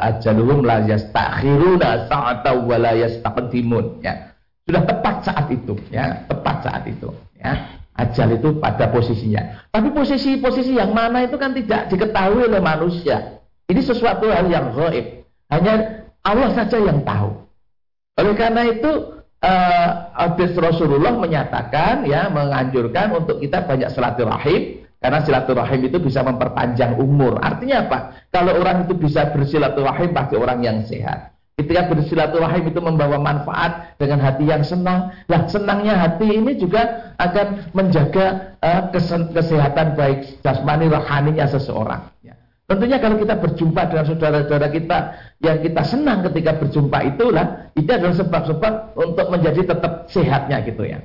ajaluhum 0.01 0.65
la 0.65 0.81
yastakhiruna 0.89 2.09
sa'ata 2.09 2.57
wa 2.57 2.77
la 2.81 2.97
yastaqdimun. 2.97 4.01
Ya. 4.01 4.33
Sudah 4.65 4.89
tepat 4.89 5.29
saat 5.29 5.47
itu, 5.53 5.77
ya, 5.93 6.25
tepat 6.25 6.65
saat 6.65 6.89
itu, 6.89 7.13
ya. 7.37 7.53
Ajal 7.99 8.39
itu 8.39 8.57
pada 8.57 8.89
posisinya. 8.89 9.69
Tapi 9.69 9.93
posisi-posisi 9.93 10.73
yang 10.73 10.95
mana 10.97 11.27
itu 11.29 11.37
kan 11.37 11.53
tidak 11.53 11.93
diketahui 11.93 12.49
oleh 12.49 12.63
manusia. 12.63 13.43
Ini 13.69 13.83
sesuatu 13.85 14.31
hal 14.33 14.49
yang 14.49 14.73
gaib. 14.73 15.27
Hanya 15.51 15.98
Allah 16.29 16.53
saja 16.53 16.77
yang 16.77 17.01
tahu. 17.09 17.33
Oleh 18.21 18.35
karena 18.37 18.69
itu 18.69 18.91
uh, 19.41 19.89
hadis 20.13 20.53
Rasulullah 20.59 21.17
menyatakan 21.17 22.05
ya 22.05 22.29
menganjurkan 22.29 23.17
untuk 23.17 23.41
kita 23.41 23.65
banyak 23.65 23.89
silaturahim 23.95 24.85
karena 24.99 25.23
silaturahim 25.23 25.81
itu 25.89 25.99
bisa 26.03 26.21
memperpanjang 26.27 26.99
umur. 26.99 27.39
Artinya 27.41 27.87
apa? 27.87 27.99
Kalau 28.35 28.59
orang 28.59 28.85
itu 28.85 28.99
bisa 28.99 29.31
bersilaturahim 29.31 30.11
pasti 30.11 30.35
orang 30.35 30.59
yang 30.61 30.79
sehat. 30.85 31.33
Ketika 31.59 31.91
bersilaturahim 31.91 32.71
itu 32.71 32.79
membawa 32.79 33.19
manfaat 33.19 33.99
dengan 33.99 34.23
hati 34.23 34.47
yang 34.47 34.63
senang. 34.63 35.11
Nah, 35.27 35.51
senangnya 35.51 35.99
hati 35.99 36.39
ini 36.39 36.55
juga 36.55 37.15
akan 37.19 37.75
menjaga 37.75 38.55
uh, 38.63 38.95
kesehatan 39.35 39.99
baik 39.99 40.39
jasmani 40.39 40.87
rohaninya 40.87 41.51
seseorang. 41.51 42.15
Ya. 42.23 42.38
Tentunya 42.69 43.01
kalau 43.01 43.17
kita 43.17 43.41
berjumpa 43.41 43.81
dengan 43.89 44.05
saudara-saudara 44.13 44.69
kita 44.69 44.99
yang 45.41 45.65
kita 45.65 45.83
senang 45.89 46.21
ketika 46.29 46.53
berjumpa 46.61 47.01
itulah 47.01 47.73
itu 47.73 47.89
adalah 47.89 48.13
sebab-sebab 48.13 48.73
untuk 48.93 49.27
menjadi 49.33 49.73
tetap 49.73 50.05
sehatnya 50.13 50.61
gitu 50.69 50.85
ya. 50.85 51.01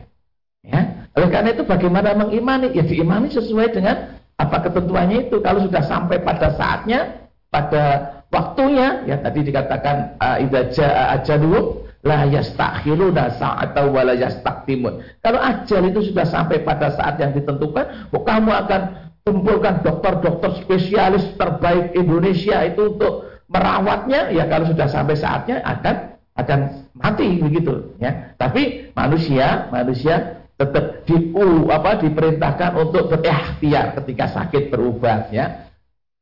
Ya. 0.67 1.07
Oleh 1.15 1.31
karena 1.31 1.55
itu 1.55 1.63
bagaimana 1.63 2.19
mengimani? 2.19 2.75
Ya 2.75 2.83
diimani 2.83 3.31
sesuai 3.31 3.79
dengan 3.79 4.19
apa 4.35 4.59
ketentuannya 4.59 5.31
itu. 5.31 5.39
Kalau 5.39 5.63
sudah 5.63 5.83
sampai 5.87 6.19
pada 6.19 6.51
saatnya, 6.51 7.31
pada 7.47 8.11
waktunya, 8.27 9.07
ya 9.07 9.23
tadi 9.23 9.47
dikatakan 9.47 10.19
idza 10.43 10.61
jaa 10.75 11.15
ajaluhum 11.15 11.87
la 12.03 12.27
yastakhiruna 12.27 13.39
sa'ata 13.39 13.87
wa 13.87 14.03
la 14.03 14.19
yastaqdimun. 14.19 14.99
Kalau 15.23 15.39
ajal 15.39 15.87
itu 15.87 16.11
sudah 16.11 16.27
sampai 16.27 16.59
pada 16.59 16.91
saat 16.91 17.15
yang 17.23 17.31
ditentukan, 17.31 18.11
kamu 18.11 18.51
akan 18.51 18.81
kumpulkan 19.23 19.81
dokter-dokter 19.81 20.63
spesialis 20.63 21.23
terbaik 21.39 21.95
Indonesia 21.95 22.59
itu 22.67 22.95
untuk 22.95 23.31
merawatnya 23.47 24.31
ya 24.35 24.47
kalau 24.51 24.67
sudah 24.67 24.87
sampai 24.91 25.15
saatnya 25.15 25.63
akan 25.63 25.95
akan 26.35 26.59
mati 26.97 27.39
begitu 27.39 27.95
ya. 28.03 28.35
Tapi 28.35 28.91
manusia 28.91 29.71
manusia 29.71 30.43
tetap 30.59 31.07
di 31.07 31.31
apa 31.71 32.03
diperintahkan 32.03 32.71
untuk 32.77 33.09
berikhtiar 33.09 33.95
ketika 34.03 34.25
sakit 34.31 34.67
berobat 34.67 35.31
ya. 35.31 35.71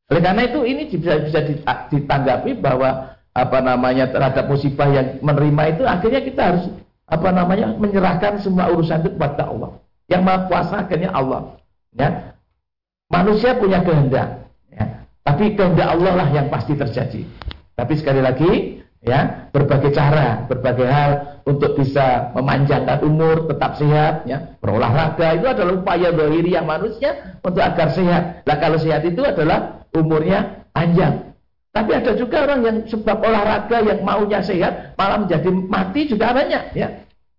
Oleh 0.06 0.22
karena 0.22 0.42
itu 0.46 0.60
ini 0.62 0.82
bisa 0.86 1.18
bisa 1.26 1.40
ditanggapi 1.90 2.58
bahwa 2.62 3.18
apa 3.32 3.58
namanya 3.64 4.12
terhadap 4.12 4.44
musibah 4.46 4.86
yang 4.92 5.18
menerima 5.24 5.62
itu 5.78 5.82
akhirnya 5.88 6.20
kita 6.20 6.42
harus 6.52 6.64
apa 7.08 7.28
namanya 7.32 7.72
menyerahkan 7.80 8.38
semua 8.38 8.70
urusan 8.70 9.02
itu 9.02 9.10
kepada 9.18 9.50
Allah. 9.50 9.80
Yang 10.06 10.22
maha 10.22 10.38
kuasa 10.46 10.74
akhirnya 10.86 11.10
Allah 11.10 11.56
ya 11.96 12.31
Manusia 13.12 13.52
punya 13.60 13.84
kehendak, 13.84 14.48
ya. 14.72 15.04
tapi 15.20 15.52
kehendak 15.52 15.84
Allah 15.84 16.12
lah 16.16 16.28
yang 16.32 16.48
pasti 16.48 16.72
terjadi. 16.72 17.28
Tapi 17.76 17.92
sekali 18.00 18.24
lagi, 18.24 18.80
ya 19.04 19.52
berbagai 19.52 19.92
cara, 19.92 20.48
berbagai 20.48 20.88
hal 20.88 21.10
untuk 21.44 21.76
bisa 21.76 22.32
memanjangkan 22.32 23.04
umur, 23.04 23.50
tetap 23.52 23.76
sehat, 23.76 24.24
ya 24.24 24.56
berolahraga 24.64 25.36
itu 25.36 25.44
adalah 25.44 25.76
upaya 25.76 26.08
yang 26.40 26.64
manusia 26.64 27.36
untuk 27.44 27.60
agar 27.60 27.92
sehat. 27.92 28.48
Nah 28.48 28.56
kalau 28.56 28.78
sehat 28.80 29.04
itu 29.04 29.20
adalah 29.20 29.84
umurnya 29.92 30.64
panjang. 30.72 31.36
Tapi 31.72 31.90
ada 31.92 32.12
juga 32.16 32.48
orang 32.48 32.60
yang 32.64 32.76
sebab 32.88 33.16
olahraga 33.20 33.80
yang 33.80 34.00
maunya 34.04 34.40
sehat 34.40 34.96
malah 34.96 35.20
menjadi 35.20 35.48
mati 35.52 36.08
juga 36.08 36.32
banyak, 36.32 36.64
ya. 36.76 36.88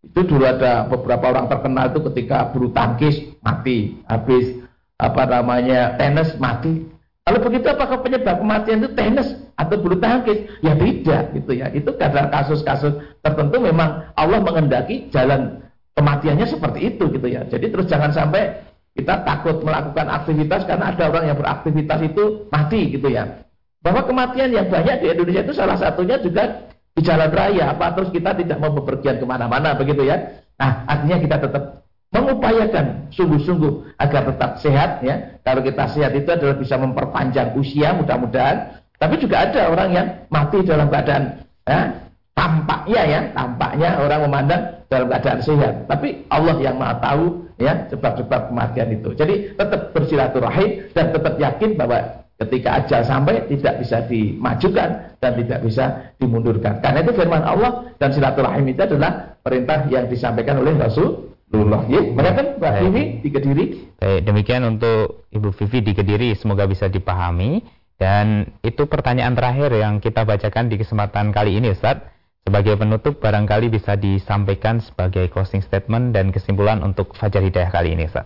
Itu 0.03 0.21
dulu 0.27 0.43
ada 0.43 0.85
beberapa 0.85 1.31
orang 1.31 1.47
terkenal 1.47 1.95
itu 1.95 1.99
ketika 2.11 2.51
bulu 2.51 2.75
tangkis 2.75 3.23
mati, 3.39 4.03
habis 4.03 4.59
apa 4.99 5.23
namanya 5.25 5.97
tenis 5.97 6.35
mati. 6.37 6.85
Kalau 7.23 7.39
begitu 7.39 7.71
apakah 7.71 8.03
penyebab 8.03 8.43
kematian 8.43 8.83
itu 8.83 8.91
tenis 8.99 9.27
atau 9.55 9.79
bulu 9.79 9.95
tangkis? 9.95 10.43
Ya 10.59 10.75
tidak 10.75 11.23
gitu 11.31 11.51
ya. 11.55 11.71
Itu 11.71 11.95
karena 11.95 12.27
kasus-kasus 12.27 12.99
tertentu 13.23 13.63
memang 13.63 14.11
Allah 14.19 14.43
mengendaki 14.43 15.07
jalan 15.07 15.63
kematiannya 15.95 16.43
seperti 16.43 16.93
itu 16.93 17.07
gitu 17.15 17.27
ya. 17.31 17.47
Jadi 17.47 17.71
terus 17.71 17.87
jangan 17.87 18.11
sampai 18.11 18.59
kita 18.93 19.23
takut 19.23 19.63
melakukan 19.63 20.05
aktivitas 20.05 20.67
karena 20.67 20.93
ada 20.93 21.09
orang 21.09 21.25
yang 21.31 21.37
beraktivitas 21.39 21.99
itu 22.03 22.23
mati 22.51 22.91
gitu 22.91 23.07
ya. 23.07 23.41
Bahwa 23.79 24.03
kematian 24.03 24.51
yang 24.51 24.67
banyak 24.67 24.99
di 24.99 25.07
Indonesia 25.15 25.43
itu 25.47 25.53
salah 25.55 25.79
satunya 25.79 26.19
juga 26.19 26.67
di 26.91 27.01
jalan 27.01 27.31
raya. 27.31 27.71
Apa 27.71 27.95
terus 27.95 28.11
kita 28.11 28.35
tidak 28.35 28.59
mau 28.59 28.75
bepergian 28.75 29.17
ke 29.17 29.25
mana-mana 29.25 29.79
begitu 29.79 30.03
ya. 30.03 30.43
Nah 30.59 30.83
artinya 30.91 31.17
kita 31.23 31.37
tetap 31.39 31.82
mengupayakan 32.13 33.09
sungguh-sungguh 33.09 33.97
agar 33.97 34.21
tetap 34.29 34.51
sehat 34.61 35.01
ya. 35.01 35.33
Kalau 35.41 35.65
kita 35.65 35.89
sehat 35.91 36.13
itu 36.13 36.29
adalah 36.29 36.55
bisa 36.55 36.77
memperpanjang 36.77 37.57
usia 37.57 37.91
mudah-mudahan. 37.97 38.79
Tapi 39.01 39.19
juga 39.19 39.43
ada 39.49 39.67
orang 39.67 39.89
yang 39.91 40.07
mati 40.31 40.63
dalam 40.63 40.87
keadaan 40.87 41.43
ya, 41.67 41.91
tampaknya 42.37 43.01
ya, 43.03 43.19
tampaknya 43.35 43.89
orang 43.99 44.19
memandang 44.29 44.61
dalam 44.87 45.11
keadaan 45.11 45.41
sehat. 45.43 45.73
Tapi 45.89 46.23
Allah 46.31 46.55
yang 46.61 46.79
Maha 46.79 47.01
tahu 47.01 47.43
ya 47.59 47.89
sebab-sebab 47.91 48.53
kematian 48.53 48.89
itu. 48.93 49.09
Jadi 49.17 49.57
tetap 49.57 49.91
bersilaturahim 49.91 50.87
dan 50.95 51.11
tetap 51.11 51.33
yakin 51.35 51.75
bahwa 51.75 52.23
ketika 52.45 52.69
ajal 52.79 53.01
sampai 53.03 53.43
tidak 53.51 53.83
bisa 53.83 53.97
dimajukan 54.07 54.89
dan 55.19 55.31
tidak 55.35 55.59
bisa 55.65 55.85
dimundurkan. 56.21 56.79
Karena 56.79 56.99
itu 57.03 57.11
firman 57.11 57.43
Allah 57.43 57.91
dan 57.97 58.09
silaturahim 58.13 58.65
itu 58.69 58.81
adalah 58.85 59.35
perintah 59.43 59.83
yang 59.91 60.07
disampaikan 60.07 60.61
oleh 60.63 60.77
Rasul 60.79 61.32
Rasulullah. 61.53 61.85
Ya, 61.85 62.01
mereka 62.01 62.57
Mbak 62.57 62.73
Vivi 62.81 63.03
di 63.21 63.29
Kediri. 63.29 63.65
Baik, 64.01 64.19
demikian 64.25 64.65
untuk 64.65 65.29
Ibu 65.29 65.53
Vivi 65.53 65.85
di 65.85 65.93
Kediri 65.93 66.33
semoga 66.33 66.65
bisa 66.65 66.89
dipahami 66.89 67.61
dan 68.01 68.57
itu 68.65 68.89
pertanyaan 68.89 69.37
terakhir 69.37 69.69
yang 69.69 70.01
kita 70.01 70.25
bacakan 70.25 70.73
di 70.73 70.81
kesempatan 70.81 71.29
kali 71.29 71.61
ini 71.61 71.69
Ustaz. 71.69 72.01
Sebagai 72.41 72.75
penutup 72.75 73.21
barangkali 73.21 73.69
bisa 73.69 73.93
disampaikan 73.93 74.81
sebagai 74.81 75.29
closing 75.29 75.61
statement 75.61 76.17
dan 76.17 76.33
kesimpulan 76.33 76.81
untuk 76.81 77.13
Fajar 77.13 77.45
Hidayah 77.45 77.69
kali 77.69 77.93
ini 77.93 78.09
Ustaz. 78.09 78.25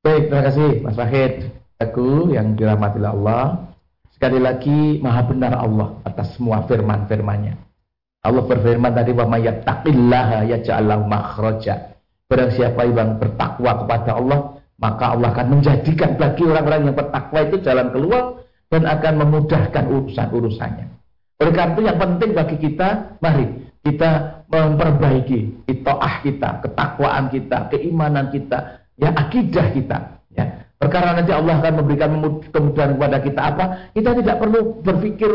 Baik, 0.00 0.32
terima 0.32 0.42
kasih 0.48 0.68
Mas 0.80 0.96
Wahid. 0.96 1.52
Aku 1.76 2.32
yang 2.32 2.56
dirahmati 2.56 3.04
Allah. 3.04 3.68
Sekali 4.16 4.40
lagi 4.40 4.96
maha 5.04 5.28
benar 5.28 5.60
Allah 5.60 6.00
atas 6.08 6.40
semua 6.40 6.64
firman-firmannya. 6.64 7.52
Allah 8.24 8.42
berfirman 8.48 8.96
tadi 8.96 9.12
may 9.12 9.44
yattaqillaha 9.44 10.48
yaj'al 10.56 10.88
lahu 10.88 11.04
makhraja 11.04 11.95
Barang 12.26 12.50
siapa 12.50 12.82
yang 12.90 13.22
bertakwa 13.22 13.86
kepada 13.86 14.18
Allah, 14.18 14.58
maka 14.82 15.14
Allah 15.14 15.30
akan 15.30 15.46
menjadikan 15.58 16.18
bagi 16.18 16.42
orang-orang 16.42 16.90
yang 16.90 16.96
bertakwa 16.98 17.40
itu 17.46 17.56
jalan 17.62 17.88
keluar 17.94 18.24
dan 18.66 18.82
akan 18.82 19.14
memudahkan 19.22 19.84
urusan-urusannya. 19.86 20.86
Oleh 21.38 21.52
karena 21.52 21.72
itu 21.76 21.82
yang 21.86 21.98
penting 22.00 22.30
bagi 22.34 22.56
kita, 22.58 22.88
mari 23.22 23.46
kita 23.86 24.42
memperbaiki 24.50 25.70
itoah 25.70 26.14
kita, 26.26 26.66
ketakwaan 26.66 27.30
kita, 27.30 27.70
keimanan 27.70 28.34
kita, 28.34 28.82
ya 28.98 29.14
akidah 29.14 29.66
kita. 29.70 29.98
Ya. 30.34 30.66
Perkara 30.76 31.14
nanti 31.14 31.30
Allah 31.30 31.62
akan 31.62 31.74
memberikan 31.84 32.10
kemudahan 32.50 32.98
kepada 32.98 33.18
kita 33.22 33.40
apa? 33.54 33.64
Kita 33.94 34.10
tidak 34.18 34.36
perlu 34.42 34.82
berpikir 34.82 35.30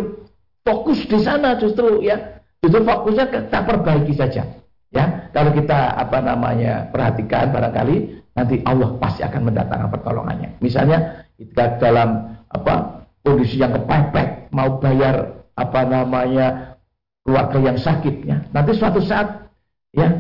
fokus 0.68 1.08
di 1.08 1.18
sana 1.24 1.56
justru 1.56 2.04
ya. 2.04 2.42
Justru 2.62 2.86
fokusnya 2.86 3.26
kita 3.32 3.60
perbaiki 3.66 4.14
saja. 4.14 4.46
Ya, 4.92 5.32
kalau 5.32 5.56
kita 5.56 5.96
apa 5.96 6.20
namanya 6.20 6.92
perhatikan 6.92 7.56
barangkali 7.56 8.22
nanti 8.36 8.60
Allah 8.68 8.92
pasti 9.00 9.24
akan 9.24 9.48
mendatangkan 9.48 9.88
pertolongannya. 9.88 10.60
Misalnya 10.60 11.24
kita 11.40 11.80
dalam 11.80 12.36
apa 12.52 13.08
kondisi 13.24 13.64
yang 13.64 13.72
kepepet 13.72 14.52
mau 14.52 14.84
bayar 14.84 15.48
apa 15.56 15.82
namanya 15.88 16.76
keluarga 17.24 17.72
yang 17.72 17.78
sakit 17.80 18.16
ya. 18.28 18.44
Nanti 18.52 18.76
suatu 18.76 19.00
saat 19.00 19.48
ya 19.96 20.12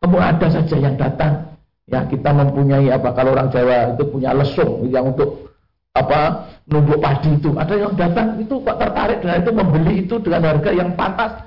kamu 0.00 0.16
ada 0.16 0.48
saja 0.48 0.76
yang 0.80 0.96
datang. 0.96 1.52
Ya 1.84 2.08
kita 2.08 2.32
mempunyai 2.32 2.88
apa 2.88 3.12
kalau 3.12 3.36
orang 3.36 3.52
Jawa 3.52 3.92
itu 3.92 4.08
punya 4.08 4.32
lesung 4.32 4.88
yang 4.88 5.12
untuk 5.12 5.52
apa 5.92 6.48
numbuk 6.64 6.96
padi 6.96 7.36
itu. 7.36 7.52
Ada 7.52 7.76
yang 7.76 7.92
datang 7.92 8.40
itu 8.40 8.56
kok 8.56 8.80
tertarik 8.80 9.20
dengan 9.20 9.36
itu 9.44 9.52
membeli 9.52 9.94
itu 10.00 10.16
dengan 10.16 10.40
harga 10.48 10.70
yang 10.72 10.96
pantas 10.96 11.44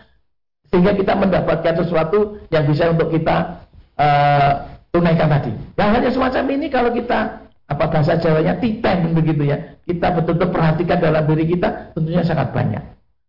sehingga 0.71 0.93
kita 0.95 1.13
mendapatkan 1.15 1.73
sesuatu 1.83 2.41
yang 2.51 2.67
bisa 2.67 2.91
untuk 2.91 3.11
kita 3.11 3.63
uh, 3.95 4.51
tunaikan 4.91 5.31
tadi. 5.31 5.51
Nah 5.79 5.87
hanya 5.95 6.09
semacam 6.11 6.43
ini 6.51 6.67
kalau 6.67 6.91
kita 6.91 7.47
apa 7.67 7.83
bahasa 7.91 8.15
Jawanya 8.15 8.55
titen 8.59 9.11
begitu 9.11 9.51
ya. 9.51 9.57
Kita 9.87 10.15
betul-betul 10.15 10.51
perhatikan 10.51 10.97
dalam 10.99 11.23
diri 11.27 11.45
kita 11.47 11.95
tentunya 11.95 12.23
sangat 12.23 12.51
banyak. 12.51 12.83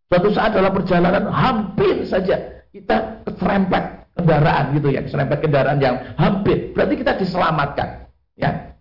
Suatu 0.09 0.29
saat 0.33 0.51
dalam 0.57 0.73
perjalanan 0.73 1.29
hampir 1.31 2.03
saja 2.09 2.65
kita 2.75 3.23
keserempet 3.29 4.09
kendaraan 4.19 4.65
gitu 4.75 4.89
ya, 4.91 5.01
keserempet 5.05 5.39
kendaraan 5.43 5.79
yang 5.79 5.97
hampir. 6.19 6.75
Berarti 6.75 6.95
kita 6.99 7.13
diselamatkan. 7.19 8.09
Ya, 8.39 8.75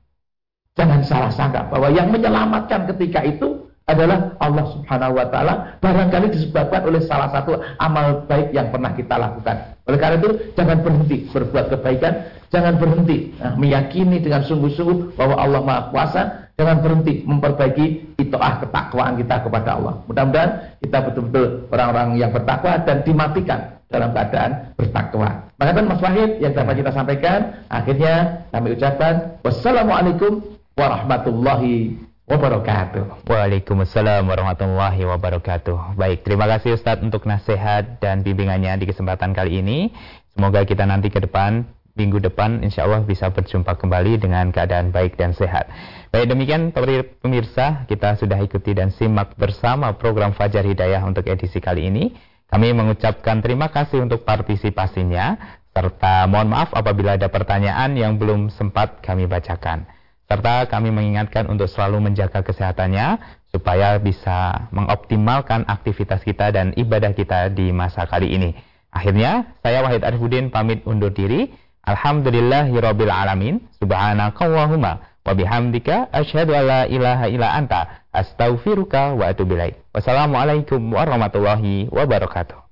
jangan 0.78 1.02
salah 1.02 1.34
sangka 1.34 1.66
bahwa 1.70 1.90
yang 1.90 2.14
menyelamatkan 2.14 2.86
ketika 2.94 3.26
itu 3.26 3.57
adalah 3.88 4.36
Allah 4.44 4.68
Subhanahu 4.76 5.16
wa 5.16 5.26
taala 5.32 5.80
barangkali 5.80 6.36
disebabkan 6.36 6.84
oleh 6.92 7.00
salah 7.08 7.32
satu 7.32 7.56
amal 7.80 8.28
baik 8.28 8.52
yang 8.52 8.68
pernah 8.68 8.92
kita 8.92 9.16
lakukan. 9.16 9.80
Oleh 9.88 9.96
karena 9.96 10.16
itu 10.20 10.30
jangan 10.60 10.84
berhenti 10.84 11.18
berbuat 11.32 11.66
kebaikan, 11.72 12.14
jangan 12.52 12.76
berhenti 12.76 13.32
nah, 13.40 13.56
meyakini 13.56 14.20
dengan 14.20 14.44
sungguh-sungguh 14.44 15.16
bahwa 15.16 15.40
Allah 15.40 15.62
Maha 15.64 15.82
Kuasa, 15.96 16.22
jangan 16.60 16.84
berhenti 16.84 17.24
memperbaiki 17.24 18.20
itoah 18.20 18.68
ketakwaan 18.68 19.16
kita 19.24 19.48
kepada 19.48 19.80
Allah. 19.80 20.04
Mudah-mudahan 20.12 20.52
kita 20.84 20.98
betul-betul 21.08 21.72
orang-orang 21.72 22.20
yang 22.20 22.36
bertakwa 22.36 22.84
dan 22.84 23.08
dimatikan 23.08 23.60
dalam 23.88 24.12
keadaan 24.12 24.52
bertakwa. 24.76 25.48
Maka 25.56 25.72
kan 25.72 25.86
Mas 25.88 26.04
Wahid 26.04 26.44
yang 26.44 26.52
dapat 26.52 26.84
kita 26.84 26.92
sampaikan, 26.92 27.40
akhirnya 27.72 28.44
kami 28.52 28.76
ucapkan 28.76 29.40
wassalamualaikum 29.48 30.44
warahmatullahi 30.76 31.96
wabarakatuh. 32.28 33.24
Waalaikumsalam 33.24 34.28
warahmatullahi 34.28 35.02
wabarakatuh. 35.08 35.96
Baik, 35.96 36.28
terima 36.28 36.46
kasih 36.52 36.76
Ustadz 36.76 37.02
untuk 37.02 37.24
nasihat 37.24 38.04
dan 38.04 38.22
bimbingannya 38.22 38.84
di 38.84 38.86
kesempatan 38.92 39.32
kali 39.32 39.64
ini. 39.64 39.96
Semoga 40.36 40.68
kita 40.68 40.84
nanti 40.84 41.08
ke 41.08 41.24
depan, 41.24 41.64
minggu 41.96 42.20
depan 42.20 42.62
insya 42.62 42.84
Allah 42.84 43.02
bisa 43.08 43.32
berjumpa 43.32 43.80
kembali 43.80 44.20
dengan 44.20 44.52
keadaan 44.52 44.92
baik 44.92 45.16
dan 45.16 45.32
sehat. 45.32 45.72
Baik 46.12 46.28
demikian 46.28 46.76
pemirsa, 47.24 47.88
kita 47.88 48.20
sudah 48.20 48.38
ikuti 48.44 48.76
dan 48.76 48.92
simak 48.92 49.34
bersama 49.40 49.96
program 49.96 50.36
Fajar 50.36 50.68
Hidayah 50.68 51.02
untuk 51.08 51.26
edisi 51.32 51.64
kali 51.64 51.88
ini. 51.88 52.12
Kami 52.48 52.72
mengucapkan 52.76 53.44
terima 53.44 53.72
kasih 53.72 54.04
untuk 54.04 54.24
partisipasinya, 54.24 55.36
serta 55.72 56.28
mohon 56.32 56.48
maaf 56.48 56.72
apabila 56.72 57.20
ada 57.20 57.28
pertanyaan 57.28 57.92
yang 57.96 58.16
belum 58.16 58.52
sempat 58.52 59.04
kami 59.04 59.28
bacakan. 59.28 59.97
Serta 60.28 60.68
kami 60.68 60.92
mengingatkan 60.92 61.48
untuk 61.48 61.72
selalu 61.72 62.12
menjaga 62.12 62.44
kesehatannya 62.44 63.16
supaya 63.48 63.96
bisa 63.96 64.68
mengoptimalkan 64.76 65.64
aktivitas 65.64 66.20
kita 66.20 66.52
dan 66.52 66.76
ibadah 66.76 67.16
kita 67.16 67.48
di 67.48 67.72
masa 67.72 68.04
kali 68.04 68.36
ini. 68.36 68.52
Akhirnya, 68.92 69.56
saya 69.64 69.80
Wahid 69.88 70.04
Arifudin 70.04 70.52
pamit 70.52 70.84
undur 70.84 71.16
diri. 71.16 71.48
Alhamdulillahirabbil 71.88 73.08
alamin. 73.08 73.64
Subhanakallahumma 73.80 75.24
wa 75.24 75.32
bihamdika 75.32 76.12
asyhadu 76.12 76.52
alla 76.52 76.84
ilaha 76.92 77.32
illa 77.32 77.56
anta 77.56 78.04
astaghfiruka 78.12 79.16
wa 79.16 79.32
atubu. 79.32 79.56
Wassalamualaikum 79.96 80.92
warahmatullahi 80.92 81.88
wabarakatuh. 81.88 82.67